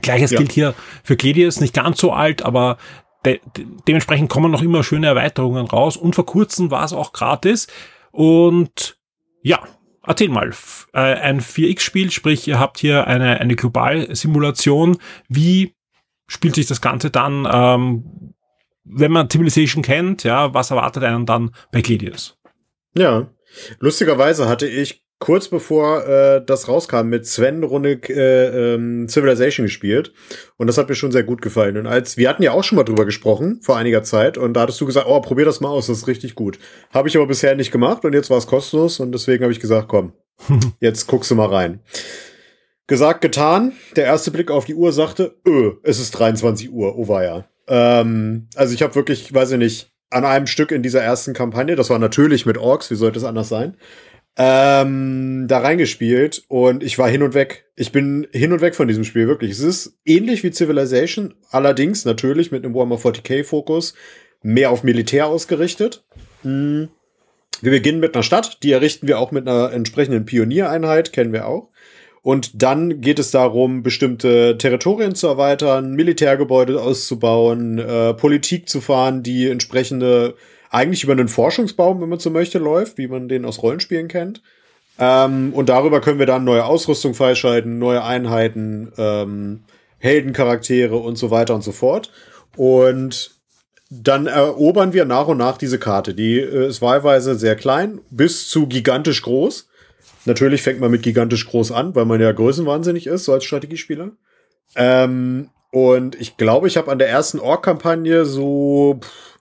Gleiches 0.00 0.30
ja. 0.30 0.38
gilt 0.38 0.52
hier 0.52 0.74
für 1.02 1.16
Gladius, 1.16 1.60
nicht 1.60 1.74
ganz 1.74 1.98
so 1.98 2.12
alt, 2.12 2.42
aber 2.42 2.78
de 3.56 3.66
dementsprechend 3.86 4.28
kommen 4.28 4.50
noch 4.50 4.62
immer 4.62 4.82
schöne 4.82 5.06
Erweiterungen 5.06 5.66
raus. 5.66 5.96
Und 5.96 6.14
vor 6.14 6.26
kurzem 6.26 6.70
war 6.70 6.84
es 6.84 6.92
auch 6.92 7.12
gratis. 7.12 7.66
Und 8.10 8.98
ja, 9.42 9.62
erzähl 10.06 10.28
mal, 10.28 10.52
äh, 10.92 10.98
ein 10.98 11.40
4X-Spiel, 11.40 12.10
sprich 12.10 12.48
ihr 12.48 12.58
habt 12.58 12.78
hier 12.78 13.06
eine, 13.06 13.40
eine 13.40 13.56
Globalsimulation, 13.56 14.98
wie 15.28 15.74
spielt 16.26 16.54
sich 16.54 16.66
das 16.66 16.80
Ganze 16.80 17.10
dann, 17.10 17.48
ähm, 17.50 18.34
wenn 18.84 19.12
man 19.12 19.30
Civilization 19.30 19.82
kennt, 19.82 20.24
ja, 20.24 20.54
was 20.54 20.70
erwartet 20.70 21.04
einen 21.04 21.26
dann 21.26 21.54
bei 21.72 21.82
Gladius? 21.82 22.38
Ja, 22.94 23.28
lustigerweise 23.80 24.48
hatte 24.48 24.66
ich 24.66 25.04
kurz 25.18 25.48
bevor 25.48 26.06
äh, 26.06 26.44
das 26.44 26.68
rauskam 26.68 27.08
mit 27.08 27.26
Sven 27.26 27.64
Runde 27.64 28.00
äh, 28.08 28.74
ähm, 28.74 29.08
Civilization 29.08 29.66
gespielt. 29.66 30.12
Und 30.56 30.66
das 30.66 30.78
hat 30.78 30.88
mir 30.88 30.94
schon 30.94 31.12
sehr 31.12 31.24
gut 31.24 31.42
gefallen. 31.42 31.76
Und 31.76 31.86
als 31.86 32.16
wir 32.16 32.28
hatten 32.28 32.42
ja 32.42 32.52
auch 32.52 32.64
schon 32.64 32.76
mal 32.76 32.84
drüber 32.84 33.04
gesprochen 33.04 33.60
vor 33.62 33.76
einiger 33.76 34.02
Zeit. 34.02 34.38
Und 34.38 34.54
da 34.54 34.62
hattest 34.62 34.80
du 34.80 34.86
gesagt 34.86 35.06
oh 35.08 35.20
probier 35.20 35.44
das 35.44 35.60
mal 35.60 35.68
aus 35.68 35.86
das 35.88 35.98
ist 35.98 36.06
richtig 36.06 36.34
gut. 36.34 36.58
Habe 36.92 37.08
ich 37.08 37.16
aber 37.16 37.26
bisher 37.26 37.54
nicht 37.56 37.72
gemacht 37.72 38.04
und 38.04 38.14
jetzt 38.14 38.30
war 38.30 38.38
es 38.38 38.46
kostenlos. 38.46 39.00
Und 39.00 39.12
deswegen 39.12 39.42
habe 39.42 39.52
ich 39.52 39.60
gesagt 39.60 39.88
komm 39.88 40.12
jetzt 40.80 41.06
guckst 41.06 41.30
du 41.30 41.34
mal 41.34 41.48
rein. 41.48 41.80
Gesagt 42.86 43.20
getan. 43.20 43.72
Der 43.96 44.04
erste 44.04 44.30
Blick 44.30 44.50
auf 44.50 44.64
die 44.64 44.74
Uhr 44.74 44.92
sagte 44.92 45.36
öh, 45.46 45.72
es 45.82 45.98
ist 45.98 46.12
23 46.12 46.70
Uhr. 46.70 46.96
Oh 46.96 47.20
ja 47.20 47.44
ähm, 47.68 48.48
also 48.56 48.74
ich 48.74 48.82
habe 48.82 48.94
wirklich 48.94 49.32
weiß 49.32 49.52
ich 49.52 49.58
nicht 49.58 49.92
an 50.10 50.24
einem 50.24 50.46
Stück 50.46 50.72
in 50.72 50.82
dieser 50.82 51.02
ersten 51.02 51.34
Kampagne 51.34 51.76
das 51.76 51.90
war 51.90 51.98
natürlich 51.98 52.46
mit 52.46 52.56
Orks 52.56 52.90
wie 52.90 52.94
sollte 52.94 53.18
es 53.18 53.24
anders 53.24 53.48
sein 53.48 53.76
ähm, 54.40 55.46
da 55.48 55.58
reingespielt 55.58 56.44
und 56.46 56.84
ich 56.84 56.96
war 56.96 57.10
hin 57.10 57.24
und 57.24 57.34
weg. 57.34 57.66
Ich 57.74 57.90
bin 57.90 58.28
hin 58.32 58.52
und 58.52 58.60
weg 58.60 58.76
von 58.76 58.86
diesem 58.86 59.02
Spiel, 59.02 59.26
wirklich. 59.26 59.50
Es 59.50 59.60
ist 59.60 59.98
ähnlich 60.04 60.44
wie 60.44 60.52
Civilization, 60.52 61.34
allerdings 61.50 62.04
natürlich 62.04 62.52
mit 62.52 62.64
einem 62.64 62.72
Warhammer 62.72 62.96
40k 62.96 63.42
Fokus, 63.42 63.94
mehr 64.40 64.70
auf 64.70 64.84
Militär 64.84 65.26
ausgerichtet. 65.26 66.04
Mhm. 66.44 66.88
Wir 67.60 67.72
beginnen 67.72 67.98
mit 67.98 68.14
einer 68.14 68.22
Stadt, 68.22 68.62
die 68.62 68.70
errichten 68.70 69.08
wir 69.08 69.18
auch 69.18 69.32
mit 69.32 69.48
einer 69.48 69.72
entsprechenden 69.72 70.24
Pioniereinheit, 70.24 71.12
kennen 71.12 71.32
wir 71.32 71.48
auch. 71.48 71.70
Und 72.22 72.62
dann 72.62 73.00
geht 73.00 73.18
es 73.18 73.32
darum, 73.32 73.82
bestimmte 73.82 74.56
Territorien 74.56 75.16
zu 75.16 75.26
erweitern, 75.26 75.94
Militärgebäude 75.94 76.80
auszubauen, 76.80 77.78
äh, 77.78 78.14
Politik 78.14 78.68
zu 78.68 78.80
fahren, 78.80 79.24
die 79.24 79.48
entsprechende 79.48 80.36
eigentlich 80.70 81.04
über 81.04 81.12
einen 81.12 81.28
Forschungsbaum, 81.28 82.00
wenn 82.00 82.08
man 82.08 82.18
so 82.18 82.30
möchte, 82.30 82.58
läuft, 82.58 82.98
wie 82.98 83.08
man 83.08 83.28
den 83.28 83.44
aus 83.44 83.62
Rollenspielen 83.62 84.08
kennt. 84.08 84.42
Ähm, 84.98 85.52
und 85.54 85.68
darüber 85.68 86.00
können 86.00 86.18
wir 86.18 86.26
dann 86.26 86.44
neue 86.44 86.64
Ausrüstung 86.64 87.14
freischalten, 87.14 87.78
neue 87.78 88.02
Einheiten, 88.02 88.92
ähm, 88.98 89.60
Heldencharaktere 89.98 90.96
und 90.96 91.16
so 91.16 91.30
weiter 91.30 91.54
und 91.54 91.62
so 91.62 91.72
fort. 91.72 92.10
Und 92.56 93.32
dann 93.90 94.26
erobern 94.26 94.92
wir 94.92 95.04
nach 95.04 95.28
und 95.28 95.38
nach 95.38 95.56
diese 95.56 95.78
Karte. 95.78 96.14
Die 96.14 96.38
äh, 96.38 96.68
ist 96.68 96.82
wahlweise 96.82 97.36
sehr 97.36 97.56
klein 97.56 98.00
bis 98.10 98.48
zu 98.48 98.66
gigantisch 98.66 99.22
groß. 99.22 99.68
Natürlich 100.24 100.62
fängt 100.62 100.80
man 100.80 100.90
mit 100.90 101.02
gigantisch 101.02 101.46
groß 101.46 101.72
an, 101.72 101.94
weil 101.94 102.04
man 102.04 102.20
ja 102.20 102.32
größenwahnsinnig 102.32 103.06
ist, 103.06 103.24
so 103.24 103.32
als 103.32 103.44
Strategiespieler. 103.44 104.10
Ähm, 104.74 105.48
und 105.70 106.20
ich 106.20 106.36
glaube, 106.36 106.66
ich 106.66 106.76
habe 106.76 106.90
an 106.90 106.98
der 106.98 107.08
ersten 107.08 107.38
Ork-Kampagne 107.38 108.24
so 108.24 109.00
pff, 109.00 109.37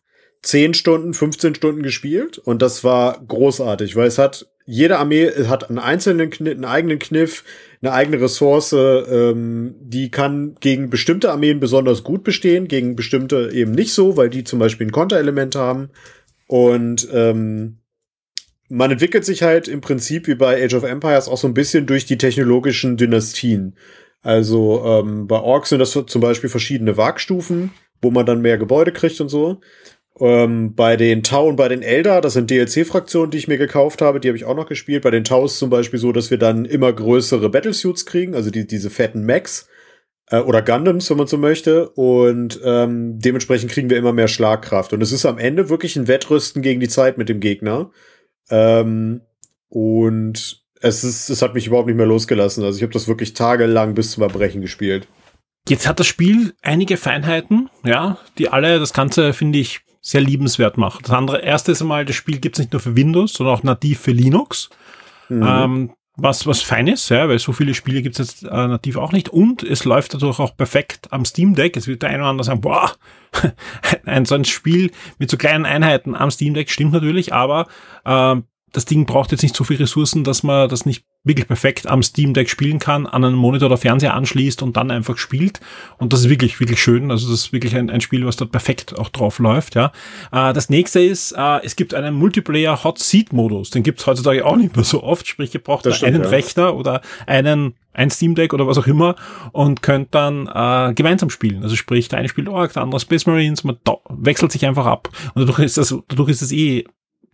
10 0.48 0.76
Stunden, 0.76 1.14
15 1.14 1.56
Stunden 1.56 1.84
gespielt 1.84 2.38
und 2.38 2.62
das 2.62 2.86
war 2.86 3.22
großartig, 3.28 3.98
weil 3.98 4.08
es 4.08 4.18
hat, 4.18 4.48
jede 4.66 4.98
Armee 4.98 5.30
hat 5.48 5.70
einen 5.70 5.78
einzelnen 5.78 6.30
Kniff, 6.30 6.54
einen 6.54 6.64
eigenen 6.64 7.00
Kniff, 7.00 7.44
eine 7.82 7.92
eigene 7.92 8.22
Ressource, 8.22 8.72
ähm, 8.72 9.76
die 9.82 10.10
kann 10.10 10.56
gegen 10.62 10.90
bestimmte 10.90 11.32
Armeen 11.32 11.60
besonders 11.60 12.06
gut 12.06 12.24
bestehen, 12.24 12.70
gegen 12.70 12.96
bestimmte 12.96 13.50
eben 13.52 13.74
nicht 13.74 13.92
so, 13.92 14.16
weil 14.16 14.30
die 14.30 14.46
zum 14.46 14.60
Beispiel 14.60 14.88
ein 14.88 14.94
Konterelement 14.94 15.58
haben 15.58 15.90
und 16.48 17.10
ähm, 17.12 17.80
man 18.70 18.92
entwickelt 18.92 19.26
sich 19.26 19.44
halt 19.44 19.68
im 19.68 19.82
Prinzip 19.82 20.28
wie 20.28 20.36
bei 20.36 20.64
Age 20.64 20.76
of 20.76 20.84
Empires 20.84 21.28
auch 21.28 21.38
so 21.38 21.48
ein 21.50 21.54
bisschen 21.54 21.88
durch 21.88 22.06
die 22.06 22.18
technologischen 22.18 22.96
Dynastien. 22.96 23.76
Also 24.22 24.82
ähm, 24.86 25.28
bei 25.28 25.40
Orks 25.40 25.70
sind 25.70 25.80
das 25.80 25.92
zum 25.92 26.22
Beispiel 26.22 26.50
verschiedene 26.50 26.96
Wagstufen, 26.96 27.72
wo 28.02 28.12
man 28.12 28.26
dann 28.26 28.42
mehr 28.42 28.58
Gebäude 28.58 28.94
kriegt 28.94 29.20
und 29.20 29.30
so. 29.30 29.60
Ähm, 30.20 30.74
bei 30.74 30.96
den 30.98 31.22
Tau 31.22 31.48
und 31.48 31.58
bei 31.58 31.68
den 31.68 31.84
Elder, 31.84 32.22
das 32.22 32.34
sind 32.34 32.50
DLC-Fraktionen, 32.50 33.30
die 33.30 33.38
ich 33.38 33.48
mir 33.48 33.58
gekauft 33.58 34.02
habe, 34.02 34.20
die 34.20 34.30
habe 34.30 34.38
ich 34.38 34.46
auch 34.46 34.56
noch 34.56 34.68
gespielt. 34.68 35.04
Bei 35.04 35.12
den 35.12 35.24
Tau 35.24 35.46
ist 35.46 35.60
zum 35.60 35.70
Beispiel 35.70 36.00
so, 36.00 36.12
dass 36.12 36.32
wir 36.32 36.38
dann 36.38 36.66
immer 36.66 36.92
größere 36.92 37.50
Battlesuits 37.50 38.06
kriegen, 38.06 38.34
also 38.34 38.50
die, 38.50 38.66
diese 38.66 38.90
fetten 38.90 39.24
Mechs 39.24 39.68
äh, 40.30 40.40
oder 40.40 40.64
Gundams, 40.64 41.10
wenn 41.10 41.18
man 41.18 41.28
so 41.28 41.38
möchte. 41.38 41.90
Und 41.90 42.60
ähm, 42.64 43.20
dementsprechend 43.20 43.72
kriegen 43.72 43.90
wir 43.90 43.98
immer 43.98 44.14
mehr 44.14 44.28
Schlagkraft. 44.28 44.94
Und 44.94 45.02
es 45.02 45.12
ist 45.12 45.26
am 45.26 45.38
Ende 45.38 45.70
wirklich 45.70 45.96
ein 45.96 46.08
Wettrüsten 46.08 46.62
gegen 46.62 46.80
die 46.80 46.90
Zeit 46.90 47.18
mit 47.18 47.30
dem 47.30 47.40
Gegner. 47.40 47.92
Ähm, 48.50 49.22
und 49.70 50.64
es 50.82 51.04
ist, 51.04 51.30
es 51.30 51.42
hat 51.42 51.54
mich 51.54 51.68
überhaupt 51.68 51.88
nicht 51.88 51.98
mehr 51.98 52.06
losgelassen. 52.06 52.64
Also 52.64 52.78
ich 52.78 52.84
habe 52.84 52.94
das 52.94 53.08
wirklich 53.08 53.34
tagelang 53.34 53.94
bis 53.94 54.12
zum 54.12 54.24
Erbrechen 54.24 54.62
gespielt. 54.62 55.08
Jetzt 55.68 55.88
hat 55.88 56.00
das 56.00 56.08
Spiel 56.08 56.54
einige 56.62 56.96
Feinheiten, 56.96 57.70
ja, 57.84 58.18
die 58.38 58.48
alle 58.48 58.80
das 58.80 58.94
Ganze, 58.94 59.34
finde 59.34 59.60
ich, 59.60 59.82
sehr 60.08 60.22
liebenswert 60.22 60.78
macht. 60.78 61.04
Das 61.04 61.12
andere, 61.12 61.42
erste 61.42 61.74
ist 61.74 61.82
einmal, 61.82 62.06
das 62.06 62.16
Spiel 62.16 62.40
gibt 62.40 62.56
es 62.56 62.60
nicht 62.60 62.72
nur 62.72 62.80
für 62.80 62.96
Windows, 62.96 63.34
sondern 63.34 63.58
auch 63.58 63.64
nativ 63.64 64.00
für 64.00 64.12
Linux. 64.12 64.70
Mhm. 65.28 65.44
Ähm, 65.46 65.94
was, 66.16 66.48
was 66.48 66.62
fein 66.62 66.88
ist, 66.88 67.10
ja, 67.10 67.28
weil 67.28 67.38
so 67.40 67.52
viele 67.52 67.74
Spiele 67.74 68.02
gibt 68.02 68.18
es 68.18 68.26
jetzt 68.26 68.44
äh, 68.44 68.68
nativ 68.68 68.96
auch 68.96 69.12
nicht. 69.12 69.28
Und 69.28 69.64
es 69.64 69.84
läuft 69.84 70.14
dadurch 70.14 70.40
auch 70.40 70.56
perfekt 70.56 71.12
am 71.12 71.26
Steam 71.26 71.56
Deck. 71.56 71.76
Es 71.76 71.88
wird 71.88 72.04
der 72.04 72.10
eine 72.10 72.20
oder 72.20 72.30
andere 72.30 72.46
sagen, 72.46 72.62
boah, 72.62 72.90
ein 74.06 74.24
so 74.24 74.36
ein 74.36 74.46
Spiel 74.46 74.92
mit 75.20 75.30
so 75.30 75.36
kleinen 75.36 75.66
Einheiten 75.66 76.16
am 76.16 76.32
Steam 76.32 76.54
Deck 76.54 76.72
stimmt 76.72 76.94
natürlich, 76.94 77.34
aber 77.34 77.68
äh, 78.06 78.38
das 78.78 78.86
Ding 78.86 79.08
braucht 79.08 79.32
jetzt 79.32 79.42
nicht 79.42 79.56
so 79.56 79.64
viele 79.64 79.80
Ressourcen, 79.80 80.24
dass 80.24 80.44
man 80.44 80.70
das 80.70 80.86
nicht 80.86 81.04
wirklich 81.24 81.48
perfekt 81.48 81.88
am 81.88 82.04
Steam 82.04 82.36
Deck 82.36 82.48
spielen 82.48 82.78
kann, 82.78 83.08
an 83.08 83.26
einen 83.26 83.34
Monitor 83.34 83.66
oder 83.66 83.78
Fernseher 83.78 84.14
anschließt 84.14 84.62
und 84.62 84.78
dann 84.78 84.92
einfach 84.92 85.18
spielt. 85.18 85.62
Und 85.98 86.14
das 86.14 86.20
ist 86.20 86.30
wirklich, 86.30 86.60
wirklich 86.60 86.80
schön. 86.80 87.10
Also 87.10 87.28
das 87.28 87.40
ist 87.40 87.54
wirklich 87.54 87.76
ein, 87.76 87.90
ein 87.90 88.02
Spiel, 88.02 88.24
was 88.28 88.36
dort 88.36 88.52
perfekt 88.52 88.96
auch 88.96 89.10
drauf 89.10 89.40
läuft. 89.40 89.74
Ja. 89.74 89.92
Äh, 90.32 90.54
das 90.54 90.70
nächste 90.70 91.02
ist, 91.02 91.32
äh, 91.32 91.60
es 91.64 91.76
gibt 91.76 91.96
einen 91.96 92.14
Multiplayer 92.14 92.84
Hot 92.84 93.00
Seat 93.00 93.34
Modus. 93.34 93.72
Den 93.72 93.82
gibt 93.82 94.00
es 94.00 94.06
heutzutage 94.06 94.46
auch 94.46 94.56
nicht 94.56 94.76
mehr 94.76 94.86
so 94.86 95.02
oft. 95.02 95.28
Sprich, 95.28 95.56
ihr 95.56 95.64
braucht 95.64 95.92
stimmt, 95.92 96.04
einen 96.04 96.22
ja. 96.22 96.30
Rechner 96.30 96.76
oder 96.76 97.02
einen 97.26 97.74
ein 97.94 98.12
Steam 98.12 98.36
Deck 98.36 98.54
oder 98.54 98.68
was 98.68 98.78
auch 98.78 98.86
immer 98.86 99.16
und 99.54 99.82
könnt 99.82 100.14
dann 100.14 100.46
äh, 100.46 100.94
gemeinsam 100.94 101.32
spielen. 101.32 101.64
Also 101.64 101.76
sprich, 101.76 102.10
der 102.10 102.20
eine 102.20 102.30
spielt 102.30 102.48
Org, 102.48 102.74
der 102.74 102.84
andere 102.84 103.00
Space 103.00 103.26
Marines, 103.26 103.64
man 103.64 103.78
wechselt 104.10 104.52
sich 104.52 104.68
einfach 104.68 104.86
ab. 104.86 105.10
Und 105.34 105.42
dadurch 105.42 105.66
ist 105.66 105.80
das, 105.80 105.96
dadurch 106.08 106.30
ist 106.30 106.44
es 106.44 106.52
eh 106.52 106.86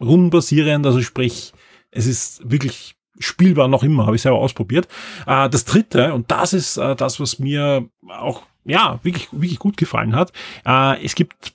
rundenbasierend, 0.03 0.85
also 0.85 1.01
sprich, 1.01 1.53
es 1.91 2.05
ist 2.05 2.41
wirklich 2.49 2.95
spielbar 3.19 3.67
noch 3.67 3.83
immer, 3.83 4.05
habe 4.05 4.15
ich 4.15 4.21
selber 4.21 4.39
ausprobiert. 4.39 4.87
Äh, 5.27 5.49
das 5.49 5.65
dritte, 5.65 6.13
und 6.13 6.31
das 6.31 6.53
ist 6.53 6.77
äh, 6.77 6.95
das, 6.95 7.19
was 7.19 7.39
mir 7.39 7.87
auch 8.09 8.43
ja 8.65 8.99
wirklich, 9.03 9.29
wirklich 9.31 9.59
gut 9.59 9.77
gefallen 9.77 10.15
hat, 10.15 10.31
äh, 10.65 11.03
es 11.03 11.15
gibt 11.15 11.53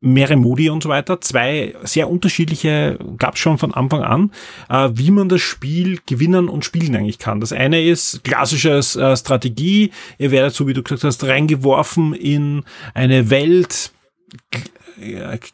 mehrere 0.00 0.36
Modi 0.36 0.70
und 0.70 0.82
so 0.82 0.88
weiter. 0.88 1.20
Zwei 1.20 1.74
sehr 1.82 2.08
unterschiedliche 2.08 2.98
gab 3.16 3.34
es 3.34 3.40
schon 3.40 3.58
von 3.58 3.74
Anfang 3.74 4.02
an, 4.02 4.32
äh, 4.68 4.90
wie 4.92 5.10
man 5.10 5.28
das 5.28 5.40
Spiel 5.40 5.98
gewinnen 6.06 6.48
und 6.48 6.64
spielen 6.64 6.94
eigentlich 6.94 7.18
kann. 7.18 7.40
Das 7.40 7.52
eine 7.52 7.82
ist 7.82 8.22
klassisches 8.24 8.96
äh, 8.96 9.16
Strategie. 9.16 9.90
Ihr 10.18 10.30
werdet, 10.30 10.54
so 10.54 10.66
wie 10.66 10.74
du 10.74 10.82
gesagt 10.82 11.04
hast, 11.04 11.24
reingeworfen 11.24 12.14
in 12.14 12.64
eine 12.94 13.30
Welt, 13.30 13.92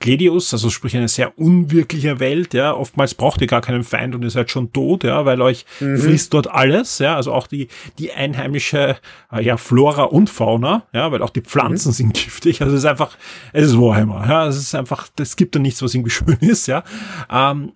Gledius, 0.01 0.53
also 0.53 0.71
sprich 0.71 0.97
eine 0.97 1.09
sehr 1.09 1.39
unwirkliche 1.39 2.21
Welt, 2.21 2.55
ja, 2.55 2.75
oftmals 2.75 3.15
braucht 3.15 3.41
ihr 3.41 3.47
gar 3.47 3.61
keinen 3.61 3.85
Feind 3.85 4.15
und 4.15 4.23
ihr 4.23 4.31
seid 4.31 4.51
schon 4.51 4.73
tot, 4.73 5.05
ja, 5.05 5.25
weil 5.25 5.41
euch 5.43 5.67
mhm. 5.81 5.99
fließt 5.99 6.33
dort 6.33 6.51
alles, 6.51 6.99
ja, 6.99 7.17
also 7.17 7.33
auch 7.33 7.47
die, 7.47 7.69
die 7.99 8.13
einheimische, 8.13 8.97
äh, 9.33 9.43
ja, 9.43 9.57
Flora 9.57 10.05
und 10.05 10.31
Fauna, 10.31 10.87
ja, 10.93 11.13
weil 11.13 11.23
auch 11.23 11.31
die 11.31 11.43
Pflanzen 11.43 11.89
mhm. 11.89 11.95
sind 11.95 12.15
giftig, 12.15 12.63
also 12.63 12.75
es 12.75 12.83
ist 12.85 12.89
einfach, 12.89 13.17
es 13.53 13.67
ist 13.67 13.79
Warhammer, 13.79 14.27
ja, 14.27 14.47
es 14.47 14.57
ist 14.57 14.75
einfach, 14.75 15.09
es 15.19 15.37
gibt 15.37 15.55
da 15.55 15.59
nichts, 15.59 15.83
was 15.83 15.95
irgendwie 15.95 16.11
schön 16.11 16.39
ist, 16.41 16.67
ja, 16.67 16.83
ähm, 17.31 17.73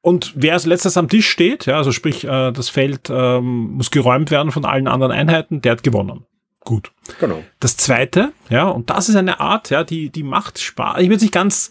und 0.00 0.34
wer 0.36 0.52
als 0.52 0.66
letztes 0.66 0.98
am 0.98 1.08
Tisch 1.08 1.28
steht, 1.28 1.66
ja, 1.66 1.76
also 1.76 1.92
sprich, 1.92 2.24
äh, 2.24 2.52
das 2.52 2.68
Feld 2.68 3.08
ähm, 3.08 3.72
muss 3.72 3.90
geräumt 3.90 4.30
werden 4.30 4.52
von 4.52 4.64
allen 4.64 4.88
anderen 4.88 5.12
Einheiten, 5.12 5.62
der 5.62 5.72
hat 5.72 5.82
gewonnen 5.82 6.26
gut. 6.64 6.92
Genau. 7.20 7.42
Das 7.60 7.76
zweite, 7.76 8.32
ja, 8.48 8.68
und 8.68 8.90
das 8.90 9.08
ist 9.08 9.16
eine 9.16 9.40
Art, 9.40 9.70
ja, 9.70 9.84
die, 9.84 10.10
die 10.10 10.22
macht 10.22 10.58
Spaß. 10.58 11.00
Ich 11.00 11.08
würde 11.08 11.22
nicht 11.22 11.32
ganz, 11.34 11.70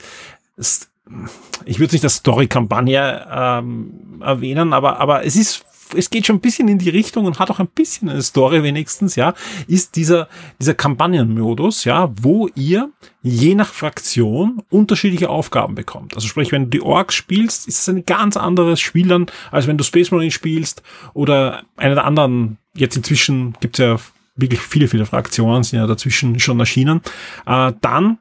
ich 1.66 1.80
würde 1.80 1.94
nicht 1.94 2.04
das 2.04 2.16
Story-Kampagne 2.16 3.28
ähm, 3.32 4.22
erwähnen, 4.22 4.74
aber, 4.74 5.00
aber 5.00 5.26
es 5.26 5.36
ist 5.36 5.66
es 5.96 6.10
geht 6.10 6.26
schon 6.26 6.38
ein 6.38 6.42
bisschen 6.42 6.68
in 6.68 6.78
die 6.78 6.90
Richtung 6.90 7.26
und 7.26 7.40
hat 7.40 7.52
auch 7.52 7.60
ein 7.60 7.68
bisschen 7.68 8.10
eine 8.10 8.22
Story 8.22 8.64
wenigstens, 8.64 9.16
ja, 9.16 9.34
ist 9.68 9.96
dieser, 9.96 10.28
dieser 10.60 10.74
Kampagnenmodus, 10.74 11.86
ja, 11.86 12.12
wo 12.22 12.50
ihr 12.56 12.92
je 13.22 13.56
nach 13.56 13.72
Fraktion 13.72 14.62
unterschiedliche 14.70 15.30
Aufgaben 15.30 15.76
bekommt. 15.76 16.16
Also 16.16 16.28
sprich, 16.28 16.52
wenn 16.52 16.66
du 16.66 16.70
die 16.70 16.82
Orks 16.82 17.16
spielst, 17.16 17.68
ist 17.68 17.80
es 17.80 17.90
ein 17.90 18.06
ganz 18.06 18.38
anderes 18.38 18.80
Spiel 18.80 19.08
dann, 19.08 19.28
als 19.52 19.68
wenn 19.68 19.78
du 19.78 19.84
Space 19.84 20.12
Marine 20.12 20.32
spielst 20.32 20.84
oder 21.14 21.64
einer 21.78 21.96
der 21.96 22.06
anderen, 22.06 22.58
jetzt 22.76 22.98
inzwischen 22.98 23.56
gibt's 23.60 23.80
ja 23.80 23.98
wirklich 24.36 24.62
viele, 24.62 24.88
viele 24.88 25.06
Fraktionen 25.06 25.64
sind 25.64 25.80
ja 25.80 25.88
dazwischen 25.88 26.40
schon 26.40 26.60
erschienen, 26.60 27.02
äh, 27.46 27.74
dann 27.82 28.20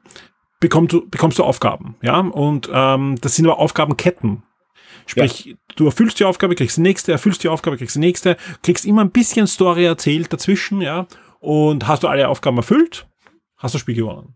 bekommst 0.59 0.93
du, 0.93 1.07
bekommst 1.09 1.39
du 1.39 1.43
Aufgaben, 1.43 1.95
ja, 2.01 2.19
und 2.19 2.69
ähm, 2.71 3.17
das 3.21 3.35
sind 3.35 3.45
aber 3.45 3.59
Aufgabenketten. 3.59 4.43
Sprich, 5.05 5.45
ja. 5.45 5.55
du 5.75 5.85
erfüllst 5.85 6.19
die 6.19 6.25
Aufgabe, 6.25 6.55
kriegst 6.55 6.77
die 6.77 6.81
nächste, 6.81 7.11
erfüllst 7.11 7.43
die 7.43 7.49
Aufgabe, 7.49 7.77
kriegst 7.77 7.95
die 7.95 7.99
nächste, 7.99 8.37
kriegst 8.61 8.85
immer 8.85 9.01
ein 9.01 9.11
bisschen 9.11 9.47
Story 9.47 9.85
erzählt 9.85 10.31
dazwischen, 10.31 10.81
ja, 10.81 11.07
und 11.39 11.87
hast 11.87 12.03
du 12.03 12.07
alle 12.07 12.29
Aufgaben 12.29 12.57
erfüllt, 12.57 13.07
hast 13.57 13.73
du 13.73 13.77
das 13.77 13.81
Spiel 13.81 13.95
gewonnen. 13.95 14.35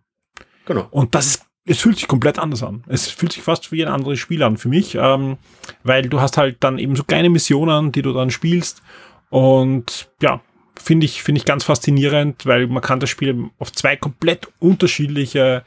Genau. 0.65 0.87
Und 0.91 1.15
das 1.15 1.27
ist 1.27 1.47
es 1.67 1.79
fühlt 1.79 1.97
sich 1.97 2.07
komplett 2.07 2.39
anders 2.39 2.63
an. 2.63 2.83
Es 2.87 3.09
fühlt 3.09 3.33
sich 3.33 3.43
fast 3.43 3.71
wie 3.71 3.85
ein 3.85 3.91
anderes 3.91 4.19
Spiel 4.19 4.41
an 4.41 4.57
für 4.57 4.69
mich, 4.69 4.95
ähm, 4.95 5.37
weil 5.83 6.03
du 6.03 6.21
hast 6.21 6.37
halt 6.37 6.57
dann 6.61 6.79
eben 6.79 6.95
so 6.95 7.03
kleine 7.03 7.29
Missionen, 7.29 7.91
die 7.91 8.01
du 8.01 8.13
dann 8.13 8.31
spielst 8.31 8.81
und 9.29 10.09
ja, 10.21 10.41
finde 10.87 11.05
ich, 11.05 11.21
finde 11.21 11.39
ich 11.39 11.45
ganz 11.45 11.65
faszinierend, 11.65 12.45
weil 12.45 12.67
man 12.67 12.81
kann 12.81 13.01
das 13.01 13.09
Spiel 13.09 13.49
auf 13.59 13.73
zwei 13.73 13.97
komplett 13.97 14.47
unterschiedliche 14.59 15.63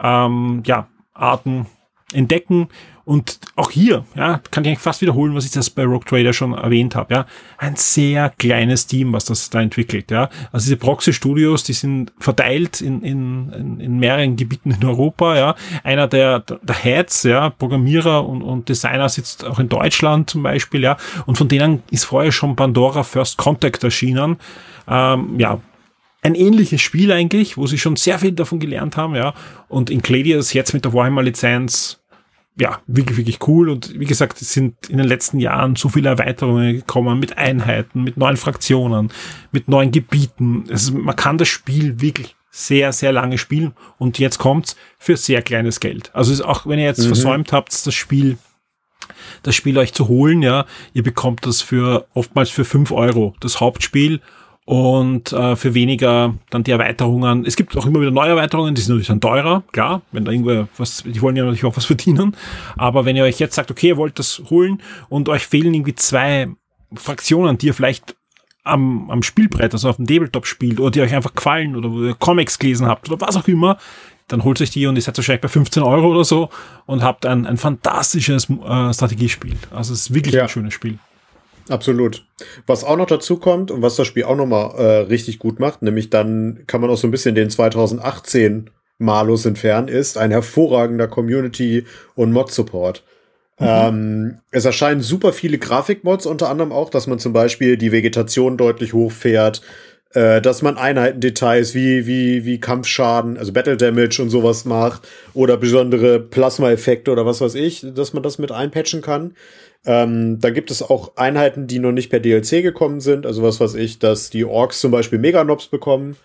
ähm, 0.00 0.62
ja, 0.64 0.86
Arten 1.12 1.66
entdecken. 2.12 2.68
Und 3.04 3.40
auch 3.56 3.70
hier, 3.70 4.04
ja, 4.14 4.40
kann 4.50 4.64
ich 4.64 4.68
eigentlich 4.68 4.78
fast 4.78 5.00
wiederholen, 5.00 5.34
was 5.34 5.44
ich 5.44 5.50
das 5.50 5.70
bei 5.70 5.84
Rogue 5.84 6.04
Trader 6.04 6.32
schon 6.32 6.52
erwähnt 6.52 6.94
habe, 6.94 7.14
ja. 7.14 7.26
Ein 7.58 7.74
sehr 7.74 8.30
kleines 8.30 8.86
Team, 8.86 9.12
was 9.12 9.24
das 9.24 9.50
da 9.50 9.60
entwickelt, 9.60 10.10
ja. 10.12 10.28
Also 10.52 10.66
diese 10.66 10.76
Proxy 10.76 11.12
Studios, 11.12 11.64
die 11.64 11.72
sind 11.72 12.12
verteilt 12.20 12.80
in, 12.80 13.02
in, 13.02 13.80
in 13.80 13.98
mehreren 13.98 14.36
Gebieten 14.36 14.70
in 14.70 14.84
Europa, 14.84 15.36
ja. 15.36 15.54
Einer 15.82 16.06
der, 16.06 16.40
der 16.40 16.76
Heads, 16.76 17.24
ja, 17.24 17.50
Programmierer 17.50 18.26
und, 18.26 18.42
und 18.42 18.68
Designer 18.68 19.08
sitzt 19.08 19.44
auch 19.44 19.58
in 19.58 19.68
Deutschland 19.68 20.30
zum 20.30 20.44
Beispiel, 20.44 20.82
ja. 20.82 20.96
Und 21.26 21.36
von 21.36 21.48
denen 21.48 21.82
ist 21.90 22.04
vorher 22.04 22.30
schon 22.30 22.54
Pandora 22.54 23.02
First 23.02 23.36
Contact 23.36 23.82
erschienen. 23.82 24.36
Ähm, 24.86 25.40
ja, 25.40 25.60
ein 26.22 26.36
ähnliches 26.36 26.80
Spiel 26.80 27.10
eigentlich, 27.10 27.56
wo 27.56 27.66
sie 27.66 27.78
schon 27.78 27.96
sehr 27.96 28.20
viel 28.20 28.32
davon 28.32 28.60
gelernt 28.60 28.96
haben, 28.96 29.16
ja. 29.16 29.34
Und 29.68 29.90
in 29.90 30.02
Gladius 30.02 30.52
jetzt 30.52 30.72
mit 30.72 30.84
der 30.84 30.92
Warhammer 30.92 31.22
Lizenz 31.22 31.98
ja, 32.58 32.80
wirklich, 32.86 33.16
wirklich 33.16 33.48
cool. 33.48 33.68
Und 33.68 33.98
wie 33.98 34.04
gesagt, 34.04 34.40
es 34.42 34.52
sind 34.52 34.88
in 34.88 34.98
den 34.98 35.06
letzten 35.06 35.38
Jahren 35.40 35.76
so 35.76 35.88
viele 35.88 36.10
Erweiterungen 36.10 36.76
gekommen 36.76 37.18
mit 37.18 37.38
Einheiten, 37.38 38.04
mit 38.04 38.16
neuen 38.16 38.36
Fraktionen, 38.36 39.10
mit 39.52 39.68
neuen 39.68 39.90
Gebieten. 39.90 40.64
Also 40.70 40.94
man 40.94 41.16
kann 41.16 41.38
das 41.38 41.48
Spiel 41.48 42.00
wirklich 42.00 42.36
sehr, 42.50 42.92
sehr 42.92 43.12
lange 43.12 43.38
spielen. 43.38 43.74
Und 43.98 44.18
jetzt 44.18 44.38
kommt's 44.38 44.76
für 44.98 45.16
sehr 45.16 45.40
kleines 45.40 45.80
Geld. 45.80 46.10
Also 46.14 46.32
ist 46.32 46.42
auch 46.42 46.66
wenn 46.66 46.78
ihr 46.78 46.84
jetzt 46.84 47.00
mhm. 47.00 47.06
versäumt 47.06 47.52
habt, 47.52 47.86
das 47.86 47.94
Spiel 47.94 48.36
das 49.42 49.54
Spiel 49.54 49.78
euch 49.78 49.92
zu 49.92 50.08
holen, 50.08 50.42
ja, 50.42 50.64
ihr 50.92 51.02
bekommt 51.02 51.46
das 51.46 51.60
für 51.60 52.06
oftmals 52.14 52.50
für 52.50 52.64
fünf 52.64 52.92
Euro, 52.92 53.34
das 53.40 53.60
Hauptspiel 53.60 54.20
und 54.64 55.32
äh, 55.32 55.56
für 55.56 55.74
weniger 55.74 56.34
dann 56.50 56.62
die 56.62 56.70
Erweiterungen. 56.70 57.44
Es 57.44 57.56
gibt 57.56 57.76
auch 57.76 57.86
immer 57.86 58.00
wieder 58.00 58.10
neue 58.10 58.30
Erweiterungen, 58.30 58.74
die 58.74 58.80
sind 58.80 58.94
natürlich 58.94 59.08
dann 59.08 59.20
teurer, 59.20 59.64
klar, 59.72 60.02
wenn 60.12 60.24
da 60.24 60.30
irgendwer 60.30 60.68
was, 60.76 61.02
die 61.04 61.20
wollen 61.20 61.36
ja 61.36 61.44
natürlich 61.44 61.64
auch 61.64 61.76
was 61.76 61.84
verdienen. 61.86 62.36
Aber 62.76 63.04
wenn 63.04 63.16
ihr 63.16 63.24
euch 63.24 63.38
jetzt 63.38 63.54
sagt, 63.54 63.70
okay, 63.70 63.88
ihr 63.88 63.96
wollt 63.96 64.18
das 64.18 64.42
holen 64.50 64.80
und 65.08 65.28
euch 65.28 65.46
fehlen 65.46 65.74
irgendwie 65.74 65.94
zwei 65.94 66.48
Fraktionen, 66.94 67.58
die 67.58 67.66
ihr 67.66 67.74
vielleicht 67.74 68.16
am, 68.64 69.10
am 69.10 69.22
Spielbrett, 69.22 69.72
also 69.72 69.88
auf 69.88 69.96
dem 69.96 70.06
Tabletop 70.06 70.46
spielt 70.46 70.78
oder 70.78 70.90
die 70.90 71.00
euch 71.00 71.14
einfach 71.14 71.34
gefallen 71.34 71.74
oder 71.74 71.90
wo 71.90 72.02
ihr 72.02 72.14
Comics 72.14 72.58
gelesen 72.58 72.86
habt 72.86 73.10
oder 73.10 73.20
was 73.20 73.36
auch 73.36 73.48
immer, 73.48 73.78
dann 74.28 74.44
holt 74.44 74.60
euch 74.60 74.70
die 74.70 74.86
und 74.86 74.94
ihr 74.94 75.02
seid 75.02 75.16
wahrscheinlich 75.16 75.42
bei 75.42 75.48
15 75.48 75.82
Euro 75.82 76.08
oder 76.08 76.24
so 76.24 76.48
und 76.86 77.02
habt 77.02 77.26
ein, 77.26 77.46
ein 77.46 77.56
fantastisches 77.56 78.48
äh, 78.48 78.94
Strategiespiel. 78.94 79.56
Also 79.72 79.92
es 79.92 80.02
ist 80.02 80.14
wirklich 80.14 80.34
ja. 80.34 80.42
ein 80.42 80.48
schönes 80.48 80.74
Spiel. 80.74 80.98
Absolut. 81.68 82.24
Was 82.66 82.84
auch 82.84 82.96
noch 82.96 83.06
dazu 83.06 83.36
kommt 83.36 83.70
und 83.70 83.82
was 83.82 83.96
das 83.96 84.06
Spiel 84.06 84.24
auch 84.24 84.36
nochmal 84.36 84.74
äh, 84.76 84.96
richtig 85.06 85.38
gut 85.38 85.60
macht, 85.60 85.82
nämlich 85.82 86.10
dann 86.10 86.64
kann 86.66 86.80
man 86.80 86.90
auch 86.90 86.96
so 86.96 87.06
ein 87.06 87.12
bisschen 87.12 87.34
den 87.34 87.50
2018 87.50 88.70
Malus 88.98 89.46
entfernen, 89.46 89.88
ist 89.88 90.18
ein 90.18 90.30
hervorragender 90.30 91.08
Community- 91.08 91.84
und 92.14 92.32
Mod-Support. 92.32 93.04
Mhm. 93.58 93.66
Ähm, 93.68 94.38
es 94.50 94.64
erscheinen 94.64 95.02
super 95.02 95.32
viele 95.32 95.58
Grafikmods, 95.58 96.26
unter 96.26 96.48
anderem 96.48 96.72
auch, 96.72 96.90
dass 96.90 97.06
man 97.06 97.18
zum 97.18 97.32
Beispiel 97.32 97.76
die 97.76 97.92
Vegetation 97.92 98.56
deutlich 98.56 98.92
hochfährt, 98.92 99.62
äh, 100.14 100.40
dass 100.40 100.62
man 100.62 100.78
Einheitendetails 100.78 101.74
wie, 101.74 102.06
wie, 102.06 102.44
wie 102.44 102.60
Kampfschaden, 102.60 103.36
also 103.36 103.52
Battle 103.52 103.76
Damage 103.76 104.20
und 104.20 104.30
sowas 104.30 104.64
macht 104.64 105.08
oder 105.34 105.56
besondere 105.56 106.20
Plasma-Effekte 106.20 107.10
oder 107.10 107.26
was 107.26 107.40
weiß 107.40 107.54
ich, 107.54 107.86
dass 107.94 108.12
man 108.12 108.22
das 108.22 108.38
mit 108.38 108.52
einpatchen 108.52 109.02
kann. 109.02 109.34
Ähm, 109.84 110.38
da 110.40 110.50
gibt 110.50 110.70
es 110.70 110.82
auch 110.82 111.16
Einheiten, 111.16 111.66
die 111.66 111.78
noch 111.78 111.92
nicht 111.92 112.10
per 112.10 112.20
DLC 112.20 112.62
gekommen 112.62 113.00
sind. 113.00 113.26
Also 113.26 113.42
was 113.42 113.60
weiß 113.60 113.74
ich, 113.74 113.98
dass 113.98 114.30
die 114.30 114.44
Orks 114.44 114.80
zum 114.80 114.92
Beispiel 114.92 115.18
Meganobs 115.18 115.66
bekommen. 115.66 116.16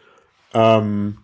Ähm, 0.54 1.18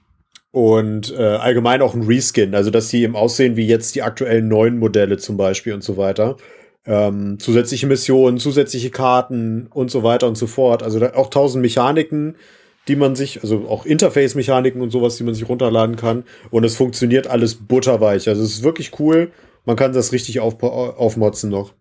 und 0.51 1.11
äh, 1.17 1.23
allgemein 1.23 1.81
auch 1.81 1.95
ein 1.95 2.03
Reskin, 2.03 2.53
also 2.53 2.69
dass 2.69 2.89
sie 2.89 3.03
im 3.03 3.15
Aussehen 3.15 3.55
wie 3.55 3.65
jetzt 3.65 3.95
die 3.95 4.03
aktuellen 4.03 4.47
neuen 4.47 4.77
Modelle 4.77 5.17
zum 5.17 5.35
Beispiel 5.35 5.73
und 5.73 5.83
so 5.83 5.97
weiter. 5.97 6.37
Ähm, 6.85 7.39
zusätzliche 7.39 7.87
Missionen, 7.87 8.37
zusätzliche 8.37 8.91
Karten 8.91 9.67
und 9.73 9.89
so 9.89 10.03
weiter 10.03 10.27
und 10.27 10.37
so 10.37 10.45
fort. 10.45 10.83
Also 10.83 11.03
auch 11.13 11.31
tausend 11.31 11.63
Mechaniken, 11.63 12.35
die 12.87 12.95
man 12.95 13.15
sich, 13.15 13.41
also 13.41 13.67
auch 13.67 13.85
Interface-Mechaniken 13.85 14.81
und 14.81 14.91
sowas, 14.91 15.15
die 15.15 15.23
man 15.23 15.33
sich 15.33 15.49
runterladen 15.49 15.95
kann. 15.95 16.23
Und 16.51 16.63
es 16.65 16.75
funktioniert 16.75 17.25
alles 17.25 17.55
butterweich. 17.55 18.27
Also 18.27 18.43
es 18.43 18.55
ist 18.55 18.63
wirklich 18.63 18.99
cool. 18.99 19.31
Man 19.65 19.75
kann 19.75 19.93
das 19.93 20.11
richtig 20.11 20.39
auf, 20.39 20.61
aufmotzen 20.61 21.49
noch. 21.49 21.73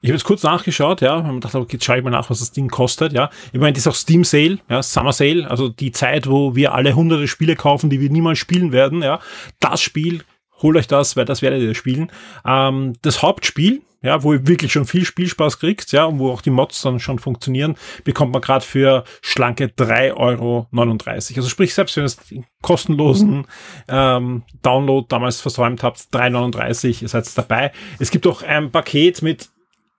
Ich 0.00 0.10
habe 0.10 0.16
jetzt 0.16 0.24
kurz 0.24 0.44
nachgeschaut, 0.44 1.00
ja, 1.00 1.16
und 1.16 1.44
dachte, 1.44 1.58
okay, 1.58 1.72
jetzt 1.72 1.84
schaue 1.84 1.98
ich 1.98 2.04
mal 2.04 2.10
nach, 2.10 2.30
was 2.30 2.38
das 2.38 2.52
Ding 2.52 2.68
kostet, 2.68 3.12
ja. 3.12 3.30
Ich 3.52 3.58
meine, 3.58 3.72
das 3.72 3.80
ist 3.80 3.88
auch 3.88 3.94
Steam 3.96 4.22
Sale, 4.22 4.58
ja, 4.68 4.80
Summer 4.80 5.12
Sale, 5.12 5.50
also 5.50 5.68
die 5.68 5.90
Zeit, 5.90 6.28
wo 6.28 6.54
wir 6.54 6.72
alle 6.72 6.94
hunderte 6.94 7.26
Spiele 7.26 7.56
kaufen, 7.56 7.90
die 7.90 8.00
wir 8.00 8.08
niemals 8.08 8.38
spielen 8.38 8.70
werden, 8.70 9.02
ja. 9.02 9.18
Das 9.58 9.80
Spiel 9.80 10.22
holt 10.62 10.76
euch 10.76 10.86
das, 10.86 11.16
weil 11.16 11.24
das 11.24 11.42
werdet 11.42 11.62
ihr 11.62 11.74
spielen. 11.74 12.12
Ähm, 12.46 12.94
das 13.02 13.22
Hauptspiel, 13.22 13.82
ja, 14.00 14.22
wo 14.22 14.32
ihr 14.32 14.46
wirklich 14.46 14.72
schon 14.72 14.84
viel 14.84 15.04
Spielspaß 15.04 15.58
kriegt, 15.58 15.90
ja, 15.90 16.04
und 16.04 16.20
wo 16.20 16.30
auch 16.30 16.42
die 16.42 16.50
Mods 16.50 16.82
dann 16.82 17.00
schon 17.00 17.18
funktionieren, 17.18 17.76
bekommt 18.04 18.32
man 18.32 18.40
gerade 18.40 18.64
für 18.64 19.02
schlanke 19.20 19.66
3,39 19.66 20.16
Euro. 20.16 20.68
Also 20.72 21.48
sprich, 21.48 21.74
selbst 21.74 21.96
wenn 21.96 22.04
ihr 22.04 22.06
es 22.06 22.18
kostenlosen 22.62 23.46
ähm, 23.88 24.44
Download 24.62 25.06
damals 25.08 25.40
versäumt 25.40 25.82
habt, 25.82 25.98
3,39, 26.12 27.02
ihr 27.02 27.08
seid 27.08 27.36
dabei. 27.36 27.72
Es 27.98 28.12
gibt 28.12 28.26
auch 28.28 28.42
ein 28.42 28.70
Paket 28.70 29.22
mit 29.22 29.50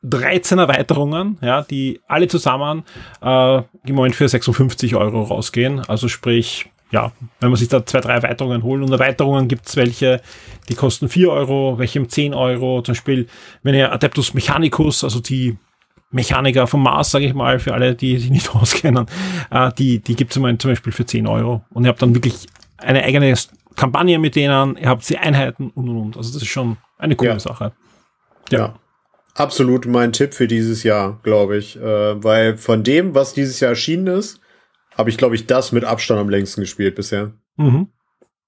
13 0.03 0.59
Erweiterungen, 0.59 1.37
ja, 1.41 1.61
die 1.61 1.99
alle 2.07 2.27
zusammen 2.27 2.83
äh, 3.21 3.57
im 3.85 3.95
Moment 3.95 4.15
für 4.15 4.27
56 4.27 4.95
Euro 4.95 5.23
rausgehen. 5.23 5.81
Also 5.87 6.07
sprich, 6.07 6.69
ja, 6.91 7.11
wenn 7.39 7.49
man 7.49 7.57
sich 7.57 7.67
da 7.67 7.85
zwei, 7.85 7.99
drei 7.99 8.13
Erweiterungen 8.13 8.63
holt. 8.63 8.81
Und 8.81 8.91
Erweiterungen 8.91 9.47
gibt's 9.47 9.75
welche, 9.75 10.21
die 10.69 10.75
kosten 10.75 11.09
vier 11.09 11.31
Euro, 11.31 11.77
welche 11.77 11.99
um 11.99 12.09
zehn 12.09 12.33
Euro. 12.33 12.81
Zum 12.81 12.93
Beispiel, 12.93 13.27
wenn 13.63 13.75
ihr 13.75 13.91
Adeptus 13.91 14.33
Mechanicus, 14.33 15.03
also 15.03 15.19
die 15.19 15.57
Mechaniker 16.11 16.65
vom 16.65 16.81
Mars, 16.81 17.11
sage 17.11 17.25
ich 17.25 17.33
mal, 17.33 17.59
für 17.59 17.73
alle, 17.73 17.93
die 17.93 18.17
sich 18.17 18.31
nicht 18.31 18.55
auskennen, 18.55 19.05
äh, 19.51 19.71
die, 19.77 19.99
die 19.99 20.15
gibt's 20.15 20.35
im 20.35 20.43
Moment 20.43 20.61
zum 20.61 20.71
Beispiel 20.71 20.93
für 20.93 21.05
zehn 21.05 21.27
Euro. 21.27 21.63
Und 21.71 21.83
ihr 21.83 21.89
habt 21.89 22.01
dann 22.01 22.15
wirklich 22.15 22.47
eine 22.77 23.03
eigene 23.03 23.33
Kampagne 23.75 24.17
mit 24.17 24.35
denen, 24.35 24.77
ihr 24.77 24.89
habt 24.89 25.03
sie 25.03 25.17
Einheiten 25.17 25.69
und 25.71 25.89
und 25.89 25.97
und. 25.97 26.17
Also 26.17 26.33
das 26.33 26.41
ist 26.41 26.49
schon 26.49 26.77
eine 26.97 27.15
coole 27.15 27.31
ja. 27.31 27.39
Sache. 27.39 27.73
Ja. 28.49 28.59
ja. 28.59 28.73
Absolut 29.35 29.85
mein 29.85 30.11
Tipp 30.11 30.33
für 30.33 30.47
dieses 30.47 30.83
Jahr, 30.83 31.19
glaube 31.23 31.57
ich. 31.57 31.77
Äh, 31.77 32.23
weil 32.23 32.57
von 32.57 32.83
dem, 32.83 33.15
was 33.15 33.33
dieses 33.33 33.59
Jahr 33.59 33.69
erschienen 33.69 34.07
ist, 34.07 34.41
habe 34.97 35.09
ich, 35.09 35.17
glaube 35.17 35.35
ich, 35.35 35.47
das 35.47 35.71
mit 35.71 35.85
Abstand 35.85 36.19
am 36.19 36.29
längsten 36.29 36.61
gespielt 36.61 36.95
bisher. 36.95 37.33
Mhm. 37.55 37.87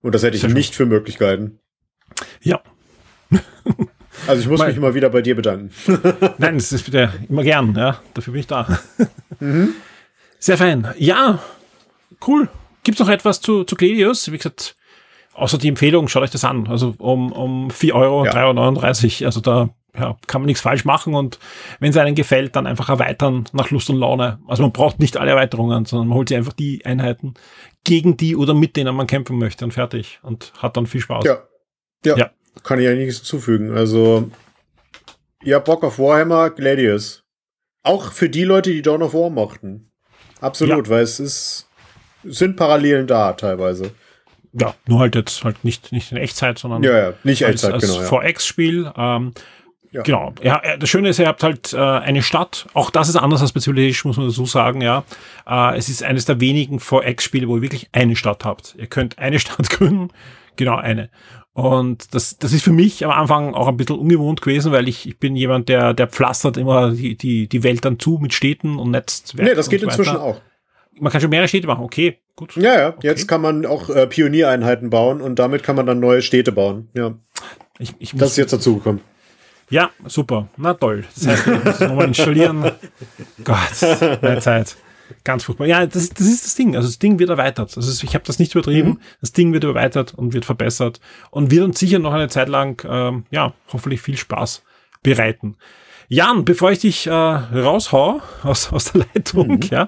Und 0.02 0.16
das 0.16 0.24
hätte 0.24 0.36
ich 0.36 0.42
Sehr 0.42 0.50
nicht 0.50 0.74
schön. 0.74 0.88
für 0.88 0.94
möglich 0.94 1.18
gehalten. 1.18 1.60
Ja. 2.42 2.62
also 4.28 4.42
ich 4.42 4.48
muss 4.48 4.66
mich 4.66 4.76
immer 4.76 4.94
wieder 4.94 5.10
bei 5.10 5.22
dir 5.22 5.36
bedanken. 5.36 5.72
Nein, 6.38 6.56
das 6.56 6.74
ist 6.74 6.88
wieder 6.88 7.14
immer 7.30 7.44
gern, 7.44 7.76
ja. 7.76 8.02
Dafür 8.14 8.34
bin 8.34 8.42
ich 8.42 8.48
da. 8.48 8.80
Mhm. 9.40 9.74
Sehr 10.38 10.56
fein. 10.56 10.94
Ja, 11.00 11.40
cool. 12.28 12.48
Gibt 12.84 13.00
es 13.00 13.06
noch 13.06 13.12
etwas 13.12 13.42
zu, 13.42 13.64
zu 13.64 13.76
Gladius? 13.76 14.32
Wie 14.32 14.38
gesagt, 14.38 14.76
außer 15.34 15.58
die 15.58 15.68
Empfehlung, 15.68 16.08
schaut 16.08 16.22
euch 16.22 16.30
das 16.30 16.44
an. 16.44 16.68
Also 16.68 16.94
um, 17.00 17.32
um 17.32 17.72
4 17.72 17.96
Euro, 17.96 18.26
ja. 18.26 18.32
3,39 18.34 19.22
Euro. 19.22 19.26
Also 19.26 19.42
da 19.42 19.70
ja, 19.98 20.18
kann 20.28 20.42
man 20.42 20.48
nichts 20.48 20.62
falsch 20.62 20.86
machen 20.86 21.14
und 21.14 21.40
wenn 21.80 21.90
es 21.90 21.98
einem 21.98 22.16
gefällt, 22.16 22.56
dann 22.56 22.68
einfach 22.68 22.90
erweitern 22.90 23.46
nach 23.52 23.72
Lust 23.72 23.90
und 23.90 23.98
Laune. 23.98 24.40
Also 24.48 24.64
man 24.64 24.72
braucht 24.72 25.00
nicht 25.00 25.18
alle 25.18 25.32
Erweiterungen, 25.32 25.86
sondern 25.86 26.08
man 26.08 26.18
holt 26.18 26.30
sich 26.30 26.38
einfach 26.38 26.54
die 26.54 26.86
Einheiten, 26.86 27.34
gegen 27.84 28.16
die 28.16 28.36
oder 28.36 28.54
mit 28.54 28.78
denen 28.78 28.96
man 28.96 29.08
kämpfen 29.08 29.38
möchte 29.38 29.66
und 29.66 29.74
fertig 29.74 30.20
und 30.24 30.54
hat 30.58 30.78
dann 30.78 30.88
viel 30.88 31.02
Spaß. 31.02 31.26
Ja. 31.26 31.44
Ja. 32.06 32.18
ja. 32.18 32.32
Kann 32.64 32.80
ich 32.80 32.86
ja 32.86 32.94
nichts 32.94 33.18
hinzufügen. 33.18 33.72
Also, 33.72 34.30
habt 35.46 35.66
Bock 35.66 35.84
auf 35.84 36.00
Warhammer, 36.00 36.50
Gladius. 36.50 37.24
Auch 37.84 38.12
für 38.12 38.30
die 38.30 38.44
Leute, 38.44 38.72
die 38.72 38.82
Dawn 38.82 39.02
of 39.02 39.14
War 39.14 39.30
mochten. 39.30 39.92
Absolut, 40.40 40.88
ja. 40.88 40.94
weil 40.94 41.04
es 41.04 41.20
ist, 41.20 41.68
sind 42.24 42.56
Parallelen 42.56 43.08
da 43.08 43.34
teilweise. 43.34 43.92
Ja, 44.54 44.76
nur 44.86 45.00
halt 45.00 45.16
jetzt 45.16 45.44
halt 45.44 45.64
nicht, 45.64 45.92
nicht 45.92 46.12
in 46.12 46.18
Echtzeit, 46.18 46.60
sondern 46.60 46.84
ja, 46.84 46.98
ja, 46.98 47.14
nicht 47.24 47.42
Echtzeit, 47.42 47.74
als, 47.74 47.84
als 47.84 47.94
genau. 47.94 48.22
Ja. 48.22 48.30
VX-Spiel. 48.30 48.92
Ähm, 48.96 49.34
ja. 49.92 50.04
Genau. 50.04 50.34
Ja, 50.42 50.62
das 50.78 50.90
Schöne 50.90 51.10
ist, 51.10 51.20
ihr 51.20 51.28
habt 51.28 51.44
halt 51.44 51.74
äh, 51.74 51.78
eine 51.78 52.22
Stadt. 52.22 52.68
Auch 52.74 52.90
das 52.90 53.10
ist 53.10 53.18
anders 53.18 53.42
als 53.42 53.52
bei 53.52 53.60
Civilization, 53.60 54.10
muss 54.10 54.18
man 54.18 54.30
so 54.30 54.46
sagen, 54.46 54.82
ja. 54.82 55.04
Äh, 55.46 55.78
es 55.78 55.90
ist 55.90 56.02
eines 56.02 56.26
der 56.26 56.40
wenigen 56.40 56.80
4X-Spiele, 56.80 57.48
wo 57.48 57.58
ihr 57.58 57.62
wirklich 57.62 57.90
eine 57.92 58.16
Stadt 58.16 58.46
habt. 58.46 58.76
Ihr 58.78 58.88
könnt 58.88 59.20
eine 59.20 59.40
Stadt 59.40 59.70
gründen, 59.70 60.10
genau 60.56 60.78
eine. 60.78 61.10
Und 61.54 62.14
das, 62.16 62.38
das 62.38 62.54
ist 62.54 62.64
für 62.64 62.72
mich 62.72 63.04
am 63.04 63.12
Anfang 63.12 63.54
auch 63.54 63.68
ein 63.68 63.76
bisschen 63.76 64.00
ungewohnt 64.00 64.42
gewesen, 64.42 64.72
weil 64.72 64.88
ich, 64.88 65.06
ich 65.06 65.20
bin 65.20 65.36
jemand, 65.36 65.68
der, 65.68 65.94
der 65.94 66.08
pflastert 66.08 66.56
immer 66.56 66.92
die, 66.92 67.18
die, 67.18 67.50
die 67.50 67.64
Welt 67.64 67.84
dann 67.84 68.00
zu 68.00 68.18
mit 68.22 68.34
Städten 68.34 68.80
und 68.80 68.92
Netzwerken. 68.92 69.50
Nee, 69.50 69.56
das 69.56 69.70
geht 69.70 69.82
so 69.82 69.88
inzwischen 69.88 70.16
auch. 70.16 70.40
Man 70.98 71.12
kann 71.12 71.20
schon 71.20 71.30
mehrere 71.30 71.50
Städte 71.50 71.68
machen, 71.68 71.84
okay, 71.84 72.20
gut. 72.38 72.56
Ja, 72.56 72.80
ja, 72.80 72.90
okay. 72.90 73.08
jetzt 73.08 73.28
kann 73.28 73.42
man 73.42 73.66
auch 73.66 73.90
äh, 73.90 74.08
Pioniereinheiten 74.08 74.90
bauen 74.90 75.20
und 75.20 75.40
damit 75.40 75.64
kann 75.64 75.76
man 75.76 75.86
dann 75.86 76.00
neue 76.00 76.22
Städte 76.22 76.54
bauen, 76.54 76.90
ja. 76.94 77.16
Ich, 77.80 77.96
ich 78.00 78.16
das 78.16 78.32
ist 78.32 78.38
jetzt 78.38 78.54
dazugekommen. 78.54 79.02
Ja, 79.72 79.90
super. 80.06 80.50
Na 80.58 80.74
toll. 80.74 81.06
Das 81.16 81.28
heißt, 81.28 81.48
muss 81.48 81.66
es 81.66 81.80
nochmal 81.80 82.08
installieren. 82.08 82.64
Gott, 83.44 84.22
meine 84.22 84.40
Zeit. 84.40 84.76
Ganz 85.24 85.44
furchtbar. 85.44 85.66
Ja, 85.68 85.86
das, 85.86 86.10
das 86.10 86.28
ist 86.28 86.46
das 86.46 86.56
Ding. 86.56 86.76
Also 86.76 86.88
das 86.88 87.00
Ding 87.00 87.20
wird 87.20 87.30
erweitert. 87.30 87.76
Also 87.76 88.04
ich 88.04 88.14
habe 88.14 88.26
das 88.26 88.40
nicht 88.40 88.54
übertrieben. 88.54 88.90
Mhm. 88.90 89.00
Das 89.22 89.32
Ding 89.32 89.54
wird 89.54 89.64
erweitert 89.64 90.14
und 90.14 90.34
wird 90.34 90.46
verbessert 90.46 91.00
und 91.32 91.52
wird 91.52 91.64
uns 91.64 91.80
sicher 91.80 92.00
noch 92.00 92.14
eine 92.14 92.28
Zeit 92.28 92.50
lang, 92.50 92.86
ähm, 92.88 93.26
ja, 93.32 93.54
hoffentlich 93.72 94.02
viel 94.02 94.18
Spaß 94.18 94.64
bereiten. 95.04 95.56
Jan, 96.08 96.44
bevor 96.44 96.72
ich 96.72 96.80
dich 96.80 97.08
äh, 97.08 97.12
raushau 97.12 98.22
aus, 98.44 98.74
aus 98.74 98.92
der 98.92 99.06
Leitung 99.16 99.48
mhm. 99.48 99.62
ja, 99.70 99.88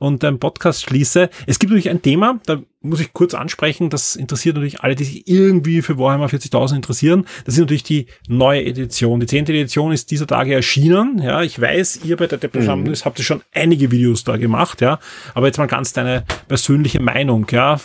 und 0.00 0.22
deinen 0.24 0.40
Podcast 0.40 0.82
schließe, 0.82 1.30
es 1.46 1.58
gibt 1.60 1.70
natürlich 1.70 1.90
ein 1.90 2.02
Thema, 2.02 2.40
da 2.46 2.60
muss 2.82 3.00
ich 3.00 3.12
kurz 3.12 3.34
ansprechen, 3.34 3.90
das 3.90 4.16
interessiert 4.16 4.54
natürlich 4.54 4.80
alle, 4.80 4.94
die 4.94 5.04
sich 5.04 5.28
irgendwie 5.28 5.82
für 5.82 5.98
Warhammer 5.98 6.26
40.000 6.26 6.76
interessieren. 6.76 7.26
Das 7.44 7.54
ist 7.54 7.60
natürlich 7.60 7.82
die 7.82 8.06
neue 8.28 8.64
Edition. 8.64 9.20
Die 9.20 9.26
zehnte 9.26 9.52
Edition 9.52 9.92
ist 9.92 10.10
dieser 10.10 10.26
Tage 10.26 10.54
erschienen. 10.54 11.20
Ja, 11.22 11.42
ich 11.42 11.60
weiß, 11.60 12.00
ihr 12.04 12.16
bei 12.16 12.26
der 12.26 12.38
Depression 12.38 12.82
mhm. 12.82 12.94
habt 13.04 13.18
ihr 13.18 13.24
schon 13.24 13.42
einige 13.52 13.90
Videos 13.90 14.24
da 14.24 14.36
gemacht, 14.36 14.80
ja. 14.80 14.98
Aber 15.34 15.46
jetzt 15.46 15.58
mal 15.58 15.66
ganz 15.66 15.92
deine 15.92 16.24
persönliche 16.48 17.00
Meinung, 17.00 17.46
ja. 17.50 17.78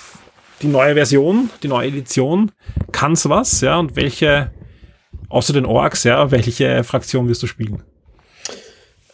Die 0.61 0.67
neue 0.67 0.93
Version, 0.93 1.49
die 1.63 1.67
neue 1.67 1.89
Edition, 1.89 2.51
kann's 2.93 3.27
was, 3.27 3.59
ja, 3.59 3.77
und 3.77 3.97
welche 3.97 4.51
Außer 5.29 5.53
den 5.53 5.65
Orks, 5.65 6.03
ja, 6.03 6.31
welche 6.31 6.83
Fraktion 6.83 7.27
wirst 7.27 7.43
du 7.43 7.47
spielen? 7.47 7.83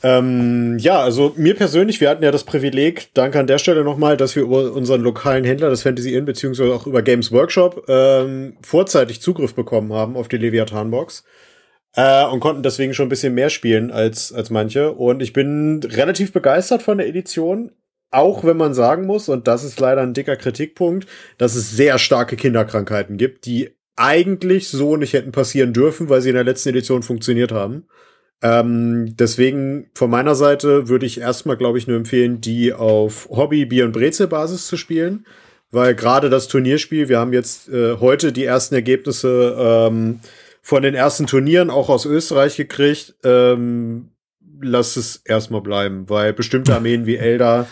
Ähm, 0.03 0.77
ja, 0.79 0.99
also 0.99 1.33
mir 1.35 1.55
persönlich, 1.55 2.01
wir 2.01 2.09
hatten 2.09 2.23
ja 2.23 2.31
das 2.31 2.43
Privileg, 2.43 3.13
danke 3.13 3.39
an 3.39 3.47
der 3.47 3.59
Stelle 3.59 3.83
nochmal, 3.83 4.17
dass 4.17 4.35
wir 4.35 4.43
über 4.43 4.71
unseren 4.71 5.01
lokalen 5.01 5.43
Händler, 5.43 5.69
das 5.69 5.83
Fantasy 5.83 6.15
Inn, 6.15 6.25
beziehungsweise 6.25 6.73
auch 6.73 6.87
über 6.87 7.03
Games 7.03 7.31
Workshop, 7.31 7.85
ähm, 7.87 8.57
vorzeitig 8.61 9.21
Zugriff 9.21 9.53
bekommen 9.53 9.93
haben 9.93 10.15
auf 10.15 10.27
die 10.27 10.37
Leviathan-Box. 10.37 11.23
Äh, 11.93 12.25
und 12.25 12.39
konnten 12.39 12.63
deswegen 12.63 12.93
schon 12.93 13.07
ein 13.07 13.09
bisschen 13.09 13.33
mehr 13.33 13.49
spielen 13.49 13.91
als, 13.91 14.31
als 14.31 14.49
manche. 14.49 14.93
Und 14.93 15.21
ich 15.21 15.33
bin 15.33 15.81
relativ 15.83 16.31
begeistert 16.31 16.81
von 16.81 16.97
der 16.97 17.07
Edition. 17.07 17.71
Auch 18.11 18.43
wenn 18.43 18.57
man 18.57 18.73
sagen 18.73 19.05
muss, 19.05 19.29
und 19.29 19.47
das 19.47 19.63
ist 19.63 19.79
leider 19.79 20.01
ein 20.01 20.13
dicker 20.13 20.35
Kritikpunkt, 20.35 21.07
dass 21.37 21.55
es 21.55 21.71
sehr 21.71 21.97
starke 21.97 22.35
Kinderkrankheiten 22.35 23.17
gibt, 23.17 23.45
die 23.45 23.69
eigentlich 23.95 24.69
so 24.69 24.97
nicht 24.97 25.13
hätten 25.13 25.31
passieren 25.31 25.73
dürfen, 25.73 26.09
weil 26.09 26.21
sie 26.21 26.29
in 26.29 26.35
der 26.35 26.43
letzten 26.43 26.69
Edition 26.69 27.03
funktioniert 27.03 27.51
haben. 27.51 27.87
Ähm, 28.41 29.15
deswegen 29.17 29.89
von 29.93 30.09
meiner 30.09 30.35
Seite 30.35 30.89
würde 30.89 31.05
ich 31.05 31.19
erstmal, 31.19 31.57
glaube 31.57 31.77
ich, 31.77 31.87
nur 31.87 31.97
empfehlen, 31.97 32.41
die 32.41 32.73
auf 32.73 33.29
Hobby, 33.29 33.65
Bier 33.65 33.85
und 33.85 33.91
Brezel-Basis 33.91 34.67
zu 34.67 34.77
spielen. 34.77 35.25
Weil 35.69 35.95
gerade 35.95 36.29
das 36.29 36.47
Turnierspiel, 36.47 37.07
wir 37.07 37.19
haben 37.19 37.33
jetzt 37.33 37.69
äh, 37.69 37.97
heute 37.97 38.33
die 38.33 38.43
ersten 38.43 38.75
Ergebnisse 38.75 39.55
ähm, 39.57 40.19
von 40.61 40.83
den 40.83 40.95
ersten 40.95 41.27
Turnieren 41.27 41.69
auch 41.69 41.89
aus 41.89 42.05
Österreich 42.05 42.57
gekriegt. 42.57 43.15
Ähm, 43.23 44.09
lass 44.61 44.97
es 44.97 45.17
erstmal 45.23 45.61
bleiben, 45.61 46.09
weil 46.09 46.33
bestimmte 46.33 46.75
Armeen 46.75 47.05
wie 47.05 47.15
Elder 47.15 47.67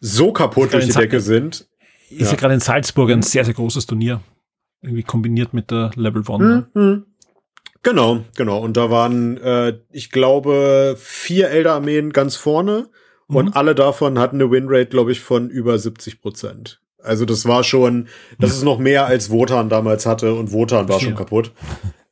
so 0.00 0.32
kaputt 0.32 0.72
durch 0.72 0.86
die 0.86 0.92
Decke 0.92 1.20
sind. 1.20 1.66
Ist 2.10 2.20
ja, 2.20 2.30
ja 2.30 2.34
gerade 2.34 2.54
in 2.54 2.60
Salzburg 2.60 3.10
ein 3.10 3.22
sehr, 3.22 3.44
sehr 3.44 3.54
großes 3.54 3.86
Turnier 3.86 4.20
irgendwie 4.82 5.02
kombiniert 5.04 5.54
mit 5.54 5.70
der 5.70 5.90
Level 5.94 6.22
One. 6.28 6.68
Mhm. 6.74 6.82
Ne? 6.82 7.02
Genau, 7.82 8.20
genau. 8.36 8.58
Und 8.58 8.76
da 8.76 8.90
waren, 8.90 9.38
äh, 9.38 9.78
ich 9.90 10.10
glaube, 10.10 10.96
vier 10.98 11.50
Elder-Armeen 11.50 12.12
ganz 12.12 12.36
vorne 12.36 12.88
mhm. 13.28 13.36
und 13.36 13.56
alle 13.56 13.74
davon 13.74 14.18
hatten 14.18 14.36
eine 14.36 14.50
Winrate, 14.50 14.86
glaube 14.86 15.12
ich, 15.12 15.20
von 15.20 15.50
über 15.50 15.78
70 15.78 16.20
Prozent. 16.20 16.80
Also 17.02 17.24
das 17.24 17.46
war 17.46 17.64
schon, 17.64 18.08
das 18.38 18.52
ist 18.52 18.62
noch 18.62 18.78
mehr 18.78 19.06
als 19.06 19.30
Wotan 19.30 19.68
damals 19.68 20.06
hatte 20.06 20.34
und 20.34 20.52
Wotan 20.52 20.88
war 20.88 21.00
schon 21.00 21.16
kaputt. 21.16 21.50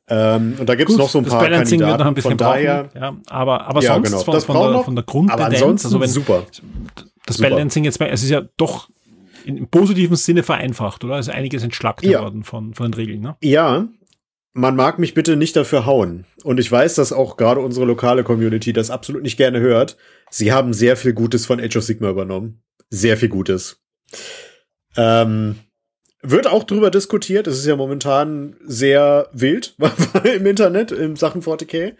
Ähm, 0.09 0.55
und 0.59 0.67
da 0.67 0.75
gibt's 0.75 0.97
noch 0.97 1.07
so 1.07 1.19
ein 1.19 1.25
paar 1.25 1.39
Balancing 1.39 1.79
Kandidaten. 1.79 1.91
Wird 1.91 1.99
noch 1.99 2.07
ein 2.07 2.13
bisschen 2.15 2.31
von 2.31 2.37
daher, 2.37 2.83
brauchen, 2.83 3.01
ja, 3.01 3.15
aber 3.27 3.67
aber 3.67 3.81
ja, 3.81 3.93
sonst 3.93 4.09
genau. 4.09 4.23
von, 4.23 4.41
von, 4.41 4.73
der, 4.73 4.83
von 4.83 4.95
der 4.95 5.05
Grundtendenz, 5.05 5.41
aber 5.41 5.55
ansonsten 5.55 5.87
also 5.87 6.01
wenn, 6.01 6.09
super. 6.09 6.43
Das 7.25 7.37
super. 7.37 7.49
Balancing 7.49 7.85
jetzt, 7.85 8.01
es 8.01 8.23
ist 8.23 8.29
ja 8.29 8.41
doch 8.57 8.89
im 9.45 9.67
positiven 9.67 10.17
Sinne 10.17 10.43
vereinfacht, 10.43 11.05
oder? 11.05 11.15
Also 11.15 11.31
einiges 11.31 11.63
entschlackt 11.63 12.03
ja. 12.03 12.21
worden 12.21 12.43
von, 12.43 12.73
von 12.73 12.91
den 12.91 12.93
Regeln, 12.93 13.21
ne? 13.21 13.37
Ja. 13.41 13.87
Man 14.53 14.75
mag 14.75 14.99
mich 14.99 15.13
bitte 15.13 15.37
nicht 15.37 15.55
dafür 15.55 15.85
hauen. 15.85 16.25
Und 16.43 16.59
ich 16.59 16.69
weiß, 16.69 16.95
dass 16.95 17.13
auch 17.13 17.37
gerade 17.37 17.61
unsere 17.61 17.85
lokale 17.85 18.23
Community 18.23 18.73
das 18.73 18.89
absolut 18.89 19.23
nicht 19.23 19.37
gerne 19.37 19.61
hört. 19.61 19.97
Sie 20.29 20.51
haben 20.51 20.73
sehr 20.73 20.97
viel 20.97 21.13
Gutes 21.13 21.45
von 21.45 21.61
Age 21.61 21.77
of 21.77 21.83
Sigma 21.83 22.09
übernommen. 22.09 22.61
Sehr 22.89 23.15
viel 23.15 23.29
Gutes. 23.29 23.81
Ähm, 24.97 25.55
wird 26.21 26.47
auch 26.47 26.65
drüber 26.65 26.91
diskutiert. 26.91 27.47
Es 27.47 27.59
ist 27.59 27.65
ja 27.65 27.77
momentan 27.77 28.57
sehr 28.65 29.29
wild 29.31 29.75
im 30.35 30.45
Internet, 30.45 30.91
in 30.91 31.15
Sachen 31.15 31.41
40k. 31.41 31.93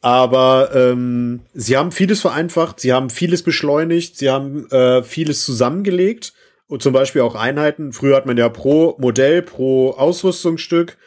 Aber 0.00 0.70
ähm, 0.74 1.40
sie 1.54 1.76
haben 1.76 1.90
vieles 1.90 2.20
vereinfacht, 2.20 2.78
sie 2.78 2.92
haben 2.92 3.08
vieles 3.08 3.42
beschleunigt, 3.42 4.18
sie 4.18 4.28
haben 4.28 4.70
äh, 4.70 5.02
vieles 5.02 5.46
zusammengelegt 5.46 6.34
und 6.66 6.82
zum 6.82 6.92
Beispiel 6.92 7.22
auch 7.22 7.34
Einheiten. 7.34 7.94
Früher 7.94 8.16
hat 8.16 8.26
man 8.26 8.36
ja 8.36 8.50
pro 8.50 8.96
Modell, 8.98 9.40
pro 9.40 9.92
Ausrüstungsstück 9.92 10.98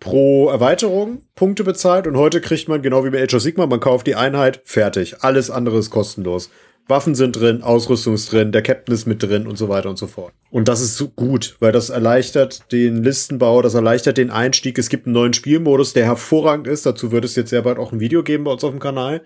pro 0.00 0.48
Erweiterung 0.48 1.22
Punkte 1.34 1.64
bezahlt 1.64 2.06
und 2.06 2.16
heute 2.16 2.40
kriegt 2.40 2.68
man 2.68 2.82
genau 2.82 3.04
wie 3.04 3.10
bei 3.10 3.22
Age 3.22 3.34
of 3.34 3.42
Sigma, 3.42 3.66
man 3.66 3.80
kauft 3.80 4.06
die 4.06 4.14
Einheit, 4.14 4.60
fertig. 4.64 5.16
Alles 5.22 5.50
andere 5.50 5.78
ist 5.78 5.90
kostenlos. 5.90 6.50
Waffen 6.86 7.14
sind 7.14 7.40
drin, 7.40 7.62
Ausrüstung 7.62 8.12
ist 8.12 8.30
drin, 8.30 8.52
der 8.52 8.60
Captain 8.60 8.94
ist 8.94 9.06
mit 9.06 9.22
drin 9.22 9.46
und 9.46 9.56
so 9.56 9.70
weiter 9.70 9.88
und 9.88 9.96
so 9.96 10.06
fort. 10.06 10.34
Und 10.50 10.68
das 10.68 10.82
ist 10.82 10.96
so 10.96 11.08
gut, 11.08 11.56
weil 11.58 11.72
das 11.72 11.88
erleichtert 11.88 12.70
den 12.72 13.02
Listenbau, 13.02 13.62
das 13.62 13.72
erleichtert 13.72 14.18
den 14.18 14.30
Einstieg. 14.30 14.78
Es 14.78 14.90
gibt 14.90 15.06
einen 15.06 15.14
neuen 15.14 15.32
Spielmodus, 15.32 15.94
der 15.94 16.04
hervorragend 16.04 16.66
ist. 16.66 16.84
Dazu 16.84 17.10
wird 17.10 17.24
es 17.24 17.36
jetzt 17.36 17.50
sehr 17.50 17.62
bald 17.62 17.78
auch 17.78 17.92
ein 17.92 18.00
Video 18.00 18.22
geben 18.22 18.44
bei 18.44 18.52
uns 18.52 18.64
auf 18.64 18.70
dem 18.70 18.80
Kanal. 18.80 19.22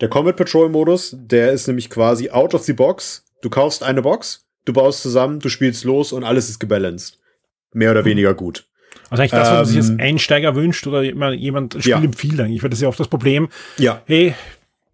Der 0.00 0.08
Combat 0.08 0.36
Patrol 0.36 0.68
Modus, 0.68 1.16
der 1.18 1.50
ist 1.50 1.66
nämlich 1.66 1.90
quasi 1.90 2.30
out 2.30 2.54
of 2.54 2.62
the 2.62 2.72
box. 2.72 3.24
Du 3.42 3.50
kaufst 3.50 3.82
eine 3.82 4.02
Box, 4.02 4.46
du 4.64 4.72
baust 4.72 5.02
zusammen, 5.02 5.40
du 5.40 5.48
spielst 5.48 5.84
los 5.84 6.12
und 6.12 6.22
alles 6.22 6.48
ist 6.48 6.60
gebalanced. 6.60 7.18
Mehr 7.72 7.90
oder 7.90 8.04
weniger 8.04 8.34
gut. 8.34 8.69
Also 9.10 9.22
eigentlich 9.22 9.32
das, 9.32 9.50
was 9.50 9.68
sich 9.68 9.78
als 9.78 9.98
Einsteiger 9.98 10.54
wünscht 10.54 10.86
oder 10.86 11.02
jemand 11.02 11.74
Spiel 11.74 11.90
ja. 11.90 12.00
empfiehlt 12.00 12.40
eigentlich, 12.40 12.62
weil 12.62 12.70
das 12.70 12.78
ist 12.78 12.82
ja 12.82 12.88
oft 12.88 13.00
das 13.00 13.08
Problem. 13.08 13.48
Ja. 13.76 14.02
Hey, 14.06 14.34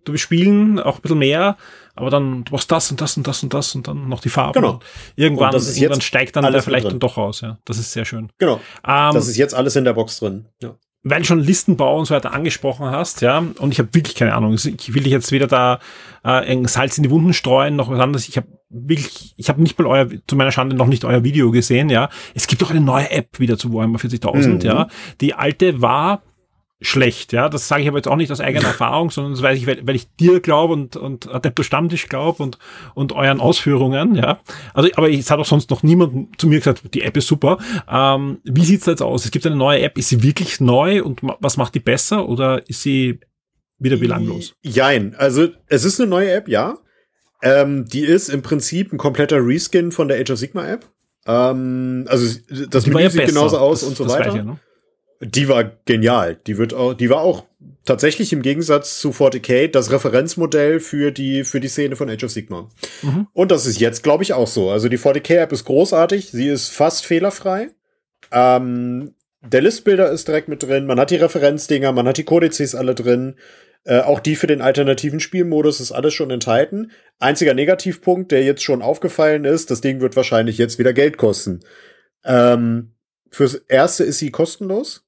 du 0.04 0.12
willst 0.12 0.24
spielen, 0.24 0.80
auch 0.80 0.96
ein 0.96 1.02
bisschen 1.02 1.18
mehr, 1.18 1.56
aber 1.94 2.10
dann 2.10 2.44
du 2.44 2.50
brauchst 2.50 2.72
das 2.72 2.90
und 2.90 3.00
das 3.00 3.16
und 3.16 3.26
das 3.26 3.42
und 3.42 3.52
das 3.52 3.74
und 3.74 3.86
dann 3.86 4.08
noch 4.08 4.20
die 4.20 4.30
Farben. 4.30 4.54
Genau. 4.54 4.80
Irgendwann, 5.16 5.54
irgendwann 5.54 6.00
steigt 6.00 6.36
dann 6.36 6.50
der 6.50 6.62
vielleicht 6.62 6.86
dann 6.86 6.98
doch 6.98 7.16
raus. 7.16 7.42
Ja, 7.42 7.58
das 7.64 7.78
ist 7.78 7.92
sehr 7.92 8.04
schön. 8.04 8.30
Genau. 8.38 8.60
Ähm, 8.86 9.14
das 9.14 9.28
ist 9.28 9.36
jetzt 9.36 9.54
alles 9.54 9.76
in 9.76 9.84
der 9.84 9.92
Box 9.92 10.18
drin. 10.18 10.46
Ja 10.62 10.76
weil 11.08 11.20
du 11.20 11.26
schon 11.26 11.38
Listenbau 11.38 11.98
und 11.98 12.06
so 12.06 12.14
weiter 12.14 12.32
angesprochen 12.32 12.90
hast, 12.90 13.20
ja, 13.20 13.38
und 13.38 13.72
ich 13.72 13.78
habe 13.78 13.90
wirklich 13.92 14.16
keine 14.16 14.34
Ahnung. 14.34 14.54
Ich 14.54 14.92
will 14.92 15.04
dich 15.04 15.12
jetzt 15.12 15.30
weder 15.30 15.46
da 15.46 15.78
äh, 16.24 16.66
Salz 16.66 16.96
in 16.96 17.04
die 17.04 17.10
Wunden 17.10 17.32
streuen, 17.32 17.76
noch 17.76 17.88
was 17.88 18.00
anderes. 18.00 18.28
Ich 18.28 18.36
habe 18.36 18.48
wirklich, 18.70 19.32
ich 19.36 19.48
habe 19.48 19.62
nicht 19.62 19.78
mal 19.78 19.86
euer, 19.86 20.08
zu 20.26 20.34
meiner 20.34 20.50
Schande 20.50 20.74
noch 20.74 20.88
nicht 20.88 21.04
euer 21.04 21.22
Video 21.22 21.52
gesehen, 21.52 21.90
ja. 21.90 22.08
Es 22.34 22.48
gibt 22.48 22.64
auch 22.64 22.70
eine 22.70 22.80
neue 22.80 23.08
App 23.12 23.38
wieder 23.38 23.56
zu 23.56 23.72
Warhammer 23.72 24.00
40.000, 24.00 24.48
mhm. 24.48 24.60
ja. 24.62 24.88
Die 25.20 25.34
alte 25.34 25.80
war 25.80 26.22
schlecht, 26.80 27.32
ja. 27.32 27.48
Das 27.48 27.68
sage 27.68 27.82
ich 27.82 27.88
aber 27.88 27.98
jetzt 27.98 28.08
auch 28.08 28.16
nicht 28.16 28.30
aus 28.30 28.40
eigener 28.40 28.64
Erfahrung, 28.68 29.10
sondern 29.10 29.32
das 29.32 29.42
weiß 29.42 29.58
ich, 29.58 29.66
weil, 29.66 29.86
weil 29.86 29.96
ich 29.96 30.14
dir 30.16 30.40
glaube 30.40 30.74
und, 30.74 30.96
und 30.96 31.28
Adepto 31.28 31.62
Stammtisch 31.62 32.08
glaube 32.08 32.42
und, 32.42 32.58
und 32.94 33.12
euren 33.12 33.40
Ausführungen, 33.40 34.14
ja. 34.14 34.40
Also, 34.74 34.90
aber 34.96 35.10
es 35.10 35.30
hat 35.30 35.38
auch 35.38 35.46
sonst 35.46 35.70
noch 35.70 35.82
niemand 35.82 36.38
zu 36.40 36.46
mir 36.46 36.58
gesagt, 36.58 36.82
die 36.94 37.02
App 37.02 37.16
ist 37.16 37.26
super. 37.26 37.58
Ähm, 37.88 38.38
wie 38.44 38.64
sieht's 38.64 38.84
da 38.84 38.90
jetzt 38.92 39.02
aus? 39.02 39.24
Es 39.24 39.30
gibt 39.30 39.46
eine 39.46 39.56
neue 39.56 39.80
App, 39.80 39.96
ist 39.96 40.10
sie 40.10 40.22
wirklich 40.22 40.60
neu 40.60 41.02
und 41.02 41.20
was 41.22 41.56
macht 41.56 41.74
die 41.74 41.80
besser 41.80 42.28
oder 42.28 42.68
ist 42.68 42.82
sie 42.82 43.20
wieder 43.78 43.96
belanglos? 43.96 44.54
Jein, 44.62 45.14
also 45.16 45.48
es 45.68 45.84
ist 45.84 46.00
eine 46.00 46.10
neue 46.10 46.30
App, 46.32 46.48
ja. 46.48 46.78
Ähm, 47.42 47.84
die 47.86 48.00
ist 48.00 48.28
im 48.28 48.42
Prinzip 48.42 48.92
ein 48.92 48.98
kompletter 48.98 49.38
Reskin 49.38 49.92
von 49.92 50.08
der 50.08 50.18
Age 50.20 50.30
of 50.30 50.38
Sigma 50.38 50.66
App. 50.66 50.86
Ähm, 51.26 52.06
also 52.08 52.38
das 52.68 52.86
Menü 52.86 53.02
ja 53.02 53.10
sieht 53.10 53.26
genauso 53.26 53.58
aus 53.58 53.80
das, 53.80 53.88
und 53.88 53.96
so 53.96 54.08
weiter. 54.08 54.34
Ich, 54.34 54.42
ne? 54.42 54.58
Die 55.20 55.48
war 55.48 55.64
genial. 55.84 56.38
Die 56.46 56.58
wird 56.58 56.74
auch, 56.74 56.94
die 56.94 57.08
war 57.08 57.20
auch 57.20 57.44
tatsächlich 57.84 58.32
im 58.32 58.42
Gegensatz 58.42 59.00
zu 59.00 59.10
40k 59.10 59.68
das 59.68 59.90
Referenzmodell 59.90 60.80
für 60.80 61.10
die, 61.10 61.44
für 61.44 61.60
die 61.60 61.68
Szene 61.68 61.96
von 61.96 62.10
Age 62.10 62.24
of 62.24 62.30
Sigma. 62.30 62.68
Mhm. 63.02 63.26
Und 63.32 63.50
das 63.50 63.66
ist 63.66 63.80
jetzt, 63.80 64.02
glaube 64.02 64.24
ich, 64.24 64.34
auch 64.34 64.48
so. 64.48 64.70
Also 64.70 64.88
die 64.88 64.98
40k-App 64.98 65.52
ist 65.52 65.64
großartig. 65.64 66.30
Sie 66.30 66.48
ist 66.48 66.68
fast 66.68 67.06
fehlerfrei. 67.06 67.70
Ähm, 68.30 69.14
der 69.42 69.62
Listbilder 69.62 70.10
ist 70.10 70.28
direkt 70.28 70.48
mit 70.48 70.62
drin. 70.62 70.86
Man 70.86 70.98
hat 70.98 71.10
die 71.10 71.16
Referenzdinger, 71.16 71.92
man 71.92 72.08
hat 72.08 72.18
die 72.18 72.24
Kodizes 72.24 72.74
alle 72.74 72.94
drin. 72.94 73.36
Äh, 73.84 74.00
auch 74.00 74.18
die 74.18 74.34
für 74.34 74.48
den 74.48 74.60
alternativen 74.60 75.20
Spielmodus 75.20 75.80
ist 75.80 75.92
alles 75.92 76.12
schon 76.12 76.30
enthalten. 76.30 76.90
Einziger 77.20 77.54
Negativpunkt, 77.54 78.32
der 78.32 78.42
jetzt 78.42 78.64
schon 78.64 78.82
aufgefallen 78.82 79.44
ist, 79.44 79.70
das 79.70 79.80
Ding 79.80 80.00
wird 80.00 80.16
wahrscheinlich 80.16 80.58
jetzt 80.58 80.78
wieder 80.80 80.92
Geld 80.92 81.16
kosten. 81.16 81.60
Ähm, 82.24 82.96
fürs 83.30 83.54
erste 83.54 84.02
ist 84.02 84.18
sie 84.18 84.32
kostenlos. 84.32 85.05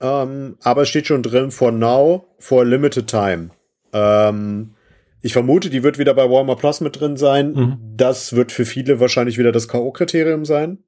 Ähm, 0.00 0.56
aber 0.62 0.82
es 0.82 0.88
steht 0.88 1.06
schon 1.06 1.22
drin, 1.22 1.50
for 1.50 1.72
now, 1.72 2.26
for 2.38 2.64
limited 2.64 3.06
time. 3.06 3.50
Ähm, 3.92 4.74
ich 5.22 5.32
vermute, 5.32 5.70
die 5.70 5.82
wird 5.82 5.98
wieder 5.98 6.14
bei 6.14 6.30
Warhammer 6.30 6.56
Plus 6.56 6.80
mit 6.80 7.00
drin 7.00 7.16
sein. 7.16 7.52
Mhm. 7.52 7.78
Das 7.96 8.34
wird 8.34 8.52
für 8.52 8.64
viele 8.64 9.00
wahrscheinlich 9.00 9.38
wieder 9.38 9.52
das 9.52 9.68
K.O.-Kriterium 9.68 10.44
sein. 10.44 10.78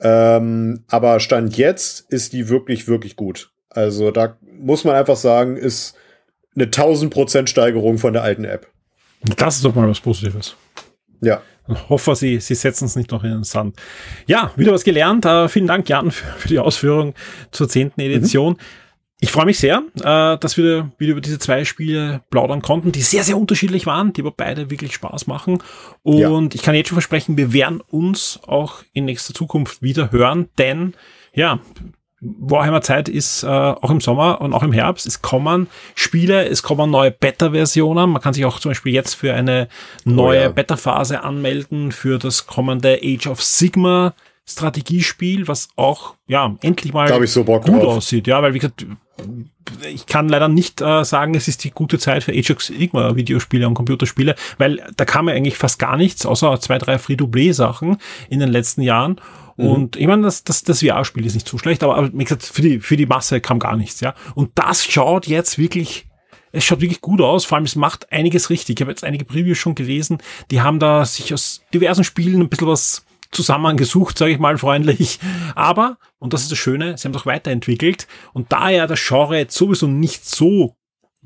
Ähm, 0.00 0.84
aber 0.88 1.20
Stand 1.20 1.56
jetzt 1.56 2.10
ist 2.10 2.32
die 2.32 2.48
wirklich, 2.48 2.88
wirklich 2.88 3.16
gut. 3.16 3.52
Also 3.70 4.10
da 4.10 4.38
muss 4.58 4.84
man 4.84 4.94
einfach 4.94 5.16
sagen, 5.16 5.56
ist 5.56 5.96
eine 6.54 6.66
1000% 6.66 7.46
Steigerung 7.46 7.98
von 7.98 8.12
der 8.12 8.22
alten 8.22 8.44
App. 8.44 8.70
Das 9.36 9.56
ist 9.56 9.64
doch 9.64 9.74
mal 9.74 9.88
was 9.88 10.00
Positives. 10.00 10.56
Ja. 11.20 11.42
Hoffe, 11.88 12.14
Sie, 12.14 12.40
Sie 12.40 12.54
setzen 12.54 12.86
es 12.86 12.96
nicht 12.96 13.10
noch 13.10 13.24
in 13.24 13.30
den 13.30 13.44
Sand. 13.44 13.76
Ja, 14.26 14.52
wieder 14.56 14.72
was 14.72 14.84
gelernt. 14.84 15.26
Uh, 15.26 15.48
vielen 15.48 15.66
Dank, 15.66 15.88
Jan, 15.88 16.10
für, 16.12 16.26
für, 16.38 16.48
die 16.48 16.58
Ausführung 16.58 17.14
zur 17.50 17.68
zehnten 17.68 18.00
Edition. 18.00 18.54
Mhm. 18.54 18.58
Ich 19.18 19.30
freue 19.30 19.46
mich 19.46 19.58
sehr, 19.58 19.82
äh, 19.96 20.36
dass 20.38 20.58
wir 20.58 20.92
wieder 20.98 21.12
über 21.12 21.22
diese 21.22 21.38
zwei 21.38 21.64
Spiele 21.64 22.20
plaudern 22.28 22.60
konnten, 22.60 22.92
die 22.92 23.00
sehr, 23.00 23.24
sehr 23.24 23.38
unterschiedlich 23.38 23.86
waren, 23.86 24.12
die 24.12 24.20
aber 24.20 24.30
beide 24.30 24.70
wirklich 24.70 24.92
Spaß 24.92 25.26
machen. 25.26 25.62
Und 26.02 26.52
ja. 26.52 26.58
ich 26.58 26.62
kann 26.62 26.74
jetzt 26.74 26.88
schon 26.88 26.96
versprechen, 26.96 27.38
wir 27.38 27.54
werden 27.54 27.80
uns 27.80 28.40
auch 28.46 28.82
in 28.92 29.06
nächster 29.06 29.32
Zukunft 29.32 29.80
wieder 29.80 30.12
hören, 30.12 30.50
denn 30.58 30.92
ja, 31.32 31.60
Warhammer 32.20 32.80
Zeit 32.80 33.08
ist 33.08 33.42
äh, 33.42 33.46
auch 33.46 33.90
im 33.90 34.00
Sommer 34.00 34.40
und 34.40 34.54
auch 34.54 34.62
im 34.62 34.72
Herbst. 34.72 35.06
Es 35.06 35.20
kommen 35.20 35.68
Spiele, 35.94 36.48
es 36.48 36.62
kommen 36.62 36.90
neue 36.90 37.10
Beta-Versionen. 37.10 38.10
Man 38.10 38.22
kann 38.22 38.32
sich 38.32 38.44
auch 38.46 38.58
zum 38.58 38.70
Beispiel 38.70 38.94
jetzt 38.94 39.14
für 39.14 39.34
eine 39.34 39.68
neue 40.04 40.40
oh 40.40 40.42
ja. 40.44 40.48
Beta-Phase 40.48 41.22
anmelden 41.22 41.92
für 41.92 42.18
das 42.18 42.46
kommende 42.46 43.00
Age 43.02 43.26
of 43.26 43.42
Sigma 43.42 44.14
Strategiespiel, 44.48 45.48
was 45.48 45.68
auch 45.74 46.14
ja 46.28 46.56
endlich 46.62 46.92
mal 46.92 47.08
so 47.26 47.44
gut 47.44 47.66
drauf. 47.66 47.96
aussieht. 47.96 48.28
Ja, 48.28 48.40
weil 48.42 48.54
wie 48.54 48.60
gesagt, 48.60 48.86
ich 49.92 50.06
kann 50.06 50.28
leider 50.28 50.48
nicht 50.48 50.80
äh, 50.80 51.04
sagen, 51.04 51.34
es 51.34 51.48
ist 51.48 51.64
die 51.64 51.70
gute 51.70 51.98
Zeit 51.98 52.22
für 52.22 52.32
Age 52.32 52.52
of 52.52 52.62
Sigma 52.62 53.16
Videospiele 53.16 53.66
und 53.66 53.74
Computerspiele, 53.74 54.36
weil 54.56 54.82
da 54.96 55.04
kam 55.04 55.28
ja 55.28 55.34
eigentlich 55.34 55.58
fast 55.58 55.80
gar 55.80 55.96
nichts, 55.96 56.24
außer 56.24 56.60
zwei, 56.60 56.78
drei 56.78 56.98
Free-to-Play-Sachen 56.98 57.98
in 58.30 58.38
den 58.38 58.50
letzten 58.50 58.82
Jahren. 58.82 59.20
Mhm. 59.56 59.68
Und 59.68 59.96
ich 59.96 60.06
meine, 60.06 60.22
das, 60.22 60.44
das, 60.44 60.62
das 60.62 60.80
VR-Spiel 60.80 61.26
ist 61.26 61.34
nicht 61.34 61.48
so 61.48 61.58
schlecht, 61.58 61.82
aber 61.82 62.10
wie 62.12 62.24
gesagt, 62.24 62.44
für 62.44 62.62
die, 62.62 62.80
für 62.80 62.96
die 62.96 63.06
Masse 63.06 63.40
kam 63.40 63.58
gar 63.58 63.76
nichts, 63.76 64.00
ja. 64.00 64.14
Und 64.34 64.50
das 64.54 64.84
schaut 64.84 65.26
jetzt 65.26 65.58
wirklich, 65.58 66.06
es 66.52 66.64
schaut 66.64 66.80
wirklich 66.80 67.00
gut 67.00 67.20
aus, 67.20 67.44
vor 67.44 67.56
allem 67.56 67.64
es 67.64 67.76
macht 67.76 68.12
einiges 68.12 68.50
richtig. 68.50 68.78
Ich 68.78 68.80
habe 68.80 68.90
jetzt 68.90 69.04
einige 69.04 69.24
Previews 69.24 69.58
schon 69.58 69.74
gelesen, 69.74 70.18
die 70.50 70.60
haben 70.60 70.78
da 70.78 71.04
sich 71.04 71.32
aus 71.32 71.62
diversen 71.72 72.04
Spielen 72.04 72.40
ein 72.40 72.48
bisschen 72.48 72.68
was 72.68 73.04
zusammengesucht, 73.30 74.18
sage 74.18 74.32
ich 74.32 74.38
mal 74.38 74.58
freundlich. 74.58 75.18
Aber, 75.54 75.98
und 76.18 76.32
das 76.32 76.42
ist 76.42 76.50
das 76.50 76.58
Schöne, 76.58 76.96
sie 76.96 77.06
haben 77.06 77.12
doch 77.12 77.26
weiterentwickelt. 77.26 78.06
Und 78.32 78.52
da 78.52 78.70
ja 78.70 78.86
das 78.86 79.04
Genre 79.06 79.36
jetzt 79.36 79.56
sowieso 79.56 79.86
nicht 79.86 80.24
so 80.24 80.75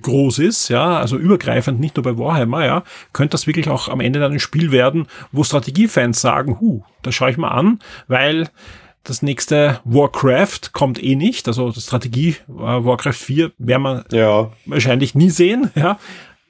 groß 0.03 0.39
ist, 0.41 0.69
ja, 0.69 0.99
also 0.99 1.17
übergreifend, 1.17 1.81
nicht 1.81 1.97
nur 1.97 2.05
bei 2.05 2.19
Warhammer, 2.19 2.65
ja, 2.65 2.85
könnte 3.13 3.33
das 3.33 3.47
wirklich 3.47 3.69
auch 3.69 3.89
am 3.89 4.01
Ende 4.01 4.21
dann 4.21 4.33
ein 4.33 4.41
Spiel 4.41 4.73
werden, 4.73 5.07
wo 5.33 5.45
Strategiefans 5.45 6.21
sagen, 6.21 6.61
hu, 6.61 6.83
das 7.03 7.15
schaue 7.15 7.31
ich 7.31 7.37
mal 7.37 7.49
an, 7.49 7.79
weil 8.09 8.49
das 9.05 9.23
nächste 9.23 9.81
Warcraft 9.85 10.73
kommt 10.73 11.03
eh 11.03 11.17
nicht, 11.17 11.49
also 11.49 11.73
Strategie 11.73 12.37
äh, 12.49 12.53
Warcraft 12.53 13.13
4 13.13 13.53
werden 13.59 13.83
wir 13.83 14.05
ja. 14.13 14.53
wahrscheinlich 14.67 15.15
nie 15.15 15.31
sehen, 15.31 15.71
ja. 15.75 15.99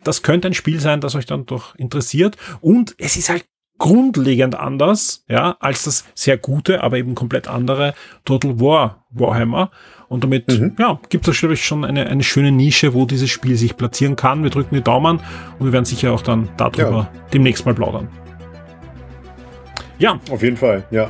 Das 0.03 0.23
könnte 0.23 0.49
ein 0.49 0.55
Spiel 0.55 0.81
sein, 0.81 1.03
das 1.03 1.15
euch 1.15 1.27
dann 1.27 1.45
doch 1.45 1.75
interessiert 1.75 2.39
und 2.63 2.95
es 2.97 3.17
ist 3.17 3.29
halt 3.29 3.45
grundlegend 3.81 4.55
anders, 4.55 5.25
ja, 5.27 5.57
als 5.59 5.85
das 5.85 6.05
sehr 6.15 6.37
gute, 6.37 6.83
aber 6.83 6.99
eben 6.99 7.15
komplett 7.15 7.49
andere 7.49 7.95
Total 8.25 8.61
War 8.61 9.05
Warhammer. 9.11 9.71
Und 10.11 10.25
damit, 10.25 10.49
mhm. 10.49 10.75
ja, 10.77 10.99
gibt 11.09 11.29
es 11.29 11.35
natürlich 11.35 11.65
schon 11.65 11.85
eine, 11.85 12.09
eine 12.09 12.25
schöne 12.25 12.51
Nische, 12.51 12.95
wo 12.95 13.07
dieses 13.07 13.31
Spiel 13.31 13.55
sich 13.55 13.77
platzieren 13.77 14.17
kann. 14.17 14.43
Wir 14.43 14.51
drücken 14.51 14.75
die 14.75 14.83
Daumen 14.83 15.21
und 15.59 15.67
wir 15.67 15.73
werden 15.73 15.85
sicher 15.85 16.13
auch 16.13 16.21
dann 16.21 16.49
darüber 16.57 17.09
ja. 17.15 17.21
demnächst 17.33 17.65
mal 17.65 17.75
plaudern. 17.75 18.09
Ja. 20.01 20.19
Auf 20.29 20.43
jeden 20.43 20.57
Fall, 20.57 20.83
ja. 20.91 21.09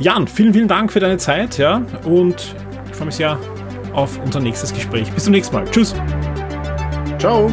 Jan, 0.00 0.26
vielen, 0.26 0.52
vielen 0.52 0.66
Dank 0.66 0.90
für 0.90 0.98
deine 0.98 1.18
Zeit, 1.18 1.56
ja, 1.56 1.82
und 2.04 2.56
ich 2.90 2.96
freue 2.96 3.06
mich 3.06 3.14
sehr 3.14 3.38
auf 3.92 4.18
unser 4.24 4.40
nächstes 4.40 4.74
Gespräch. 4.74 5.08
Bis 5.12 5.24
zum 5.24 5.32
nächsten 5.32 5.54
Mal. 5.54 5.64
Tschüss. 5.70 5.94
Ciao. 7.18 7.48